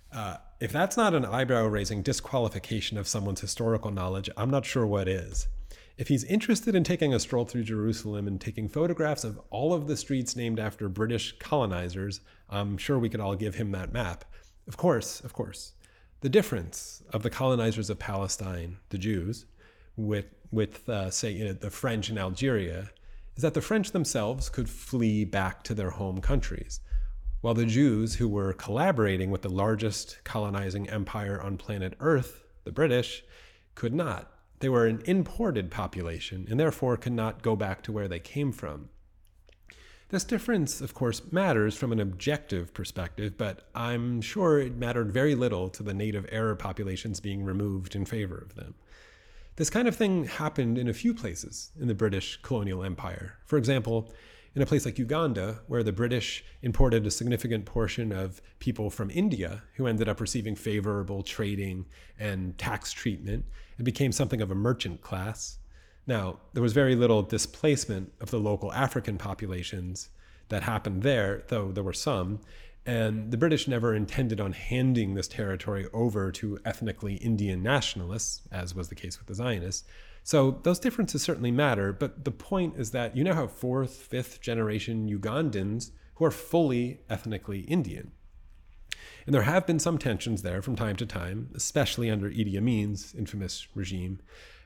Uh, 0.10 0.38
if 0.62 0.72
that's 0.72 0.96
not 0.96 1.14
an 1.14 1.26
eyebrow 1.26 1.66
raising 1.66 2.02
disqualification 2.02 2.98
of 2.98 3.10
someone's 3.10 3.42
historical 3.42 3.92
knowledge, 3.92 4.30
I'm 4.38 4.50
not 4.50 4.66
sure 4.66 4.88
what 4.88 5.10
is. 5.10 5.50
If 5.98 6.08
he's 6.08 6.24
interested 6.24 6.74
in 6.74 6.86
taking 6.86 7.14
a 7.14 7.20
stroll 7.20 7.44
through 7.44 7.66
Jerusalem 7.66 8.26
and 8.26 8.40
taking 8.40 8.70
photographs 8.70 9.26
of 9.26 9.38
all 9.50 9.74
of 9.74 9.88
the 9.88 9.98
streets 9.98 10.38
named 10.38 10.62
after 10.62 10.88
British 10.88 11.38
colonizers, 11.40 12.22
I'm 12.50 12.78
sure 12.78 12.98
we 12.98 13.10
could 13.10 13.20
all 13.20 13.36
give 13.36 13.56
him 13.56 13.72
that 13.72 13.92
map. 13.92 14.24
Of 14.66 14.78
course, 14.78 15.20
of 15.20 15.34
course. 15.34 15.74
The 16.24 16.30
difference 16.30 17.04
of 17.12 17.22
the 17.22 17.30
colonizers 17.30 17.90
of 17.90 18.00
Palestine, 18.00 18.78
the 18.92 18.98
Jews, 18.98 19.44
with, 19.98 20.28
with 20.54 20.88
uh, 20.88 21.10
say, 21.10 21.32
you 21.32 21.44
know, 21.44 21.52
the 21.52 21.70
French 21.70 22.10
in 22.10 22.18
Algeria, 22.18 22.92
is 23.36 23.42
that 23.42 23.54
the 23.54 23.62
French 23.62 23.92
themselves 23.92 24.48
could 24.48 24.70
flee 24.70 25.26
back 25.26 25.64
to 25.64 25.74
their 25.74 25.90
home 25.90 26.22
countries, 26.22 26.80
while 27.42 27.54
the 27.54 27.66
Jews, 27.66 28.16
who 28.16 28.30
were 28.30 28.54
collaborating 28.54 29.32
with 29.32 29.42
the 29.42 29.50
largest 29.50 30.20
colonizing 30.24 30.90
empire 30.90 31.42
on 31.42 31.58
planet 31.58 31.94
Earth, 32.00 32.46
the 32.64 32.72
British, 32.72 33.26
could 33.76 33.94
not. 33.94 34.32
They 34.60 34.70
were 34.70 34.88
an 34.88 35.04
imported 35.04 35.72
population 35.72 36.48
and 36.50 36.58
therefore 36.58 36.96
could 36.96 37.12
not 37.12 37.42
go 37.42 37.58
back 37.58 37.82
to 37.82 37.92
where 37.92 38.08
they 38.08 38.20
came 38.20 38.54
from. 38.54 38.88
This 40.14 40.24
difference, 40.24 40.80
of 40.80 40.94
course, 40.94 41.24
matters 41.32 41.76
from 41.76 41.92
an 41.92 42.00
objective 42.00 42.72
perspective, 42.76 43.36
but 43.36 43.68
I'm 43.74 44.22
sure 44.22 44.60
it 44.60 44.76
mattered 44.76 45.12
very 45.12 45.34
little 45.34 45.70
to 45.70 45.82
the 45.82 45.92
native 45.92 46.30
Arab 46.32 46.60
populations 46.60 47.20
being 47.20 47.44
removed 47.44 47.96
in 47.96 48.06
favor 48.06 48.38
of 48.38 48.54
them. 48.54 48.76
This 49.56 49.72
kind 49.72 49.88
of 49.88 49.96
thing 49.96 50.26
happened 50.26 50.78
in 50.78 50.88
a 50.88 50.94
few 50.94 51.16
places 51.16 51.72
in 51.82 51.88
the 51.88 51.96
British 51.96 52.40
colonial 52.44 52.84
empire. 52.84 53.40
For 53.48 53.58
example, 53.58 54.14
in 54.54 54.62
a 54.62 54.68
place 54.68 54.86
like 54.86 55.00
Uganda, 55.00 55.62
where 55.66 55.82
the 55.82 55.92
British 55.92 56.46
imported 56.62 57.08
a 57.08 57.10
significant 57.10 57.66
portion 57.66 58.12
of 58.12 58.40
people 58.60 58.92
from 58.92 59.10
India 59.10 59.64
who 59.78 59.88
ended 59.88 60.08
up 60.08 60.22
receiving 60.22 60.56
favorable 60.56 61.24
trading 61.24 61.88
and 62.20 62.56
tax 62.60 62.92
treatment 62.92 63.46
and 63.80 63.86
became 63.86 64.12
something 64.12 64.44
of 64.44 64.52
a 64.52 64.56
merchant 64.56 65.02
class. 65.02 65.58
Now, 66.06 66.40
there 66.54 66.64
was 66.64 66.74
very 66.74 66.96
little 66.96 67.22
displacement 67.22 68.12
of 68.20 68.30
the 68.30 68.40
local 68.40 68.74
African 68.74 69.18
populations 69.18 70.10
that 70.50 70.64
happened 70.64 71.04
there, 71.04 71.44
though 71.48 71.72
there 71.72 71.84
were 71.84 71.94
some. 71.94 72.42
And 72.86 73.32
the 73.32 73.38
British 73.38 73.68
never 73.68 73.96
intended 73.96 74.42
on 74.42 74.52
handing 74.52 75.14
this 75.14 75.30
territory 75.30 75.88
over 75.94 76.32
to 76.34 76.60
ethnically 76.66 77.16
Indian 77.16 77.64
nationalists, 77.64 78.42
as 78.52 78.76
was 78.76 78.90
the 78.90 78.96
case 78.96 79.18
with 79.18 79.28
the 79.28 79.36
Zionists. 79.36 79.88
So 80.24 80.60
those 80.64 80.80
differences 80.80 81.22
certainly 81.22 81.52
matter, 81.52 81.94
but 81.94 82.26
the 82.26 82.32
point 82.32 82.76
is 82.78 82.92
that 82.92 83.16
you 83.16 83.24
now 83.24 83.36
have 83.36 83.52
fourth, 83.52 83.96
fifth 83.96 84.42
generation 84.42 85.10
Ugandans 85.10 85.92
who 86.16 86.26
are 86.26 86.32
fully 86.32 87.02
ethnically 87.10 87.62
Indian. 87.62 88.12
And 89.26 89.34
there 89.34 89.44
have 89.44 89.66
been 89.66 89.80
some 89.80 89.98
tensions 89.98 90.42
there 90.42 90.62
from 90.62 90.76
time 90.76 90.98
to 90.98 91.06
time, 91.06 91.50
especially 91.56 92.10
under 92.10 92.30
Idi 92.30 92.58
Amin's 92.58 93.16
infamous 93.16 93.68
regime. 93.74 94.20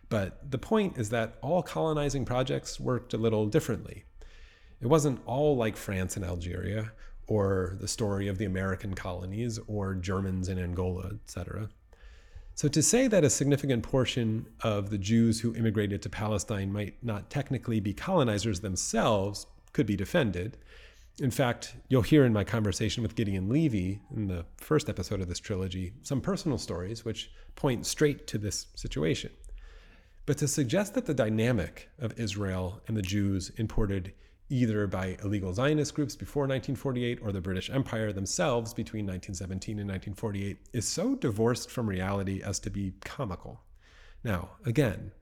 But 0.10 0.52
the 0.52 0.58
point 0.58 0.98
is 0.98 1.10
that 1.10 1.36
all 1.42 1.62
colonizing 1.62 2.26
projects 2.26 2.80
worked 2.80 3.14
a 3.14 3.18
little 3.18 3.46
differently. 3.46 4.06
It 4.80 4.88
wasn't 4.88 5.20
all 5.26 5.58
like 5.58 5.76
France 5.76 6.16
and 6.16 6.24
Algeria, 6.24 6.92
or 7.28 7.76
the 7.80 7.88
story 7.88 8.28
of 8.28 8.38
the 8.38 8.46
American 8.46 8.94
colonies, 8.94 9.60
or 9.68 9.96
Germans 9.96 10.48
in 10.48 10.58
Angola, 10.58 11.12
etc. 11.26 11.70
So 12.56 12.68
to 12.70 12.82
say 12.82 13.08
that 13.08 13.24
a 13.24 13.30
significant 13.30 13.84
portion 13.84 14.48
of 14.62 14.90
the 14.90 14.98
Jews 14.98 15.42
who 15.42 15.54
immigrated 15.54 16.02
to 16.02 16.10
Palestine 16.10 16.72
might 16.72 16.96
not 17.04 17.30
technically 17.30 17.80
be 17.80 17.94
colonizers 17.94 18.62
themselves 18.62 19.46
could 19.74 19.86
be 19.86 19.96
defended. 19.96 20.58
In 21.20 21.30
fact, 21.30 21.76
you'll 21.88 22.02
hear 22.02 22.26
in 22.26 22.34
my 22.34 22.44
conversation 22.44 23.04
with 23.04 23.16
Gideon 23.16 23.50
Levy 23.50 24.00
in 24.16 24.28
the 24.28 24.46
first 24.58 24.90
episode 24.90 25.22
of 25.22 25.28
this 25.28 25.40
trilogy 25.40 25.94
some 26.02 26.22
personal 26.22 26.58
stories 26.58 27.06
which 27.06 27.30
point 27.56 27.86
straight 27.86 28.26
to 28.28 28.38
this 28.38 28.68
situation. 28.76 29.32
But 30.28 30.38
to 30.40 30.48
suggest 30.50 30.94
that 30.94 31.06
the 31.06 31.14
dynamic 31.14 31.90
of 32.00 32.20
Israel 32.20 32.82
and 32.86 32.98
the 32.98 33.02
Jews 33.02 33.50
imported 33.56 34.14
either 34.50 34.86
by 34.86 35.18
illegal 35.24 35.54
Zionist 35.54 35.94
groups 35.94 36.18
before 36.18 36.44
1948 36.44 37.20
or 37.22 37.32
the 37.32 37.40
British 37.40 37.70
Empire 37.70 38.12
themselves 38.12 38.74
between 38.74 39.06
1917 39.06 39.80
and 39.80 39.88
1948 39.88 40.58
is 40.74 40.86
so 40.86 41.16
divorced 41.16 41.72
from 41.72 41.88
reality 41.88 42.42
as 42.44 42.60
to 42.60 42.70
be 42.70 42.94
comical. 43.06 43.62
Now, 44.22 44.50
again, 44.66 45.14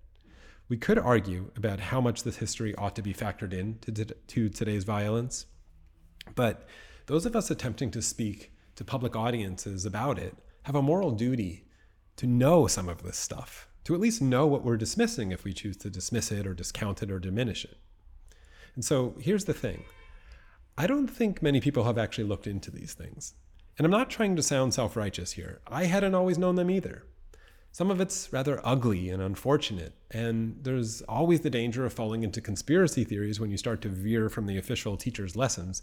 we 0.69 0.77
could 0.77 0.97
argue 0.97 1.51
about 1.55 1.79
how 1.79 2.01
much 2.01 2.23
this 2.23 2.37
history 2.37 2.73
ought 2.73 2.95
to 2.95 3.03
be 3.03 3.13
factored 3.13 3.53
in 3.53 3.77
to, 3.81 4.05
to 4.05 4.49
today's 4.49 4.85
violence, 4.85 5.45
but 6.33 6.67
those 7.05 7.27
of 7.27 7.35
us 7.35 7.51
attempting 7.51 7.91
to 7.91 8.01
speak 8.01 8.53
to 8.75 8.83
public 8.83 9.15
audiences 9.15 9.85
about 9.85 10.17
it 10.17 10.35
have 10.63 10.73
a 10.73 10.81
moral 10.81 11.11
duty 11.11 11.67
to 12.15 12.25
know 12.25 12.65
some 12.65 12.89
of 12.89 13.03
this 13.03 13.17
stuff, 13.17 13.67
to 13.85 13.93
at 13.93 14.01
least 14.01 14.21
know 14.21 14.45
what 14.45 14.63
we're 14.63 14.77
dismissing 14.77 15.31
if 15.31 15.43
we 15.43 15.53
choose 15.53 15.77
to 15.77 15.89
dismiss 15.89 16.31
it 16.31 16.45
or 16.45 16.53
discount 16.53 17.01
it 17.01 17.11
or 17.11 17.19
diminish 17.19 17.63
it. 17.63 17.77
And 18.75 18.83
so 18.83 19.15
here's 19.19 19.45
the 19.45 19.53
thing 19.53 19.85
I 20.77 20.87
don't 20.87 21.07
think 21.07 21.41
many 21.41 21.61
people 21.61 21.85
have 21.85 21.97
actually 21.97 22.25
looked 22.25 22.47
into 22.47 22.69
these 22.69 22.93
things. 22.93 23.35
And 23.77 23.85
I'm 23.85 23.91
not 23.91 24.09
trying 24.09 24.35
to 24.35 24.43
sound 24.43 24.73
self 24.73 24.95
righteous 24.95 25.33
here. 25.33 25.61
I 25.67 25.85
hadn't 25.85 26.15
always 26.15 26.37
known 26.37 26.55
them 26.55 26.69
either. 26.69 27.05
Some 27.71 27.91
of 27.91 27.99
it's 27.99 28.31
rather 28.31 28.61
ugly 28.63 29.09
and 29.09 29.21
unfortunate, 29.21 29.93
and 30.09 30.57
there's 30.61 31.01
always 31.03 31.41
the 31.41 31.49
danger 31.49 31.85
of 31.85 31.91
falling 31.91 32.23
into 32.23 32.39
conspiracy 32.39 33.03
theories 33.03 33.39
when 33.39 33.51
you 33.51 33.57
start 33.57 33.81
to 33.81 33.89
veer 33.89 34.29
from 34.29 34.45
the 34.45 34.57
official 34.57 34.95
teacher's 34.95 35.35
lessons. 35.35 35.81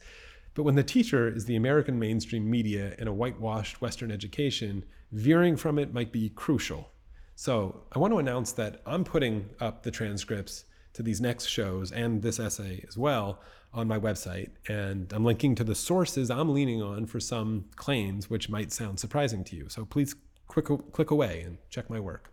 But 0.54 0.62
when 0.62 0.74
the 0.74 0.82
teacher 0.82 1.28
is 1.28 1.44
the 1.44 1.56
American 1.56 1.98
mainstream 1.98 2.50
media 2.50 2.94
and 2.98 3.10
a 3.10 3.12
whitewashed 3.12 3.82
Western 3.82 4.10
education, 4.10 4.86
veering 5.10 5.54
from 5.56 5.78
it 5.78 5.92
might 5.92 6.12
be 6.12 6.30
crucial. 6.30 6.92
So 7.42 7.82
I 7.90 7.98
want 7.98 8.12
to 8.12 8.20
announce 8.20 8.52
that 8.52 8.82
I'm 8.86 9.02
putting 9.02 9.50
up 9.58 9.82
the 9.82 9.90
transcripts 9.90 10.64
to 10.92 11.02
these 11.02 11.20
next 11.20 11.46
shows 11.46 11.90
and 11.90 12.22
this 12.22 12.38
essay 12.38 12.84
as 12.86 12.96
well 12.96 13.40
on 13.72 13.88
my 13.88 13.98
website. 13.98 14.50
And 14.68 15.12
I'm 15.12 15.24
linking 15.24 15.56
to 15.56 15.64
the 15.64 15.74
sources 15.74 16.30
I'm 16.30 16.54
leaning 16.54 16.80
on 16.80 17.04
for 17.06 17.18
some 17.18 17.64
claims 17.74 18.30
which 18.30 18.48
might 18.48 18.70
sound 18.70 19.00
surprising 19.00 19.42
to 19.42 19.56
you. 19.56 19.68
So 19.68 19.84
please 19.84 20.14
click, 20.46 20.68
click 20.92 21.10
away 21.10 21.40
and 21.40 21.58
check 21.68 21.90
my 21.90 21.98
work. 21.98 22.32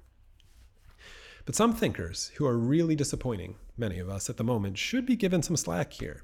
But 1.43 1.55
some 1.55 1.73
thinkers 1.73 2.29
who 2.35 2.45
are 2.45 2.55
really 2.55 2.95
disappointing 2.95 3.55
many 3.77 3.97
of 3.97 4.11
us 4.11 4.29
at 4.29 4.37
the 4.37 4.43
moment 4.43 4.77
should 4.77 5.07
be 5.07 5.15
given 5.15 5.41
some 5.41 5.57
slack 5.57 5.91
here. 5.91 6.23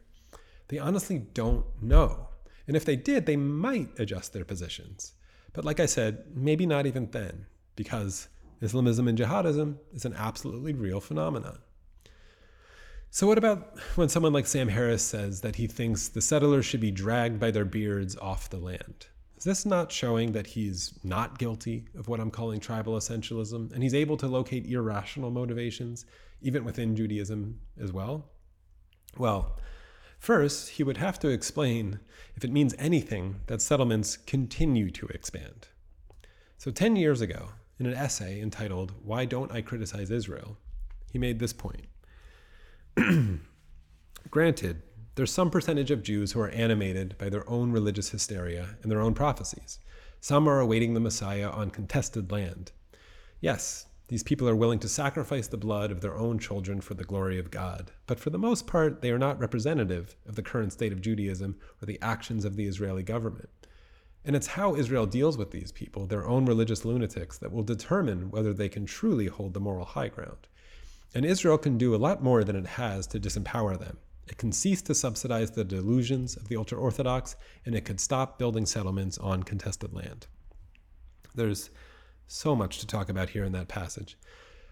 They 0.68 0.78
honestly 0.78 1.18
don't 1.18 1.66
know. 1.82 2.28
And 2.68 2.78
if 2.78 2.86
they 2.86 2.98
did, 2.98 3.26
they 3.26 3.36
might 3.36 4.00
adjust 4.00 4.32
their 4.32 4.46
positions. 4.46 5.14
But 5.54 5.66
like 5.66 5.80
I 5.80 5.88
said, 5.88 6.26
maybe 6.36 6.68
not 6.68 6.86
even 6.86 7.10
then, 7.10 7.48
because 7.76 8.28
Islamism 8.62 9.08
and 9.08 9.18
jihadism 9.18 9.78
is 9.94 10.06
an 10.06 10.14
absolutely 10.18 10.74
real 10.74 11.00
phenomenon. 11.00 11.60
So, 13.10 13.28
what 13.28 13.38
about 13.38 13.80
when 13.96 14.10
someone 14.10 14.34
like 14.34 14.46
Sam 14.46 14.68
Harris 14.68 15.02
says 15.02 15.42
that 15.42 15.56
he 15.56 15.68
thinks 15.68 16.10
the 16.10 16.22
settlers 16.22 16.66
should 16.66 16.82
be 16.82 16.92
dragged 16.92 17.40
by 17.40 17.50
their 17.52 17.64
beards 17.64 18.18
off 18.18 18.50
the 18.50 18.58
land? 18.58 19.08
Is 19.38 19.44
this 19.44 19.66
not 19.66 19.92
showing 19.92 20.32
that 20.34 20.48
he's 20.48 21.00
not 21.04 21.38
guilty 21.38 21.88
of 21.98 22.08
what 22.08 22.20
I'm 22.20 22.32
calling 22.32 22.60
tribal 22.60 22.98
essentialism 22.98 23.72
and 23.74 23.84
he's 23.84 23.94
able 23.94 24.18
to 24.18 24.28
locate 24.28 24.66
irrational 24.66 25.32
motivations, 25.32 26.06
even 26.42 26.66
within 26.66 26.96
Judaism 26.96 27.60
as 27.80 27.94
well? 27.94 28.32
Well, 29.18 29.60
first, 30.20 30.72
he 30.72 30.84
would 30.84 30.98
have 30.98 31.20
to 31.20 31.30
explain, 31.30 32.00
if 32.36 32.44
it 32.44 32.52
means 32.52 32.76
anything, 32.78 33.42
that 33.48 33.62
settlements 33.62 34.18
continue 34.18 34.90
to 34.92 35.08
expand. 35.08 35.70
So, 36.58 36.72
10 36.72 36.96
years 36.96 37.22
ago, 37.22 37.50
in 37.80 37.86
an 37.86 37.94
essay 37.94 38.42
entitled, 38.42 38.94
Why 39.04 39.26
Don't 39.26 39.52
I 39.52 39.62
Criticize 39.62 40.12
Israel? 40.12 40.58
he 41.12 41.20
made 41.20 41.40
this 41.40 41.54
point. 41.54 41.86
Granted, 44.30 44.82
there's 45.16 45.32
some 45.32 45.50
percentage 45.50 45.92
of 45.92 46.04
Jews 46.04 46.34
who 46.34 46.42
are 46.42 46.50
animated 46.50 47.18
by 47.18 47.30
their 47.30 47.50
own 47.50 47.72
religious 47.72 48.10
hysteria 48.10 48.76
and 48.82 48.92
their 48.92 49.00
own 49.00 49.14
prophecies. 49.14 49.80
Some 50.20 50.50
are 50.50 50.60
awaiting 50.60 50.94
the 50.94 51.00
Messiah 51.00 51.50
on 51.50 51.70
contested 51.70 52.32
land. 52.32 52.74
Yes, 53.40 53.86
these 54.08 54.24
people 54.24 54.50
are 54.50 54.56
willing 54.56 54.80
to 54.80 54.90
sacrifice 54.90 55.48
the 55.48 55.58
blood 55.58 55.90
of 55.90 56.02
their 56.02 56.18
own 56.18 56.38
children 56.38 56.82
for 56.82 56.96
the 56.96 57.04
glory 57.04 57.40
of 57.40 57.50
God, 57.50 57.92
but 58.08 58.20
for 58.20 58.30
the 58.30 58.38
most 58.38 58.68
part, 58.68 59.02
they 59.02 59.12
are 59.12 59.18
not 59.18 59.40
representative 59.40 60.16
of 60.28 60.36
the 60.36 60.44
current 60.44 60.74
state 60.74 60.92
of 60.92 61.02
Judaism 61.02 61.56
or 61.82 61.86
the 61.86 62.02
actions 62.02 62.44
of 62.44 62.56
the 62.56 62.66
Israeli 62.66 63.04
government. 63.04 63.50
And 64.26 64.36
it's 64.36 64.48
how 64.48 64.76
Israel 64.76 65.06
deals 65.06 65.38
with 65.38 65.52
these 65.52 65.72
people, 65.72 66.08
their 66.08 66.28
own 66.28 66.46
religious 66.46 66.84
lunatics, 66.84 67.38
that 67.38 67.52
will 67.52 67.64
determine 67.64 68.32
whether 68.32 68.54
they 68.54 68.70
can 68.70 68.86
truly 68.86 69.28
hold 69.28 69.54
the 69.54 69.60
moral 69.60 69.86
high 69.86 70.08
ground. 70.08 70.48
And 71.14 71.26
Israel 71.26 71.60
can 71.60 71.78
do 71.78 71.94
a 71.94 71.98
lot 71.98 72.24
more 72.24 72.44
than 72.44 72.56
it 72.56 72.66
has 72.66 73.06
to 73.08 73.20
disempower 73.20 73.80
them. 73.80 73.98
It 74.28 74.38
can 74.38 74.52
cease 74.52 74.82
to 74.84 74.96
subsidize 74.96 75.52
the 75.52 75.64
delusions 75.64 76.36
of 76.36 76.48
the 76.48 76.58
ultra 76.58 76.80
Orthodox, 76.80 77.36
and 77.66 77.76
it 77.76 77.86
could 77.86 78.00
stop 78.00 78.40
building 78.40 78.66
settlements 78.66 79.20
on 79.20 79.44
contested 79.44 79.94
land. 79.94 80.26
There's 81.36 81.70
so 82.26 82.56
much 82.56 82.80
to 82.80 82.88
talk 82.88 83.10
about 83.10 83.30
here 83.30 83.44
in 83.44 83.52
that 83.52 83.68
passage. 83.68 84.18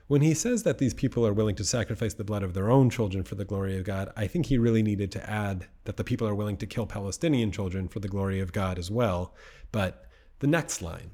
When 0.08 0.22
he 0.22 0.34
says 0.34 0.64
that 0.64 0.80
these 0.80 0.94
people 0.94 1.26
are 1.26 1.34
willing 1.34 1.56
to 1.56 1.64
sacrifice 1.64 2.14
the 2.14 2.26
blood 2.26 2.44
of 2.44 2.54
their 2.54 2.70
own 2.70 2.90
children 2.90 3.24
for 3.24 3.36
the 3.36 3.46
glory 3.46 3.78
of 3.78 3.86
God, 3.86 4.12
I 4.18 4.28
think 4.28 4.48
he 4.48 4.58
really 4.58 4.84
needed 4.84 5.12
to 5.14 5.30
add 5.30 5.68
that 5.86 5.96
the 5.96 6.04
people 6.04 6.28
are 6.28 6.36
willing 6.36 6.58
to 6.58 6.68
kill 6.68 6.86
Palestinian 6.86 7.52
children 7.52 7.88
for 7.88 8.00
the 8.00 8.10
glory 8.10 8.42
of 8.42 8.52
God 8.52 8.78
as 8.78 8.92
well. 8.92 9.34
But 9.72 10.06
the 10.40 10.48
next 10.48 10.82
line. 10.82 11.12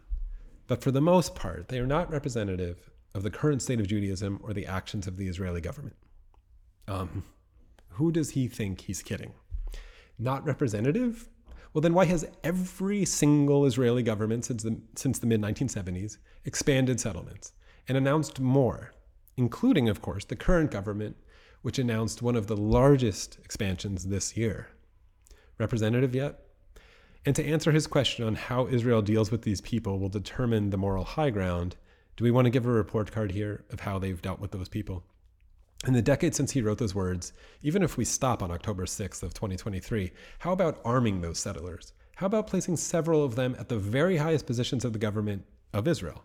But 0.66 0.82
for 0.82 0.90
the 0.90 1.02
most 1.02 1.36
part, 1.36 1.68
they 1.70 1.80
are 1.80 1.86
not 1.86 2.12
representative 2.12 2.90
of 3.14 3.22
the 3.24 3.30
current 3.30 3.62
state 3.62 3.80
of 3.80 3.88
Judaism 3.88 4.40
or 4.44 4.54
the 4.54 4.66
actions 4.66 5.08
of 5.08 5.18
the 5.18 5.28
Israeli 5.28 5.62
government. 5.62 5.96
Um, 6.88 7.24
who 7.90 8.12
does 8.12 8.32
he 8.32 8.48
think 8.48 8.82
he's 8.82 9.04
kidding? 9.04 9.34
Not 10.18 10.46
representative? 10.46 11.30
Well, 11.74 11.82
then 11.82 11.94
why 11.94 12.06
has 12.06 12.28
every 12.44 13.06
single 13.06 13.66
Israeli 13.66 14.02
government 14.02 14.46
since 14.46 14.64
the, 14.64 14.82
since 14.96 15.20
the 15.20 15.28
mid 15.28 15.42
1970s 15.42 16.18
expanded 16.44 17.00
settlements 17.00 17.54
and 17.90 17.98
announced 17.98 18.40
more, 18.40 18.94
including, 19.36 19.90
of 19.90 20.02
course, 20.02 20.24
the 20.24 20.36
current 20.36 20.72
government, 20.72 21.18
which 21.64 21.80
announced 21.80 22.22
one 22.22 22.36
of 22.36 22.48
the 22.48 22.56
largest 22.56 23.40
expansions 23.44 24.06
this 24.06 24.38
year? 24.38 24.70
Representative 25.58 26.16
yet? 26.16 26.40
And 27.26 27.36
to 27.36 27.46
answer 27.46 27.72
his 27.72 27.88
question 27.88 28.26
on 28.26 28.36
how 28.36 28.68
Israel 28.68 29.02
deals 29.02 29.32
with 29.32 29.42
these 29.42 29.60
people 29.60 30.00
will 30.00 30.08
determine 30.08 30.70
the 30.70 30.78
moral 30.78 31.04
high 31.04 31.32
ground, 31.32 31.76
do 32.16 32.24
we 32.24 32.32
want 32.32 32.46
to 32.46 32.52
give 32.52 32.66
a 32.66 32.72
report 32.72 33.12
card 33.12 33.32
here 33.32 33.66
of 33.72 33.82
how 33.82 33.98
they've 34.00 34.22
dealt 34.22 34.40
with 34.40 34.52
those 34.52 34.70
people? 34.70 35.04
In 35.88 35.94
the 35.94 36.02
decade 36.02 36.36
since 36.36 36.52
he 36.52 36.62
wrote 36.62 36.78
those 36.78 36.96
words, 36.96 37.34
even 37.62 37.82
if 37.82 37.98
we 37.98 38.06
stop 38.06 38.44
on 38.44 38.52
October 38.52 38.86
6th 38.86 39.24
of 39.24 39.34
2023, 39.34 40.12
how 40.40 40.52
about 40.52 40.80
arming 40.86 41.22
those 41.22 41.40
settlers? 41.40 41.94
How 42.18 42.28
about 42.28 42.48
placing 42.48 42.78
several 42.78 43.24
of 43.24 43.36
them 43.36 43.56
at 43.58 43.70
the 43.70 43.78
very 43.78 44.18
highest 44.18 44.46
positions 44.46 44.86
of 44.86 44.94
the 44.94 45.00
government 45.00 45.46
of 45.74 45.88
Israel? 45.88 46.24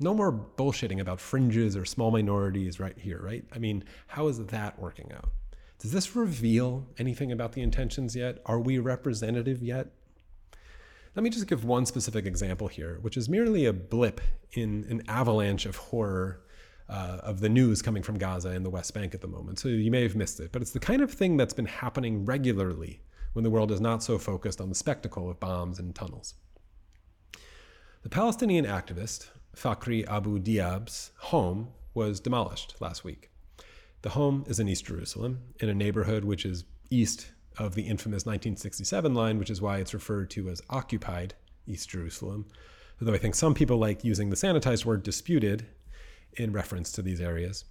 No 0.00 0.14
more 0.14 0.32
bullshitting 0.32 0.98
about 0.98 1.20
fringes 1.20 1.76
or 1.76 1.84
small 1.84 2.10
minorities 2.10 2.80
right 2.80 2.98
here, 2.98 3.20
right? 3.22 3.44
I 3.54 3.58
mean, 3.58 3.84
how 4.08 4.28
is 4.28 4.44
that 4.46 4.78
working 4.78 5.12
out? 5.12 5.28
Does 5.78 5.92
this 5.92 6.16
reveal 6.16 6.86
anything 6.98 7.30
about 7.32 7.52
the 7.52 7.60
intentions 7.60 8.16
yet? 8.16 8.38
Are 8.46 8.58
we 8.58 8.78
representative 8.78 9.62
yet? 9.62 9.88
Let 11.14 11.22
me 11.22 11.30
just 11.30 11.46
give 11.46 11.64
one 11.64 11.86
specific 11.86 12.24
example 12.24 12.68
here, 12.68 12.98
which 13.02 13.16
is 13.16 13.28
merely 13.28 13.66
a 13.66 13.72
blip 13.72 14.20
in 14.52 14.86
an 14.88 15.02
avalanche 15.08 15.66
of 15.66 15.76
horror 15.76 16.40
uh, 16.88 17.18
of 17.22 17.40
the 17.40 17.48
news 17.48 17.82
coming 17.82 18.02
from 18.02 18.16
Gaza 18.18 18.50
and 18.50 18.64
the 18.64 18.70
West 18.70 18.94
Bank 18.94 19.14
at 19.14 19.20
the 19.20 19.28
moment. 19.28 19.58
So 19.58 19.68
you 19.68 19.90
may 19.90 20.02
have 20.02 20.16
missed 20.16 20.40
it, 20.40 20.50
but 20.50 20.62
it's 20.62 20.70
the 20.72 20.80
kind 20.80 21.02
of 21.02 21.10
thing 21.12 21.36
that's 21.36 21.54
been 21.54 21.66
happening 21.66 22.24
regularly 22.24 23.00
when 23.32 23.42
the 23.42 23.50
world 23.50 23.70
is 23.70 23.80
not 23.80 24.02
so 24.02 24.18
focused 24.18 24.60
on 24.60 24.68
the 24.68 24.74
spectacle 24.74 25.30
of 25.30 25.38
bombs 25.38 25.78
and 25.78 25.94
tunnels. 25.94 26.34
The 28.02 28.08
Palestinian 28.08 28.64
activist 28.64 29.28
Fakhri 29.60 30.08
Abu 30.08 30.38
Diab's 30.38 31.10
home 31.18 31.68
was 31.92 32.18
demolished 32.18 32.76
last 32.80 33.04
week. 33.04 33.30
The 34.00 34.10
home 34.10 34.44
is 34.46 34.58
in 34.58 34.68
East 34.68 34.86
Jerusalem, 34.86 35.40
in 35.60 35.68
a 35.68 35.74
neighborhood 35.74 36.24
which 36.24 36.46
is 36.46 36.64
east 36.88 37.32
of 37.58 37.74
the 37.74 37.82
infamous 37.82 38.24
1967 38.24 39.12
line, 39.12 39.38
which 39.38 39.50
is 39.50 39.60
why 39.60 39.76
it's 39.76 39.92
referred 39.92 40.30
to 40.30 40.48
as 40.48 40.62
occupied 40.70 41.34
East 41.66 41.90
Jerusalem. 41.90 42.46
Although 43.00 43.12
I 43.12 43.18
think 43.18 43.34
some 43.34 43.52
people 43.52 43.76
like 43.76 44.02
using 44.02 44.30
the 44.30 44.36
sanitized 44.36 44.86
word 44.86 45.02
disputed 45.02 45.66
in 46.38 46.52
reference 46.52 46.90
to 46.92 47.02
these 47.02 47.20
areas 47.20 47.66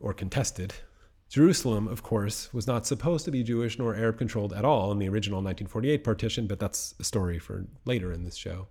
or 0.00 0.12
contested. 0.12 0.74
Jerusalem, 1.28 1.86
of 1.86 2.02
course, 2.02 2.52
was 2.52 2.66
not 2.66 2.84
supposed 2.84 3.24
to 3.26 3.30
be 3.30 3.44
Jewish 3.44 3.78
nor 3.78 3.94
Arab 3.94 4.18
controlled 4.18 4.52
at 4.52 4.64
all 4.64 4.90
in 4.90 4.98
the 4.98 5.08
original 5.08 5.38
1948 5.38 6.02
partition, 6.02 6.46
but 6.48 6.58
that's 6.58 6.96
a 6.98 7.04
story 7.04 7.38
for 7.38 7.68
later 7.84 8.12
in 8.12 8.24
this 8.24 8.36
show. 8.36 8.66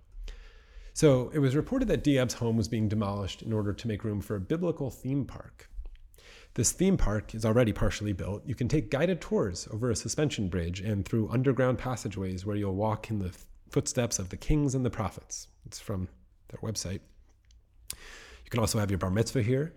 So 0.94 1.30
it 1.34 1.40
was 1.40 1.56
reported 1.56 1.88
that 1.88 2.04
Diab's 2.04 2.34
home 2.34 2.56
was 2.56 2.68
being 2.68 2.88
demolished 2.88 3.42
in 3.42 3.52
order 3.52 3.72
to 3.72 3.88
make 3.88 4.04
room 4.04 4.20
for 4.20 4.36
a 4.36 4.40
biblical 4.40 4.90
theme 4.90 5.24
park. 5.24 5.68
This 6.54 6.70
theme 6.70 6.96
park 6.96 7.34
is 7.34 7.44
already 7.44 7.72
partially 7.72 8.12
built. 8.12 8.46
You 8.46 8.54
can 8.54 8.68
take 8.68 8.92
guided 8.92 9.20
tours 9.20 9.66
over 9.72 9.90
a 9.90 9.96
suspension 9.96 10.48
bridge 10.48 10.80
and 10.80 11.04
through 11.04 11.30
underground 11.30 11.78
passageways 11.78 12.46
where 12.46 12.54
you'll 12.54 12.76
walk 12.76 13.10
in 13.10 13.18
the 13.18 13.34
footsteps 13.70 14.20
of 14.20 14.28
the 14.28 14.36
kings 14.36 14.76
and 14.76 14.86
the 14.86 14.90
prophets. 14.90 15.48
It's 15.66 15.80
from 15.80 16.06
their 16.46 16.60
website. 16.60 17.00
You 17.90 18.50
can 18.50 18.60
also 18.60 18.78
have 18.78 18.88
your 18.88 18.98
bar 18.98 19.10
mitzvah 19.10 19.42
here. 19.42 19.74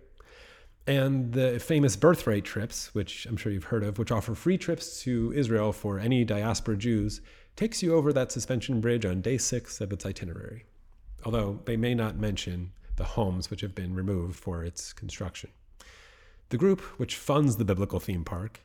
And 0.86 1.34
the 1.34 1.59
famous 1.59 1.95
birthright 1.95 2.45
trips, 2.45 2.93
which 2.93 3.26
I'm 3.26 3.38
sure 3.38 3.51
you've 3.51 3.63
heard 3.63 3.84
of, 3.84 3.97
which 3.97 4.11
offer 4.11 4.36
free 4.36 4.59
trips 4.59 5.01
to 5.01 5.34
Israel 5.36 5.74
for 5.74 5.97
any 5.97 6.24
diaspora 6.24 6.78
Jews, 6.78 7.22
takes 7.55 7.82
you 7.82 7.95
over 7.95 8.13
that 8.13 8.32
suspension 8.32 8.82
bridge 8.82 9.03
on 9.03 9.22
day 9.22 9.39
six 9.39 9.82
of 9.82 9.91
its 9.91 10.05
itinerary. 10.05 10.65
Although 11.28 11.59
they 11.65 11.75
may 11.75 11.93
not 11.93 12.15
mention 12.15 12.71
the 12.95 13.03
homes 13.03 13.49
which 13.49 13.59
have 13.59 13.75
been 13.75 13.93
removed 13.93 14.39
for 14.39 14.63
its 14.63 14.93
construction. 14.93 15.49
The 16.47 16.57
group 16.57 16.80
which 16.97 17.17
funds 17.17 17.57
the 17.57 17.65
biblical 17.65 17.99
theme 17.99 18.23
park 18.23 18.61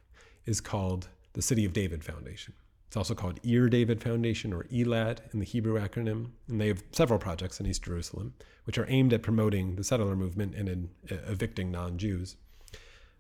is 0.47 0.61
called 0.61 1.09
the 1.33 1.43
City 1.43 1.65
of 1.65 1.73
David 1.73 2.05
Foundation. 2.05 2.55
It's 2.87 2.97
also 2.97 3.17
called 3.17 3.45
Ir 3.45 3.69
David 3.69 4.01
Foundation 4.01 4.53
or 4.53 4.67
ELAD 4.71 5.23
in 5.33 5.41
the 5.41 5.45
Hebrew 5.45 5.77
acronym, 5.77 6.29
and 6.47 6.61
they 6.61 6.69
have 6.69 6.85
several 6.93 7.19
projects 7.19 7.59
in 7.59 7.67
East 7.67 7.83
Jerusalem, 7.83 8.33
which 8.63 8.79
are 8.79 8.87
aimed 8.89 9.13
at 9.13 9.25
promoting 9.25 9.75
the 9.75 9.83
settler 9.83 10.15
movement 10.15 10.55
and 10.55 10.69
in, 10.69 10.91
uh, 11.11 11.17
evicting 11.27 11.73
non 11.73 11.99
Jews. 11.99 12.37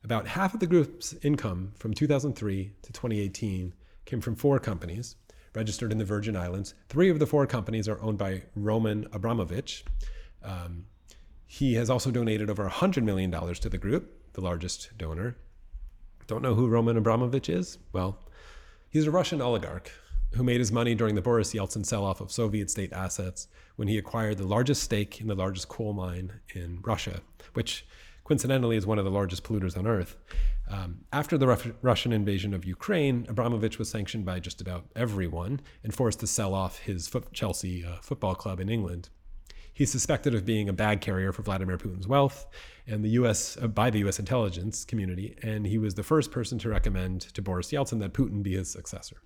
About 0.05 0.28
half 0.28 0.55
of 0.55 0.61
the 0.61 0.68
group's 0.68 1.14
income 1.24 1.72
from 1.74 1.95
2003 1.95 2.74
to 2.82 2.93
2018 2.93 3.74
came 4.05 4.20
from 4.20 4.36
four 4.36 4.61
companies 4.61 5.16
registered 5.55 5.92
in 5.92 5.98
the 5.98 6.05
Virgin 6.05 6.36
Islands. 6.36 6.74
Three 6.88 7.11
of 7.11 7.18
the 7.18 7.26
four 7.26 7.46
companies 7.46 7.88
are 7.88 8.00
owned 8.00 8.18
by 8.18 8.44
Roman 8.55 9.07
Abramovich. 9.12 9.84
Um, 10.42 10.86
he 11.46 11.74
has 11.74 11.90
also 11.90 12.11
donated 12.11 12.48
over 12.48 12.68
$100 12.68 13.03
million 13.03 13.30
to 13.30 13.68
the 13.68 13.78
group, 13.78 14.32
the 14.32 14.40
largest 14.40 14.90
donor. 14.96 15.36
Don't 16.26 16.42
know 16.42 16.55
who 16.55 16.68
Roman 16.68 16.96
Abramovich 16.96 17.48
is? 17.48 17.78
Well, 17.92 18.18
He's 18.92 19.07
a 19.07 19.11
Russian 19.11 19.40
oligarch 19.40 19.90
who 20.34 20.44
made 20.44 20.59
his 20.59 20.70
money 20.70 20.94
during 20.94 21.14
the 21.14 21.22
Boris 21.22 21.55
Yeltsin 21.55 21.86
sell 21.86 22.05
off 22.05 22.20
of 22.20 22.30
Soviet 22.30 22.70
state 22.70 22.92
assets 22.92 23.48
when 23.76 23.88
he 23.88 23.96
acquired 23.96 24.36
the 24.36 24.46
largest 24.46 24.82
stake 24.82 25.18
in 25.18 25.28
the 25.28 25.34
largest 25.34 25.68
coal 25.68 25.94
mine 25.94 26.40
in 26.55 26.78
Russia, 26.82 27.22
which 27.55 27.86
coincidentally 28.33 28.78
is 28.78 28.87
one 28.87 28.99
of 28.99 29.05
the 29.05 29.11
largest 29.11 29.45
polluters 29.45 29.76
on 29.76 29.87
earth. 29.87 30.16
Um, 30.70 31.05
after 31.12 31.37
the 31.37 31.47
Ruf- 31.47 31.74
Russian 31.83 32.14
invasion 32.14 32.55
of 32.55 32.64
Ukraine, 32.64 33.26
Abramovich 33.28 33.78
was 33.78 33.91
sanctioned 33.91 34.24
by 34.24 34.41
just 34.41 34.62
about 34.62 34.87
everyone 34.97 35.61
and 35.85 35.95
forced 35.95 36.20
to 36.20 36.26
sell 36.26 36.55
off 36.55 36.78
his 36.78 37.14
Chelsea 37.35 37.85
uh, 37.85 37.97
football 38.01 38.35
club 38.35 38.59
in 38.59 38.70
England. 38.70 39.11
He's 39.74 39.93
suspected 39.93 40.35
of 40.35 40.47
being 40.47 40.70
a 40.70 40.72
bag 40.72 41.03
carrier 41.03 41.30
for 41.30 41.43
Vladimir 41.43 41.76
Putin's 41.76 42.09
wealth 42.09 42.47
and 42.87 43.05
the 43.05 43.11
US 43.20 43.59
uh, 43.61 43.66
by 43.66 43.91
the 43.91 43.99
US 44.07 44.18
intelligence 44.18 44.87
community, 44.87 45.37
and 45.43 45.66
he 45.66 45.76
was 45.76 45.95
the 45.95 46.03
first 46.03 46.30
person 46.30 46.59
to 46.61 46.70
recommend 46.70 47.20
to 47.35 47.43
Boris 47.43 47.70
Yeltsin 47.70 48.01
that 48.01 48.14
Putin 48.14 48.43
be 48.43 48.55
his 48.55 48.70
successor. 48.70 49.18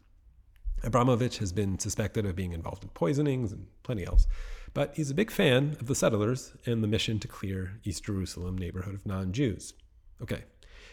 Abramovich 0.87 1.39
has 1.39 1.53
been 1.53 1.81
suspected 1.81 2.25
of 2.25 2.37
being 2.37 2.53
involved 2.53 2.85
in 2.85 2.91
poisonings 2.91 3.51
and 3.51 3.67
plenty 3.83 4.07
else, 4.07 4.29
but 4.73 4.95
he's 4.95 5.11
a 5.11 5.15
big 5.15 5.33
fan 5.33 5.77
of 5.81 5.87
the 5.87 5.97
settlers 5.97 6.53
and 6.65 6.83
the 6.83 6.89
mission 6.89 7.19
to 7.19 7.27
clear 7.27 7.81
East 7.83 8.05
Jerusalem 8.05 8.57
neighborhood 8.57 8.95
of 8.95 9.05
non-Jews. 9.05 9.75
Okay, 10.23 10.45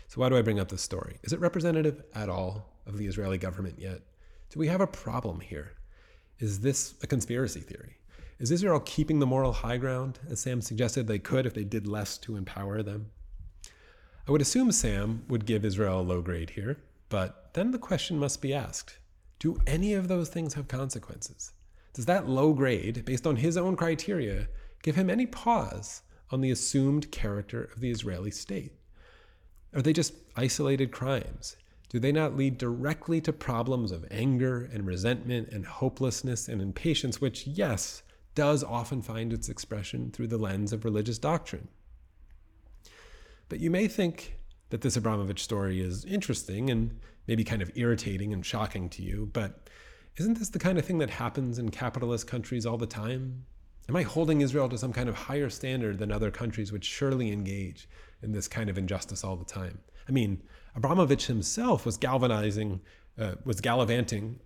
so 0.07 0.19
why 0.19 0.29
do 0.29 0.35
I 0.35 0.41
bring 0.41 0.59
up 0.59 0.69
this 0.69 0.81
story? 0.81 1.17
Is 1.21 1.31
it 1.31 1.39
representative 1.39 2.03
at 2.15 2.27
all 2.27 2.73
of 2.87 2.97
the 2.97 3.05
Israeli 3.05 3.37
government 3.37 3.75
yet? 3.77 4.01
Do 4.49 4.59
we 4.59 4.67
have 4.67 4.81
a 4.81 4.87
problem 4.87 5.41
here? 5.41 5.73
Is 6.39 6.61
this 6.61 6.95
a 7.03 7.07
conspiracy 7.07 7.59
theory? 7.59 7.97
Is 8.39 8.49
Israel 8.49 8.79
keeping 8.79 9.19
the 9.19 9.27
moral 9.27 9.53
high 9.53 9.77
ground, 9.77 10.17
as 10.27 10.39
Sam 10.39 10.59
suggested 10.61 11.05
they 11.05 11.19
could 11.19 11.45
if 11.45 11.53
they 11.53 11.63
did 11.63 11.87
less 11.87 12.17
to 12.19 12.35
empower 12.35 12.81
them? 12.81 13.11
I 14.27 14.31
would 14.31 14.41
assume 14.41 14.71
Sam 14.71 15.23
would 15.27 15.45
give 15.45 15.63
Israel 15.63 15.99
a 15.99 16.01
low 16.01 16.21
grade 16.21 16.49
here, 16.49 16.77
but 17.09 17.53
then 17.53 17.69
the 17.69 17.77
question 17.77 18.17
must 18.17 18.41
be 18.41 18.55
asked 18.55 18.97
do 19.43 19.57
any 19.67 19.93
of 19.93 20.07
those 20.07 20.29
things 20.29 20.53
have 20.53 20.69
consequences? 20.69 21.51
Does 21.93 22.05
that 22.05 22.29
low 22.29 22.53
grade, 22.53 23.03
based 23.03 23.27
on 23.27 23.35
his 23.35 23.57
own 23.57 23.75
criteria, 23.75 24.47
give 24.81 24.95
him 24.95 25.09
any 25.09 25.25
pause 25.25 26.01
on 26.31 26.39
the 26.39 26.49
assumed 26.49 27.11
character 27.11 27.65
of 27.75 27.81
the 27.81 27.91
Israeli 27.91 28.31
state? 28.31 28.71
Are 29.75 29.81
they 29.81 29.91
just 29.91 30.13
isolated 30.37 30.93
crimes? 30.93 31.57
Do 31.89 31.99
they 31.99 32.13
not 32.13 32.37
lead 32.37 32.57
directly 32.57 33.19
to 33.19 33.33
problems 33.33 33.91
of 33.91 34.05
anger 34.09 34.69
and 34.71 34.87
resentment 34.87 35.49
and 35.49 35.65
hopelessness 35.65 36.47
and 36.47 36.61
impatience, 36.61 37.19
which, 37.19 37.45
yes, 37.45 38.01
does 38.35 38.63
often 38.63 39.01
find 39.01 39.33
its 39.33 39.49
expression 39.49 40.09
through 40.11 40.27
the 40.27 40.37
lens 40.37 40.71
of 40.71 40.85
religious 40.85 41.17
doctrine. 41.17 41.67
But 43.49 43.59
you 43.59 43.69
may 43.69 43.89
think 43.89 44.37
that 44.69 44.79
this 44.79 44.95
Abramovich 44.95 45.43
story 45.43 45.81
is 45.81 46.05
interesting 46.05 46.69
and 46.69 47.01
maybe 47.27 47.43
kind 47.43 47.61
of 47.61 47.71
irritating 47.75 48.33
and 48.33 48.45
shocking 48.45 48.89
to 48.89 49.01
you, 49.01 49.29
but 49.33 49.69
isn't 50.17 50.37
this 50.37 50.49
the 50.49 50.59
kind 50.59 50.77
of 50.77 50.85
thing 50.85 50.99
that 50.99 51.09
happens 51.09 51.57
in 51.57 51.69
capitalist 51.69 52.27
countries 52.27 52.65
all 52.65 52.77
the 52.77 52.85
time? 52.85 53.45
Am 53.89 53.95
I 53.95 54.03
holding 54.03 54.41
Israel 54.41 54.69
to 54.69 54.77
some 54.77 54.93
kind 54.93 55.09
of 55.09 55.15
higher 55.15 55.49
standard 55.49 55.99
than 55.99 56.11
other 56.11 56.31
countries 56.31 56.71
which 56.71 56.85
surely 56.85 57.31
engage 57.31 57.89
in 58.21 58.31
this 58.31 58.47
kind 58.47 58.69
of 58.69 58.77
injustice 58.77 59.23
all 59.23 59.35
the 59.35 59.45
time? 59.45 59.79
I 60.07 60.11
mean, 60.11 60.41
Abramovich 60.75 61.25
himself 61.27 61.85
was 61.85 61.97
galvanizing, 61.97 62.81
uh, 63.17 63.35
was 63.43 63.59
gallivanting 63.59 64.39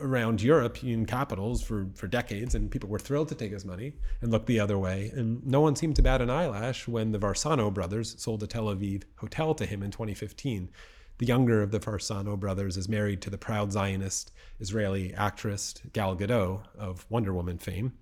around 0.00 0.42
European 0.42 1.06
capitals 1.06 1.62
for, 1.62 1.88
for 1.94 2.06
decades, 2.06 2.54
and 2.54 2.70
people 2.70 2.88
were 2.88 2.98
thrilled 2.98 3.28
to 3.28 3.34
take 3.34 3.52
his 3.52 3.64
money 3.64 3.94
and 4.20 4.30
look 4.30 4.46
the 4.46 4.60
other 4.60 4.78
way. 4.78 5.12
And 5.14 5.44
no 5.46 5.60
one 5.60 5.76
seemed 5.76 5.96
to 5.96 6.02
bat 6.02 6.20
an 6.20 6.30
eyelash 6.30 6.88
when 6.88 7.12
the 7.12 7.18
Varsano 7.18 7.72
brothers 7.72 8.20
sold 8.20 8.42
a 8.42 8.46
Tel 8.46 8.66
Aviv 8.66 9.04
hotel 9.16 9.54
to 9.54 9.66
him 9.66 9.82
in 9.82 9.90
2015. 9.90 10.70
The 11.20 11.26
younger 11.26 11.62
of 11.62 11.70
the 11.70 11.78
Varsano 11.78 12.40
brothers 12.40 12.78
is 12.78 12.88
married 12.88 13.20
to 13.20 13.28
the 13.28 13.36
proud 13.36 13.72
Zionist 13.72 14.32
Israeli 14.58 15.12
actress 15.12 15.74
Gal 15.92 16.16
Gadot 16.16 16.62
of 16.78 17.04
Wonder 17.10 17.34
Woman 17.34 17.58
fame. 17.58 17.92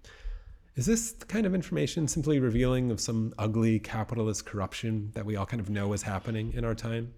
Is 0.76 0.86
this 0.86 1.16
kind 1.26 1.44
of 1.44 1.52
information 1.52 2.06
simply 2.06 2.38
revealing 2.38 2.92
of 2.92 3.00
some 3.00 3.34
ugly 3.36 3.80
capitalist 3.80 4.46
corruption 4.46 5.10
that 5.14 5.26
we 5.26 5.34
all 5.34 5.46
kind 5.46 5.58
of 5.58 5.68
know 5.68 5.92
is 5.94 6.02
happening 6.02 6.52
in 6.52 6.64
our 6.64 6.76
time? 6.76 7.12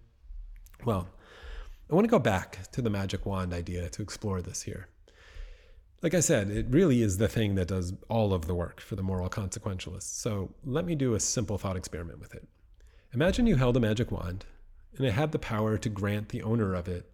Well, 0.86 1.07
I 1.90 1.94
want 1.94 2.07
to 2.07 2.11
go 2.11 2.18
back 2.18 2.70
to 2.72 2.80
the 2.80 2.88
magic 2.88 3.26
wand 3.26 3.53
idea 3.53 3.90
to 3.90 4.01
explore 4.01 4.40
this 4.40 4.62
here. 4.62 4.88
Like 6.01 6.14
I 6.14 6.20
said, 6.20 6.48
it 6.48 6.64
really 6.70 7.03
is 7.03 7.18
the 7.18 7.28
thing 7.28 7.57
that 7.57 7.68
does 7.68 7.92
all 8.09 8.32
of 8.32 8.46
the 8.46 8.55
work 8.55 8.80
for 8.80 8.96
the 8.96 9.03
moral 9.03 9.28
consequentialists. 9.28 10.05
So 10.05 10.55
let 10.64 10.86
me 10.86 10.94
do 10.94 11.12
a 11.12 11.20
simple 11.20 11.59
thought 11.59 11.76
experiment 11.76 12.20
with 12.20 12.34
it. 12.34 12.48
Imagine 13.12 13.46
you 13.46 13.57
held 13.57 13.76
a 13.76 13.80
magic 13.80 14.11
wand 14.11 14.46
and 14.97 15.07
it 15.07 15.12
had 15.12 15.32
the 15.32 15.38
power 15.38 15.78
to 15.78 15.88
grant 15.88 16.30
the 16.30 16.43
owner 16.43 16.74
of 16.74 16.88
it 16.88 17.11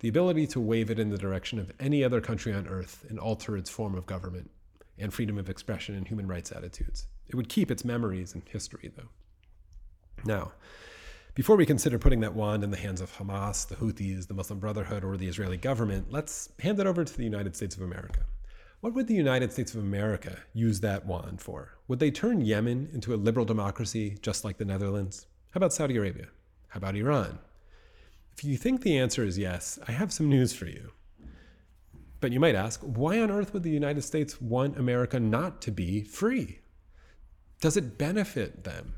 the 0.00 0.08
ability 0.08 0.46
to 0.46 0.60
wave 0.60 0.90
it 0.90 0.98
in 0.98 1.10
the 1.10 1.18
direction 1.18 1.58
of 1.58 1.72
any 1.78 2.02
other 2.02 2.20
country 2.20 2.52
on 2.52 2.66
earth 2.66 3.04
and 3.08 3.18
alter 3.18 3.56
its 3.56 3.70
form 3.70 3.94
of 3.94 4.06
government 4.06 4.50
and 4.98 5.12
freedom 5.12 5.38
of 5.38 5.48
expression 5.48 5.94
and 5.94 6.08
human 6.08 6.26
rights 6.26 6.50
attitudes. 6.52 7.06
It 7.28 7.34
would 7.34 7.48
keep 7.48 7.70
its 7.70 7.84
memories 7.84 8.34
and 8.34 8.42
history, 8.48 8.90
though. 8.96 9.08
Now, 10.24 10.52
before 11.34 11.56
we 11.56 11.66
consider 11.66 11.98
putting 11.98 12.20
that 12.20 12.34
wand 12.34 12.64
in 12.64 12.70
the 12.70 12.76
hands 12.76 13.00
of 13.00 13.16
Hamas, 13.16 13.68
the 13.68 13.76
Houthis, 13.76 14.26
the 14.26 14.34
Muslim 14.34 14.58
Brotherhood, 14.58 15.04
or 15.04 15.16
the 15.16 15.28
Israeli 15.28 15.56
government, 15.56 16.10
let's 16.10 16.50
hand 16.60 16.80
it 16.80 16.86
over 16.86 17.04
to 17.04 17.16
the 17.16 17.24
United 17.24 17.54
States 17.54 17.76
of 17.76 17.82
America. 17.82 18.20
What 18.80 18.94
would 18.94 19.06
the 19.06 19.14
United 19.14 19.52
States 19.52 19.74
of 19.74 19.80
America 19.80 20.38
use 20.54 20.80
that 20.80 21.04
wand 21.04 21.42
for? 21.42 21.76
Would 21.88 21.98
they 21.98 22.10
turn 22.10 22.40
Yemen 22.40 22.88
into 22.94 23.14
a 23.14 23.16
liberal 23.16 23.44
democracy 23.44 24.16
just 24.22 24.44
like 24.44 24.56
the 24.56 24.64
Netherlands? 24.64 25.26
How 25.50 25.58
about 25.58 25.74
Saudi 25.74 25.96
Arabia? 25.96 26.28
How 26.70 26.78
about 26.78 26.96
Iran? 26.96 27.38
If 28.32 28.44
you 28.44 28.56
think 28.56 28.82
the 28.82 28.98
answer 28.98 29.24
is 29.24 29.38
yes, 29.38 29.78
I 29.86 29.92
have 29.92 30.12
some 30.12 30.28
news 30.28 30.52
for 30.52 30.66
you. 30.66 30.92
But 32.20 32.32
you 32.32 32.40
might 32.40 32.54
ask, 32.54 32.80
why 32.80 33.20
on 33.20 33.30
earth 33.30 33.52
would 33.52 33.62
the 33.62 33.70
United 33.70 34.02
States 34.02 34.40
want 34.40 34.78
America 34.78 35.18
not 35.18 35.60
to 35.62 35.70
be 35.70 36.02
free? 36.02 36.60
Does 37.60 37.76
it 37.76 37.98
benefit 37.98 38.64
them 38.64 38.94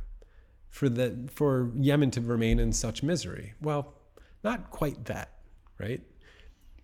for, 0.69 0.89
the, 0.89 1.29
for 1.33 1.71
Yemen 1.77 2.11
to 2.13 2.21
remain 2.21 2.59
in 2.59 2.73
such 2.73 3.03
misery? 3.03 3.55
Well, 3.61 3.95
not 4.45 4.71
quite 4.71 5.05
that, 5.07 5.31
right? 5.79 6.01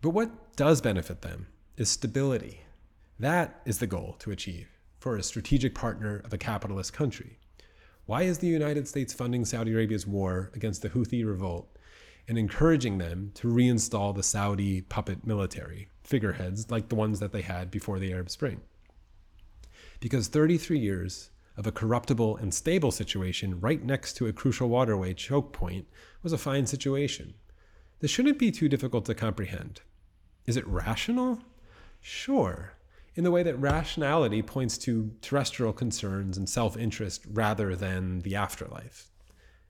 But 0.00 0.10
what 0.10 0.56
does 0.56 0.80
benefit 0.80 1.22
them 1.22 1.48
is 1.76 1.88
stability. 1.88 2.62
That 3.18 3.60
is 3.64 3.78
the 3.78 3.86
goal 3.86 4.16
to 4.20 4.30
achieve 4.30 4.68
for 4.98 5.16
a 5.16 5.22
strategic 5.22 5.74
partner 5.74 6.22
of 6.24 6.32
a 6.32 6.38
capitalist 6.38 6.92
country. 6.92 7.38
Why 8.08 8.22
is 8.22 8.38
the 8.38 8.46
United 8.46 8.88
States 8.88 9.12
funding 9.12 9.44
Saudi 9.44 9.74
Arabia's 9.74 10.06
war 10.06 10.50
against 10.54 10.80
the 10.80 10.88
Houthi 10.88 11.26
revolt 11.26 11.68
and 12.26 12.38
encouraging 12.38 12.96
them 12.96 13.32
to 13.34 13.48
reinstall 13.48 14.16
the 14.16 14.22
Saudi 14.22 14.80
puppet 14.80 15.26
military 15.26 15.90
figureheads 16.04 16.70
like 16.70 16.88
the 16.88 16.94
ones 16.94 17.20
that 17.20 17.32
they 17.32 17.42
had 17.42 17.70
before 17.70 17.98
the 17.98 18.10
Arab 18.10 18.30
Spring. 18.30 18.62
Because 20.00 20.28
33 20.28 20.78
years 20.78 21.28
of 21.58 21.66
a 21.66 21.70
corruptible 21.70 22.38
and 22.38 22.54
stable 22.54 22.90
situation 22.90 23.60
right 23.60 23.84
next 23.84 24.14
to 24.14 24.26
a 24.26 24.32
crucial 24.32 24.70
waterway 24.70 25.12
choke 25.12 25.52
point 25.52 25.86
was 26.22 26.32
a 26.32 26.38
fine 26.38 26.64
situation. 26.64 27.34
This 28.00 28.10
shouldn't 28.10 28.38
be 28.38 28.50
too 28.50 28.70
difficult 28.70 29.04
to 29.04 29.14
comprehend. 29.14 29.82
Is 30.46 30.56
it 30.56 30.66
rational? 30.66 31.40
Sure, 32.00 32.72
in 33.14 33.24
the 33.24 33.30
way 33.30 33.42
that 33.42 33.56
rationality 33.56 34.42
points 34.42 34.78
to 34.78 35.10
terrestrial 35.22 35.72
concerns 35.72 36.36
and 36.36 36.48
self 36.48 36.76
interest 36.76 37.24
rather 37.30 37.74
than 37.74 38.20
the 38.20 38.34
afterlife. 38.34 39.10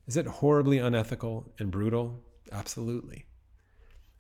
Is 0.06 0.16
it 0.16 0.26
horribly 0.26 0.78
unethical 0.78 1.52
and 1.58 1.70
brutal? 1.70 2.22
Absolutely. 2.50 3.26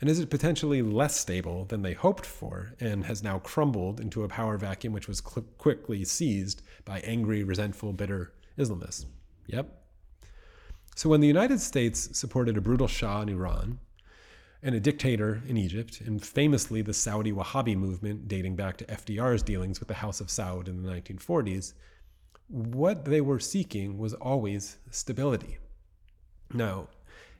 And 0.00 0.08
is 0.08 0.20
it 0.20 0.30
potentially 0.30 0.80
less 0.80 1.18
stable 1.18 1.64
than 1.64 1.82
they 1.82 1.92
hoped 1.94 2.24
for 2.24 2.74
and 2.78 3.04
has 3.06 3.22
now 3.22 3.40
crumbled 3.40 3.98
into 3.98 4.22
a 4.22 4.28
power 4.28 4.56
vacuum 4.56 4.92
which 4.92 5.08
was 5.08 5.20
quickly 5.20 6.04
seized 6.04 6.62
by 6.84 7.00
angry, 7.00 7.42
resentful, 7.42 7.92
bitter 7.92 8.32
Islamists? 8.56 9.06
Yep. 9.46 9.74
So 10.94 11.08
when 11.08 11.20
the 11.20 11.26
United 11.26 11.60
States 11.60 12.16
supported 12.16 12.56
a 12.56 12.60
brutal 12.60 12.86
Shah 12.86 13.22
in 13.22 13.28
Iran 13.28 13.78
and 14.62 14.74
a 14.74 14.80
dictator 14.80 15.42
in 15.46 15.56
Egypt, 15.56 16.00
and 16.00 16.24
famously 16.24 16.82
the 16.82 16.94
Saudi 16.94 17.32
Wahhabi 17.32 17.76
movement 17.76 18.26
dating 18.28 18.56
back 18.56 18.76
to 18.78 18.84
FDR's 18.86 19.42
dealings 19.42 19.78
with 19.78 19.88
the 19.88 19.94
House 19.94 20.20
of 20.20 20.28
Saud 20.28 20.68
in 20.68 20.82
the 20.82 20.90
1940s, 20.90 21.74
what 22.48 23.04
they 23.04 23.20
were 23.20 23.38
seeking 23.38 23.98
was 23.98 24.14
always 24.14 24.78
stability. 24.90 25.58
Now, 26.52 26.88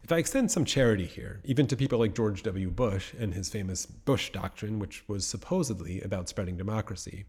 if 0.05 0.12
I 0.12 0.19
extend 0.19 0.51
some 0.51 0.64
charity 0.64 1.07
here, 1.07 1.41
even 1.45 1.66
to 1.66 1.77
people 1.77 1.99
like 1.99 2.14
George 2.14 2.43
W. 2.45 2.71
Bush 2.71 3.14
and 3.19 3.35
his 3.35 3.49
famous 3.49 3.85
Bush 3.85 4.31
Doctrine, 4.31 4.79
which 4.79 5.03
was 5.09 5.27
supposedly 5.27 6.01
about 6.03 6.29
spreading 6.29 6.57
democracy, 6.57 7.25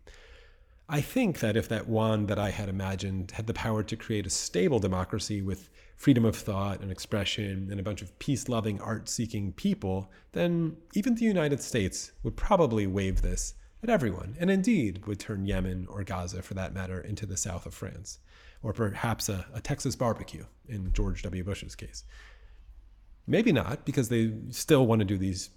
I 0.88 1.02
think 1.02 1.40
that 1.40 1.58
if 1.58 1.68
that 1.70 1.88
wand 1.88 2.28
that 2.28 2.40
I 2.40 2.50
had 2.50 2.70
imagined 2.70 3.32
had 3.32 3.48
the 3.48 3.54
power 3.54 3.84
to 3.84 3.96
create 3.96 4.28
a 4.28 4.32
stable 4.32 4.80
democracy 4.80 5.42
with 5.42 5.70
freedom 6.00 6.24
of 6.24 6.36
thought 6.36 6.80
and 6.80 6.91
expression 6.91 7.68
and 7.70 7.78
a 7.78 7.84
bunch 7.84 8.02
of 8.02 8.18
peace 8.20 8.47
loving, 8.47 8.80
art 8.80 9.10
seeking 9.10 9.52
people, 9.52 10.10
then 10.32 10.78
even 10.93 11.14
the 11.14 11.26
United 11.26 11.62
States 11.62 12.14
would 12.24 12.38
probably 12.38 12.88
wave 12.88 13.22
this 13.22 13.54
at 13.84 13.89
everyone, 13.89 14.34
and 14.39 14.50
indeed 14.50 15.06
would 15.06 15.20
turn 15.20 15.45
Yemen 15.45 15.86
or 15.89 16.02
Gaza, 16.06 16.41
for 16.41 16.54
that 16.54 16.74
matter, 16.74 17.02
into 17.02 17.26
the 17.26 17.36
south 17.36 17.66
of 17.66 17.74
France, 17.74 18.20
or 18.64 18.72
perhaps 18.72 19.28
a, 19.28 19.45
a 19.54 19.60
Texas 19.60 19.97
barbecue 19.97 20.45
in 20.70 20.93
George 20.93 21.22
W. 21.24 21.43
Bush's 21.43 21.76
case. 21.76 22.06
Maybe 23.28 23.52
not, 23.52 23.86
because 23.86 24.08
they 24.08 24.34
still 24.52 24.88
want 24.88 25.00
to 25.00 25.06
do 25.06 25.18
these 25.18 25.50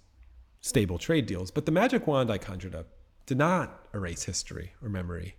stable 0.59 0.97
trade 0.97 1.25
deals. 1.25 1.51
But 1.51 1.65
the 1.65 1.71
magic 1.71 2.05
wand 2.05 2.29
I 2.29 2.37
conjured 2.37 2.75
up 2.75 2.87
did 3.25 3.37
not 3.37 3.87
erase 3.93 4.23
history 4.23 4.73
or 4.81 4.89
memory. 4.89 5.37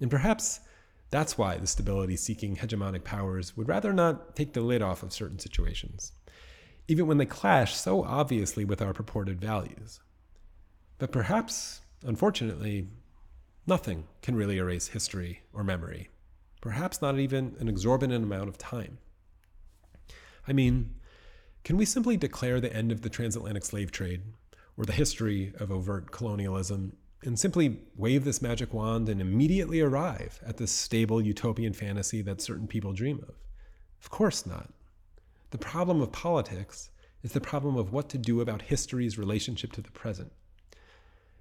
And 0.00 0.10
perhaps 0.10 0.60
that's 1.10 1.38
why 1.38 1.56
the 1.56 1.66
stability 1.66 2.16
seeking 2.16 2.56
hegemonic 2.56 3.04
powers 3.04 3.56
would 3.56 3.68
rather 3.68 3.92
not 3.92 4.34
take 4.34 4.52
the 4.52 4.60
lid 4.60 4.82
off 4.82 5.02
of 5.02 5.12
certain 5.12 5.38
situations, 5.38 6.12
even 6.88 7.06
when 7.06 7.18
they 7.18 7.26
clash 7.26 7.74
so 7.74 8.04
obviously 8.04 8.64
with 8.64 8.82
our 8.82 8.92
purported 8.92 9.40
values. 9.40 10.00
But 10.98 11.12
perhaps, 11.12 11.82
unfortunately, 12.04 12.88
nothing 13.66 14.04
can 14.22 14.34
really 14.34 14.58
erase 14.58 14.88
history 14.88 15.42
or 15.52 15.62
memory, 15.62 16.08
perhaps 16.60 17.00
not 17.00 17.18
even 17.18 17.54
an 17.60 17.68
exorbitant 17.68 18.24
amount 18.24 18.48
of 18.48 18.58
time. 18.58 18.98
I 20.48 20.52
mean, 20.52 20.94
can 21.64 21.76
we 21.76 21.84
simply 21.84 22.16
declare 22.16 22.60
the 22.60 22.72
end 22.72 22.92
of 22.92 23.02
the 23.02 23.10
transatlantic 23.10 23.64
slave 23.64 23.90
trade 23.90 24.22
or 24.76 24.84
the 24.84 24.92
history 24.92 25.52
of 25.58 25.72
overt 25.72 26.12
colonialism 26.12 26.96
and 27.22 27.38
simply 27.38 27.78
wave 27.96 28.24
this 28.24 28.42
magic 28.42 28.72
wand 28.72 29.08
and 29.08 29.20
immediately 29.20 29.80
arrive 29.80 30.40
at 30.46 30.56
this 30.56 30.70
stable 30.70 31.20
utopian 31.20 31.72
fantasy 31.72 32.22
that 32.22 32.40
certain 32.40 32.66
people 32.66 32.92
dream 32.92 33.18
of? 33.28 33.34
Of 34.02 34.10
course 34.10 34.46
not. 34.46 34.72
The 35.50 35.58
problem 35.58 36.00
of 36.00 36.12
politics 36.12 36.90
is 37.22 37.32
the 37.32 37.40
problem 37.40 37.76
of 37.76 37.92
what 37.92 38.08
to 38.10 38.18
do 38.18 38.40
about 38.40 38.62
history's 38.62 39.18
relationship 39.18 39.72
to 39.72 39.80
the 39.80 39.90
present. 39.90 40.32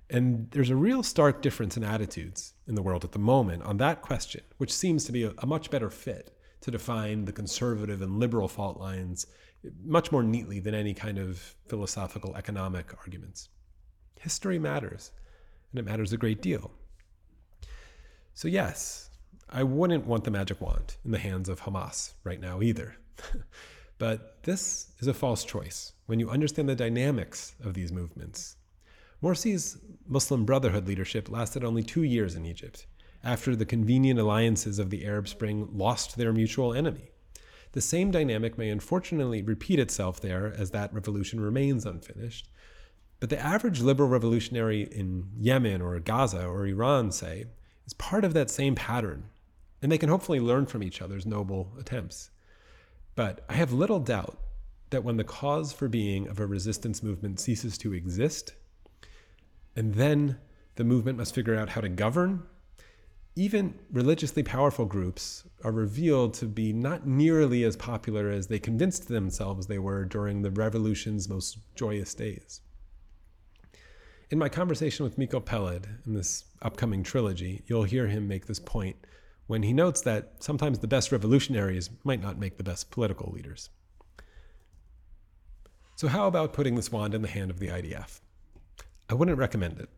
And 0.09 0.49
there's 0.51 0.69
a 0.69 0.75
real 0.75 1.03
stark 1.03 1.41
difference 1.41 1.77
in 1.77 1.83
attitudes 1.83 2.53
in 2.67 2.75
the 2.75 2.81
world 2.81 3.03
at 3.03 3.11
the 3.11 3.19
moment 3.19 3.63
on 3.63 3.77
that 3.77 4.01
question, 4.01 4.41
which 4.57 4.73
seems 4.73 5.03
to 5.05 5.11
be 5.11 5.23
a, 5.23 5.33
a 5.39 5.45
much 5.45 5.69
better 5.69 5.89
fit 5.89 6.37
to 6.61 6.71
define 6.71 7.25
the 7.25 7.31
conservative 7.31 8.01
and 8.01 8.19
liberal 8.19 8.47
fault 8.47 8.79
lines 8.79 9.27
much 9.83 10.11
more 10.11 10.23
neatly 10.23 10.59
than 10.59 10.75
any 10.75 10.93
kind 10.93 11.17
of 11.17 11.55
philosophical 11.67 12.35
economic 12.35 12.93
arguments. 12.99 13.49
History 14.19 14.59
matters, 14.59 15.11
and 15.77 15.85
it 15.85 15.91
matters 15.91 16.13
a 16.13 16.17
great 16.17 16.41
deal. 16.41 16.71
So, 18.33 18.47
yes, 18.47 19.09
I 19.49 19.63
wouldn't 19.63 20.05
want 20.05 20.23
the 20.23 20.31
magic 20.31 20.61
wand 20.61 20.95
in 21.03 21.11
the 21.11 21.17
hands 21.17 21.49
of 21.49 21.61
Hamas 21.61 22.13
right 22.23 22.39
now 22.39 22.61
either. 22.61 22.95
but 23.97 24.41
this 24.43 24.93
is 24.99 25.07
a 25.07 25.13
false 25.13 25.43
choice 25.43 25.91
when 26.05 26.19
you 26.19 26.29
understand 26.29 26.69
the 26.69 26.75
dynamics 26.75 27.55
of 27.61 27.73
these 27.73 27.91
movements. 27.91 28.55
Morsi's 29.21 29.77
Muslim 30.07 30.45
Brotherhood 30.45 30.87
leadership 30.87 31.29
lasted 31.29 31.65
only 31.65 31.83
two 31.83 32.03
years 32.03 32.35
in 32.35 32.45
Egypt, 32.45 32.87
after 33.21 33.53
the 33.53 33.65
convenient 33.65 34.19
alliances 34.19 34.79
of 34.79 34.91
the 34.91 35.05
Arab 35.05 35.27
Spring 35.27 35.67
lost 35.73 36.15
their 36.15 36.31
mutual 36.31 36.73
enemy. 36.73 37.09
The 37.73 37.81
same 37.81 38.11
dynamic 38.11 38.57
may 38.57 38.69
unfortunately 38.69 39.41
repeat 39.41 39.79
itself 39.79 40.21
there 40.21 40.53
as 40.57 40.71
that 40.71 40.93
revolution 40.93 41.41
remains 41.41 41.85
unfinished. 41.85 42.49
But 43.25 43.31
the 43.31 43.43
average 43.43 43.81
liberal 43.81 44.07
revolutionary 44.07 44.83
in 44.83 45.31
Yemen 45.39 45.81
or 45.81 45.99
Gaza 45.99 46.45
or 46.45 46.67
Iran, 46.67 47.11
say, 47.11 47.45
is 47.87 47.93
part 47.93 48.23
of 48.23 48.35
that 48.35 48.51
same 48.51 48.75
pattern, 48.75 49.31
and 49.81 49.91
they 49.91 49.97
can 49.97 50.09
hopefully 50.09 50.39
learn 50.39 50.67
from 50.67 50.83
each 50.83 51.01
other's 51.01 51.25
noble 51.25 51.73
attempts. 51.79 52.29
But 53.15 53.43
I 53.49 53.53
have 53.53 53.73
little 53.73 53.99
doubt 53.99 54.37
that 54.91 55.03
when 55.03 55.17
the 55.17 55.23
cause 55.23 55.73
for 55.73 55.87
being 55.87 56.27
of 56.27 56.39
a 56.39 56.45
resistance 56.45 57.01
movement 57.01 57.39
ceases 57.39 57.79
to 57.79 57.95
exist, 57.95 58.53
and 59.75 59.95
then 59.95 60.37
the 60.75 60.83
movement 60.83 61.17
must 61.17 61.33
figure 61.33 61.55
out 61.55 61.69
how 61.69 61.81
to 61.81 61.89
govern, 61.89 62.43
even 63.35 63.73
religiously 63.91 64.43
powerful 64.43 64.85
groups 64.85 65.45
are 65.63 65.71
revealed 65.71 66.35
to 66.35 66.45
be 66.45 66.71
not 66.71 67.07
nearly 67.07 67.63
as 67.63 67.75
popular 67.75 68.29
as 68.29 68.45
they 68.45 68.59
convinced 68.59 69.07
themselves 69.07 69.65
they 69.65 69.79
were 69.79 70.05
during 70.05 70.43
the 70.43 70.51
revolution's 70.51 71.27
most 71.27 71.57
joyous 71.73 72.13
days. 72.13 72.61
In 74.31 74.39
my 74.39 74.49
conversation 74.49 75.03
with 75.03 75.19
Miko 75.19 75.39
Peled 75.39 75.87
in 76.05 76.13
this 76.13 76.45
upcoming 76.63 77.03
trilogy, 77.03 77.61
you'll 77.67 77.83
hear 77.83 78.07
him 78.07 78.27
make 78.27 78.47
this 78.47 78.59
point 78.59 78.95
when 79.45 79.61
he 79.61 79.71
notes 79.71 80.01
that 80.01 80.33
sometimes 80.39 80.79
the 80.79 80.87
best 80.87 81.11
revolutionaries 81.11 81.91
might 82.03 82.23
not 82.23 82.39
make 82.39 82.57
the 82.57 82.63
best 82.63 82.89
political 82.89 83.31
leaders. 83.31 83.69
So, 85.95 86.07
how 86.07 86.25
about 86.25 86.53
putting 86.53 86.73
this 86.73 86.91
wand 86.91 87.13
in 87.13 87.21
the 87.21 87.27
hand 87.27 87.51
of 87.51 87.59
the 87.59 87.67
IDF? 87.67 88.19
I 89.07 89.13
wouldn't 89.13 89.37
recommend 89.37 89.79
it. 89.79 89.89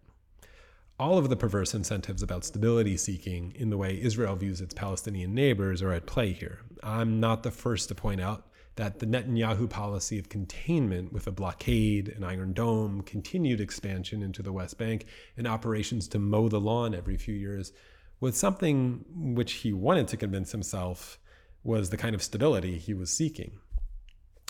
All 1.00 1.18
of 1.18 1.30
the 1.30 1.38
perverse 1.38 1.74
incentives 1.74 2.22
about 2.22 2.44
stability 2.44 2.98
seeking 2.98 3.54
in 3.56 3.70
the 3.70 3.78
way 3.78 4.02
Israel 4.02 4.36
views 4.36 4.60
its 4.60 4.74
Palestinian 4.74 5.34
neighbors 5.34 5.82
are 5.82 5.94
at 5.94 6.06
play 6.06 6.34
here. 6.34 6.60
I'm 6.84 7.22
not 7.22 7.44
the 7.44 7.52
first 7.52 7.88
to 7.90 7.96
point 7.96 8.20
out 8.20 8.47
that 8.78 9.00
the 9.00 9.06
Netanyahu 9.06 9.70
policy 9.70 10.18
of 10.18 10.30
containment 10.30 11.12
with 11.12 11.28
a 11.28 11.32
blockade, 11.32 12.10
an 12.10 12.24
iron 12.24 12.54
dome, 12.54 13.02
continued 13.02 13.60
expansion 13.60 14.24
into 14.24 14.42
the 14.42 14.54
West 14.54 14.78
Bank, 14.78 15.06
and 15.36 15.48
operations 15.48 16.08
to 16.10 16.20
mow 16.20 16.48
the 16.48 16.60
lawn 16.60 16.96
every 16.96 17.18
few 17.18 17.36
years 17.36 17.74
was 18.20 18.38
something 18.38 19.04
which 19.14 19.54
he 19.54 19.74
wanted 19.74 20.08
to 20.08 20.18
convince 20.18 20.52
himself 20.52 21.20
was 21.64 21.90
the 21.90 21.98
kind 21.98 22.16
of 22.16 22.24
stability 22.24 22.78
he 22.78 22.94
was 22.94 23.12
seeking. 23.12 23.52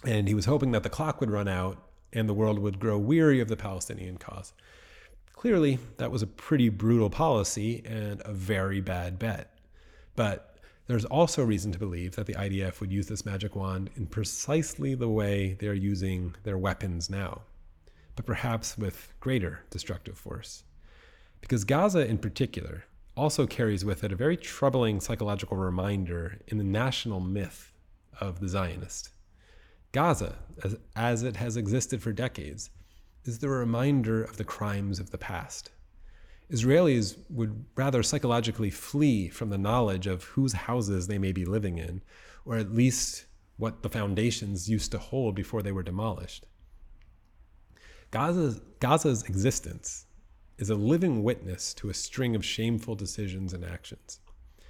And 0.05 0.27
he 0.27 0.35
was 0.35 0.45
hoping 0.45 0.71
that 0.71 0.83
the 0.83 0.89
clock 0.89 1.19
would 1.19 1.31
run 1.31 1.47
out 1.47 1.81
and 2.13 2.29
the 2.29 2.33
world 2.33 2.59
would 2.59 2.79
grow 2.79 2.97
weary 2.97 3.39
of 3.39 3.47
the 3.47 3.57
Palestinian 3.57 4.17
cause. 4.17 4.53
Clearly, 5.33 5.79
that 5.97 6.11
was 6.11 6.21
a 6.21 6.27
pretty 6.27 6.69
brutal 6.69 7.09
policy 7.09 7.81
and 7.85 8.21
a 8.25 8.33
very 8.33 8.81
bad 8.81 9.19
bet. 9.19 9.57
But 10.15 10.46
there's 10.87 11.05
also 11.05 11.43
reason 11.43 11.71
to 11.73 11.79
believe 11.79 12.15
that 12.15 12.25
the 12.25 12.33
IDF 12.33 12.79
would 12.79 12.91
use 12.91 13.07
this 13.07 13.25
magic 13.25 13.55
wand 13.55 13.89
in 13.95 14.07
precisely 14.07 14.95
the 14.95 15.09
way 15.09 15.57
they're 15.59 15.73
using 15.73 16.33
their 16.43 16.57
weapons 16.57 17.09
now, 17.09 17.41
but 18.15 18.25
perhaps 18.25 18.77
with 18.77 19.13
greater 19.19 19.63
destructive 19.69 20.17
force. 20.17 20.63
Because 21.41 21.65
Gaza, 21.65 22.07
in 22.07 22.17
particular, 22.17 22.85
also 23.17 23.45
carries 23.45 23.83
with 23.83 24.03
it 24.03 24.11
a 24.11 24.15
very 24.15 24.37
troubling 24.37 25.01
psychological 25.01 25.57
reminder 25.57 26.39
in 26.47 26.57
the 26.57 26.63
national 26.63 27.19
myth 27.19 27.73
of 28.21 28.39
the 28.39 28.47
Zionist. 28.47 29.09
Gaza, 29.91 30.35
as, 30.63 30.77
as 30.95 31.23
it 31.23 31.35
has 31.35 31.57
existed 31.57 32.01
for 32.01 32.13
decades, 32.13 32.69
is 33.25 33.39
the 33.39 33.49
reminder 33.49 34.23
of 34.23 34.37
the 34.37 34.43
crimes 34.43 34.99
of 34.99 35.11
the 35.11 35.17
past. 35.17 35.71
Israelis 36.51 37.17
would 37.29 37.65
rather 37.75 38.01
psychologically 38.03 38.69
flee 38.69 39.27
from 39.27 39.49
the 39.49 39.57
knowledge 39.57 40.07
of 40.07 40.23
whose 40.23 40.53
houses 40.53 41.07
they 41.07 41.17
may 41.17 41.31
be 41.31 41.45
living 41.45 41.77
in, 41.77 42.01
or 42.45 42.57
at 42.57 42.71
least 42.71 43.25
what 43.57 43.83
the 43.83 43.89
foundations 43.89 44.69
used 44.69 44.91
to 44.91 44.99
hold 44.99 45.35
before 45.35 45.61
they 45.61 45.71
were 45.71 45.83
demolished. 45.83 46.45
Gaza's, 48.11 48.61
Gaza's 48.79 49.23
existence 49.23 50.05
is 50.57 50.69
a 50.69 50.75
living 50.75 51.23
witness 51.23 51.73
to 51.73 51.89
a 51.89 51.93
string 51.93 52.35
of 52.35 52.45
shameful 52.45 52.95
decisions 52.95 53.53
and 53.53 53.65
actions. 53.65 54.19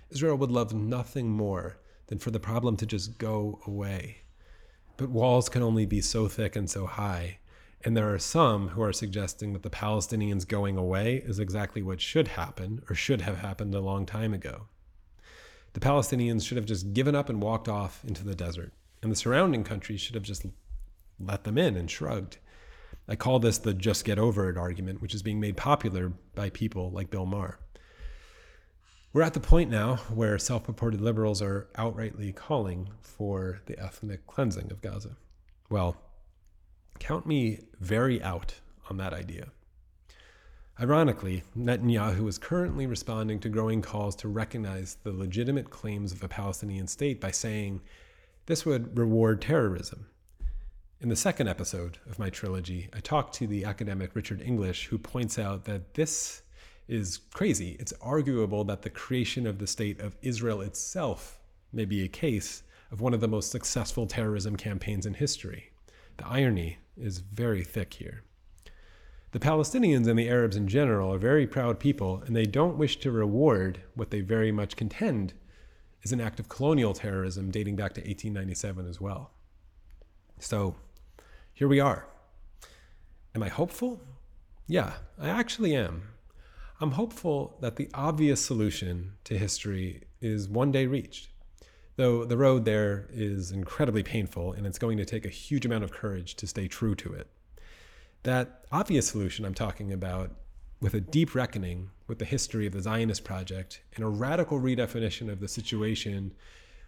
Israel 0.10 0.38
would 0.38 0.52
love 0.52 0.74
nothing 0.74 1.30
more 1.30 1.78
than 2.08 2.18
for 2.18 2.32
the 2.32 2.40
problem 2.40 2.76
to 2.78 2.86
just 2.86 3.18
go 3.18 3.60
away. 3.68 4.18
But 4.96 5.10
walls 5.10 5.50
can 5.50 5.62
only 5.62 5.86
be 5.86 6.02
so 6.02 6.28
thick 6.28 6.56
and 6.56 6.70
so 6.70 6.88
high. 6.88 7.40
And 7.84 7.96
there 7.96 8.12
are 8.12 8.20
some 8.20 8.70
who 8.70 8.82
are 8.82 8.94
suggesting 8.94 9.54
that 9.54 9.64
the 9.64 9.70
Palestinians 9.70 10.48
going 10.48 10.78
away 10.78 11.18
is 11.18 11.40
exactly 11.40 11.82
what 11.82 12.02
should 12.02 12.30
happen 12.30 12.82
or 12.90 12.96
should 12.96 13.22
have 13.22 13.38
happened 13.38 13.76
a 13.76 13.80
long 13.80 14.06
time 14.06 14.34
ago. 14.34 14.68
The 15.74 15.80
Palestinians 15.80 16.46
should 16.46 16.58
have 16.58 16.66
just 16.66 16.94
given 16.94 17.16
up 17.16 17.30
and 17.30 17.42
walked 17.42 17.70
off 17.70 18.04
into 18.04 18.24
the 18.24 18.34
desert, 18.34 18.74
and 19.04 19.12
the 19.12 19.16
surrounding 19.16 19.64
countries 19.64 20.02
should 20.02 20.16
have 20.16 20.24
just 20.24 20.46
let 21.20 21.44
them 21.44 21.58
in 21.58 21.76
and 21.76 21.90
shrugged. 21.90 22.38
I 23.08 23.16
call 23.16 23.40
this 23.40 23.58
the 23.60 23.74
just 23.74 24.04
get 24.04 24.20
over 24.20 24.50
it 24.50 24.58
argument, 24.58 25.02
which 25.02 25.14
is 25.14 25.22
being 25.22 25.40
made 25.40 25.56
popular 25.56 26.12
by 26.36 26.50
people 26.50 26.90
like 26.92 27.10
Bill 27.10 27.26
Maher. 27.26 27.60
We're 29.14 29.22
at 29.22 29.34
the 29.34 29.40
point 29.40 29.70
now 29.70 29.98
where 30.14 30.38
self 30.38 30.64
purported 30.64 31.00
liberals 31.00 31.42
are 31.42 31.68
outrightly 31.76 32.36
calling 32.36 32.90
for 33.02 33.62
the 33.66 33.80
ethnic 33.80 34.28
cleansing 34.28 34.72
of 34.72 34.82
Gaza. 34.82 35.16
Well, 35.70 35.96
count 37.00 37.26
me 37.26 37.60
very 37.80 38.22
out 38.22 38.56
on 38.90 38.98
that 38.98 39.14
idea. 39.14 39.48
Ironically, 40.80 41.44
Netanyahu 41.58 42.28
is 42.28 42.38
currently 42.38 42.86
responding 42.86 43.40
to 43.40 43.50
growing 43.50 43.82
calls 43.82 44.16
to 44.18 44.28
recognize 44.28 44.98
the 45.04 45.12
legitimate 45.12 45.70
claims 45.70 46.12
of 46.12 46.24
a 46.24 46.28
Palestinian 46.28 46.88
state 46.88 47.20
by 47.20 47.32
saying 47.32 47.82
this 48.46 48.66
would 48.66 48.98
reward 48.98 49.42
terrorism 49.42 50.06
in 51.00 51.10
the 51.10 51.16
second 51.16 51.48
episode 51.48 52.00
of 52.10 52.18
my 52.18 52.32
trilogy, 52.32 52.90
I 52.92 53.02
talked 53.02 53.36
to 53.36 53.46
the 53.46 53.66
academic 53.66 54.16
Richard 54.16 54.42
English, 54.42 54.88
who 54.88 54.98
points 54.98 55.38
out 55.38 55.66
that 55.66 55.94
this 55.94 56.42
is 56.88 57.20
crazy. 57.34 57.78
It's 57.80 57.94
arguable 58.02 58.64
that 58.64 58.82
the 58.82 58.90
creation 58.90 59.46
of 59.46 59.60
the 59.60 59.68
state 59.68 60.00
of 60.00 60.16
Israel 60.24 60.62
itself 60.62 61.40
may 61.72 61.86
be 61.86 62.04
a 62.04 62.08
case 62.08 62.64
of 62.92 63.00
one 63.00 63.14
of 63.14 63.22
the 63.22 63.28
most 63.28 63.52
successful 63.52 64.08
terrorism 64.08 64.56
campaigns 64.56 65.06
in 65.06 65.14
history. 65.14 65.72
The 66.18 66.26
irony 66.26 66.80
is 67.00 67.20
very 67.20 67.64
thick 67.64 67.96
here. 67.96 68.24
The 69.32 69.40
Palestinians 69.40 70.08
and 70.08 70.18
the 70.18 70.30
Arabs 70.30 70.56
in 70.56 70.68
general 70.68 71.14
are 71.14 71.20
very 71.20 71.46
proud 71.46 71.80
people, 71.80 72.24
and 72.26 72.36
they 72.36 72.46
don't 72.46 72.78
wish 72.78 72.98
to 72.98 73.12
reward 73.12 73.82
what 73.94 74.10
they 74.10 74.22
very 74.22 74.52
much 74.52 74.76
contend 74.76 75.34
is 76.02 76.12
an 76.12 76.22
act 76.22 76.40
of 76.40 76.48
colonial 76.48 76.94
terrorism 76.94 77.52
dating 77.52 77.76
back 77.76 77.94
to 77.94 78.02
1897 78.02 78.88
as 78.88 79.02
well. 79.02 79.32
So, 80.40 80.76
here 81.54 81.68
we 81.68 81.80
are. 81.80 82.08
Am 83.36 83.44
I 83.44 83.50
hopeful? 83.50 84.02
Yeah, 84.68 84.94
I 85.20 85.30
actually 85.30 85.76
am. 85.76 86.04
I'm 86.80 86.92
hopeful 86.92 87.58
that 87.62 87.76
the 87.76 87.90
obvious 87.94 88.46
solution 88.46 89.14
to 89.26 89.38
history 89.38 90.04
is 90.22 90.48
one 90.48 90.72
day 90.72 90.86
reached. 90.86 91.30
Though 91.98 92.26
the 92.26 92.38
road 92.38 92.64
there 92.64 93.08
is 93.12 93.52
incredibly 93.52 94.04
painful 94.04 94.54
and 94.54 94.66
it's 94.68 94.78
going 94.78 94.98
to 95.00 95.06
take 95.06 95.26
a 95.26 95.30
huge 95.30 95.66
amount 95.66 95.84
of 95.84 95.92
courage 95.92 96.36
to 96.36 96.48
stay 96.48 96.68
true 96.68 96.94
to 96.96 97.12
it. 97.14 97.28
That 98.22 98.66
obvious 98.72 99.08
solution 99.08 99.46
I'm 99.46 99.56
talking 99.56 99.92
about, 99.92 100.32
with 100.80 100.94
a 100.94 101.02
deep 101.02 101.34
reckoning 101.34 101.90
with 102.08 102.20
the 102.20 102.26
history 102.26 102.68
of 102.68 102.74
the 102.74 102.82
Zionist 102.82 103.24
project 103.24 103.82
and 103.96 104.06
a 104.06 104.10
radical 104.10 104.60
redefinition 104.60 105.32
of 105.32 105.40
the 105.40 105.48
situation 105.48 106.34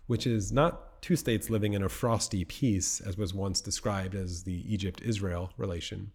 which 0.05 0.27
is 0.27 0.51
not 0.51 1.01
two 1.01 1.15
states 1.15 1.49
living 1.49 1.73
in 1.73 1.83
a 1.83 1.89
frosty 1.89 2.45
peace, 2.45 2.99
as 3.01 3.17
was 3.17 3.33
once 3.33 3.61
described 3.61 4.15
as 4.15 4.43
the 4.43 4.63
Egypt 4.71 5.01
Israel 5.03 5.51
relation, 5.57 6.11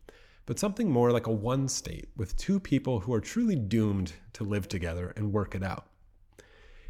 but 0.47 0.59
something 0.59 0.91
more 0.91 1.11
like 1.11 1.27
a 1.27 1.33
one 1.33 1.69
state 1.69 2.09
with 2.17 2.37
two 2.37 2.61
people 2.61 3.01
who 3.01 3.15
are 3.15 3.21
truly 3.21 3.57
doomed 3.57 4.13
to 4.33 4.45
live 4.45 4.69
together 4.69 5.13
and 5.17 5.33
work 5.33 5.55
it 5.55 5.63
out. 5.63 5.87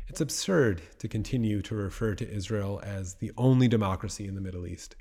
It's 0.08 0.20
absurd 0.20 0.82
to 0.98 1.08
continue 1.08 1.62
to 1.62 1.74
refer 1.74 2.14
to 2.14 2.30
Israel 2.30 2.80
as 2.84 3.14
the 3.14 3.32
only 3.36 3.68
democracy 3.68 4.26
in 4.26 4.34
the 4.34 4.40
Middle 4.40 4.66
East, 4.66 4.96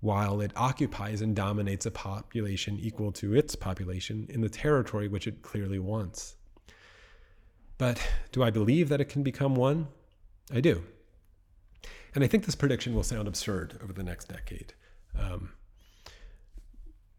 while 0.00 0.40
it 0.40 0.52
occupies 0.56 1.20
and 1.20 1.34
dominates 1.34 1.86
a 1.86 1.90
population 1.90 2.78
equal 2.80 3.12
to 3.12 3.34
its 3.34 3.56
population 3.56 4.26
in 4.28 4.40
the 4.40 4.48
territory 4.48 5.08
which 5.08 5.26
it 5.26 5.42
clearly 5.42 5.78
wants. 5.78 6.36
But 7.78 8.00
do 8.32 8.42
I 8.42 8.50
believe 8.50 8.88
that 8.88 9.00
it 9.00 9.08
can 9.08 9.22
become 9.22 9.54
one? 9.54 9.88
I 10.52 10.60
do. 10.60 10.84
And 12.14 12.24
I 12.24 12.26
think 12.26 12.46
this 12.46 12.54
prediction 12.54 12.94
will 12.94 13.02
sound 13.02 13.28
absurd 13.28 13.78
over 13.82 13.92
the 13.92 14.02
next 14.02 14.28
decade. 14.28 14.72
Um, 15.18 15.50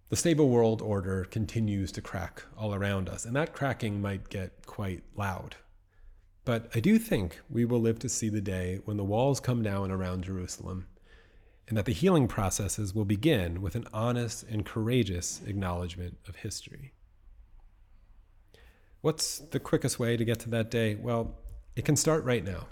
the 0.10 0.16
stable 0.16 0.50
world 0.50 0.82
order 0.82 1.26
continues 1.26 1.92
to 1.92 2.02
crack 2.02 2.44
all 2.58 2.74
around 2.74 3.10
us, 3.10 3.26
and 3.26 3.36
that 3.36 3.54
cracking 3.54 4.02
might 4.02 4.30
get 4.30 4.66
quite 4.66 5.04
loud. 5.16 5.58
But 6.48 6.70
I 6.74 6.80
do 6.80 6.98
think 6.98 7.42
we 7.50 7.66
will 7.66 7.82
live 7.82 8.00
to 8.00 8.08
see 8.08 8.30
the 8.30 8.40
day 8.40 8.80
when 8.86 8.96
the 8.96 9.04
walls 9.04 9.42
come 9.42 9.62
down 9.62 9.92
around 9.92 10.24
Jerusalem, 10.24 10.88
and 11.68 11.78
that 11.78 11.84
the 11.84 11.92
healing 11.92 12.30
processes 12.30 12.96
will 12.96 13.04
begin 13.04 13.62
with 13.62 13.76
an 13.76 13.86
honest 13.92 14.44
and 14.44 14.66
courageous 14.66 15.42
acknowledgement 15.46 16.20
of 16.26 16.38
history. 16.38 16.94
What's 19.02 19.40
the 19.40 19.60
quickest 19.60 20.00
way 20.00 20.16
to 20.16 20.24
get 20.24 20.40
to 20.40 20.50
that 20.52 20.72
day? 20.72 20.96
Well, 20.96 21.36
it 21.76 21.84
can 21.84 21.98
start 21.98 22.24
right 22.24 22.46
now 22.46 22.70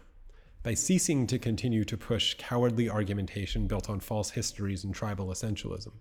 by 0.63 0.73
ceasing 0.73 1.27
to 1.27 1.37
continue 1.37 1.83
to 1.83 1.97
push 1.97 2.35
cowardly 2.37 2.89
argumentation 2.89 3.67
built 3.67 3.89
on 3.89 3.99
false 3.99 4.29
histories 4.29 4.85
and 4.85 4.95
tribal 4.95 5.27
essentialism. 5.27 5.91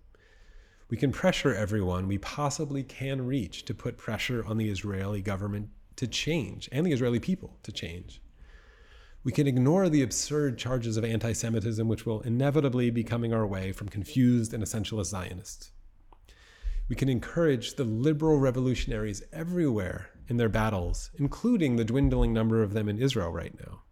We 0.90 0.96
can 0.96 1.10
pressure 1.10 1.52
everyone 1.52 2.06
we 2.06 2.18
possibly 2.18 2.84
can 2.84 3.26
reach 3.26 3.64
to 3.64 3.74
put 3.74 3.98
pressure 3.98 4.44
on 4.46 4.58
the 4.58 4.68
Israeli 4.68 5.22
government 5.22 5.70
to 5.96 6.06
change 6.06 6.68
and 6.72 6.84
the 6.84 6.92
Israeli 6.92 7.20
people 7.20 7.58
to 7.62 7.72
change. 7.72 8.20
We 9.24 9.32
can 9.32 9.46
ignore 9.46 9.88
the 9.88 10.02
absurd 10.02 10.58
charges 10.58 10.98
of 10.98 11.04
anti 11.04 11.32
Semitism, 11.32 11.88
which 11.88 12.04
will 12.04 12.20
inevitably 12.20 12.90
be 12.90 13.02
coming 13.02 13.32
our 13.32 13.46
way 13.46 13.72
from 13.72 13.88
confused 13.88 14.52
and 14.52 14.62
essentialist 14.62 15.06
Zionists. 15.06 15.70
We 16.88 16.96
can 16.96 17.08
encourage 17.08 17.74
the 17.74 17.84
liberal 17.84 18.38
revolutionaries 18.38 19.22
everywhere 19.32 20.10
in 20.28 20.36
their 20.36 20.50
battles, 20.50 21.10
including 21.18 21.76
the 21.76 21.84
dwindling 21.84 22.34
number 22.34 22.62
of 22.62 22.74
them 22.74 22.88
in 22.88 22.98
Israel 22.98 23.30
right 23.30 23.54
now. 23.58 23.82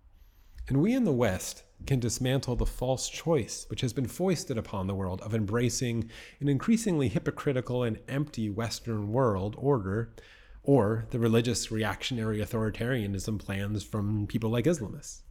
And 0.69 0.83
we 0.83 0.95
in 0.95 1.05
the 1.05 1.13
West 1.13 1.65
can 1.87 1.99
dismantle 1.99 2.57
the 2.57 2.67
false 2.67 3.09
choice 3.09 3.67
which 3.69 3.81
has 3.81 3.93
been 3.93 4.07
foisted 4.07 4.59
upon 4.59 4.87
the 4.87 4.95
world 4.95 5.21
of 5.23 5.35
embracing 5.35 6.11
an 6.41 6.49
increasingly 6.49 7.09
hypocritical 7.09 7.83
and 7.83 7.99
empty 8.07 8.49
Western 8.49 9.11
world 9.11 9.57
order 9.59 10.15
or 10.63 11.07
the 11.11 11.19
religious 11.19 11.71
reactionary 11.71 12.39
authoritarianism 12.39 13.39
plans 13.39 13.83
from 13.83 14.27
people 14.27 14.51
like 14.51 14.65
Islamists. 14.65 15.23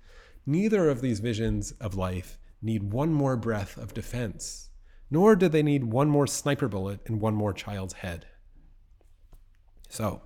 Neither 0.46 0.90
of 0.90 1.02
these 1.02 1.20
visions 1.20 1.72
of 1.74 1.96
life 1.96 2.38
need 2.62 2.92
one 2.92 3.14
more 3.14 3.38
breath 3.38 3.78
of 3.78 3.94
defense, 3.94 4.70
nor 5.10 5.36
do 5.36 5.48
they 5.48 5.64
need 5.64 5.86
one 5.86 6.10
more 6.10 6.28
sniper 6.28 6.68
bullet 6.68 7.00
in 7.06 7.20
one 7.20 7.34
more 7.34 7.54
child's 7.54 7.94
head. 7.94 8.26
So, 9.90 10.22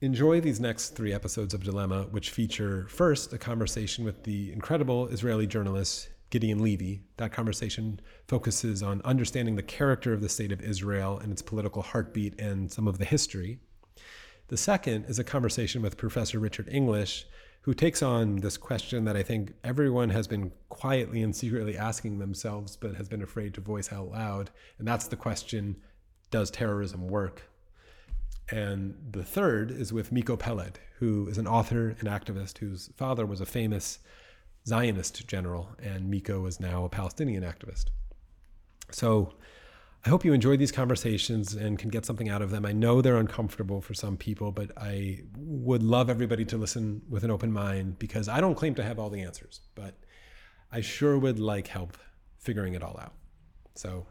enjoy 0.00 0.40
these 0.40 0.60
next 0.60 0.90
three 0.90 1.12
episodes 1.12 1.54
of 1.54 1.62
Dilemma, 1.62 2.08
which 2.10 2.30
feature 2.30 2.86
first 2.88 3.32
a 3.32 3.38
conversation 3.38 4.04
with 4.04 4.24
the 4.24 4.52
incredible 4.52 5.08
Israeli 5.08 5.46
journalist 5.46 6.08
Gideon 6.32 6.62
Levy. 6.62 7.02
That 7.18 7.30
conversation 7.30 8.00
focuses 8.26 8.82
on 8.82 9.02
understanding 9.04 9.54
the 9.54 9.62
character 9.62 10.14
of 10.14 10.22
the 10.22 10.30
state 10.30 10.50
of 10.50 10.62
Israel 10.62 11.18
and 11.18 11.30
its 11.30 11.42
political 11.42 11.82
heartbeat 11.82 12.40
and 12.40 12.72
some 12.72 12.88
of 12.88 12.96
the 12.96 13.04
history. 13.04 13.58
The 14.48 14.56
second 14.56 15.04
is 15.04 15.18
a 15.18 15.24
conversation 15.24 15.82
with 15.82 15.98
Professor 15.98 16.38
Richard 16.38 16.70
English, 16.70 17.26
who 17.60 17.74
takes 17.74 18.02
on 18.02 18.36
this 18.36 18.56
question 18.56 19.04
that 19.04 19.16
I 19.16 19.22
think 19.22 19.52
everyone 19.62 20.08
has 20.08 20.26
been 20.26 20.52
quietly 20.70 21.22
and 21.22 21.36
secretly 21.36 21.76
asking 21.76 22.18
themselves, 22.18 22.76
but 22.76 22.94
has 22.94 23.10
been 23.10 23.22
afraid 23.22 23.52
to 23.54 23.60
voice 23.60 23.92
out 23.92 24.10
loud. 24.10 24.50
And 24.78 24.88
that's 24.88 25.08
the 25.08 25.16
question 25.16 25.76
Does 26.30 26.50
terrorism 26.50 27.08
work? 27.08 27.42
And 28.50 28.94
the 29.12 29.22
third 29.22 29.70
is 29.70 29.92
with 29.92 30.10
Miko 30.10 30.36
Peled, 30.36 30.80
who 30.98 31.28
is 31.28 31.36
an 31.36 31.46
author 31.46 31.94
and 32.00 32.08
activist 32.08 32.58
whose 32.58 32.88
father 32.96 33.26
was 33.26 33.42
a 33.42 33.46
famous 33.46 33.98
Zionist 34.66 35.26
general, 35.26 35.70
and 35.82 36.08
Miko 36.08 36.46
is 36.46 36.60
now 36.60 36.84
a 36.84 36.88
Palestinian 36.88 37.42
activist. 37.42 37.86
So 38.90 39.34
I 40.04 40.08
hope 40.08 40.24
you 40.24 40.32
enjoy 40.32 40.56
these 40.56 40.72
conversations 40.72 41.54
and 41.54 41.78
can 41.78 41.88
get 41.88 42.04
something 42.04 42.28
out 42.28 42.42
of 42.42 42.50
them. 42.50 42.66
I 42.66 42.72
know 42.72 43.00
they're 43.00 43.16
uncomfortable 43.16 43.80
for 43.80 43.94
some 43.94 44.16
people, 44.16 44.50
but 44.50 44.70
I 44.76 45.20
would 45.36 45.82
love 45.82 46.10
everybody 46.10 46.44
to 46.46 46.56
listen 46.56 47.02
with 47.08 47.22
an 47.22 47.30
open 47.30 47.52
mind 47.52 47.98
because 47.98 48.28
I 48.28 48.40
don't 48.40 48.56
claim 48.56 48.74
to 48.76 48.82
have 48.82 48.98
all 48.98 49.10
the 49.10 49.22
answers, 49.22 49.60
but 49.74 49.94
I 50.72 50.80
sure 50.80 51.18
would 51.18 51.38
like 51.38 51.68
help 51.68 51.96
figuring 52.38 52.74
it 52.74 52.82
all 52.82 52.98
out. 53.00 53.14
So 53.74 54.06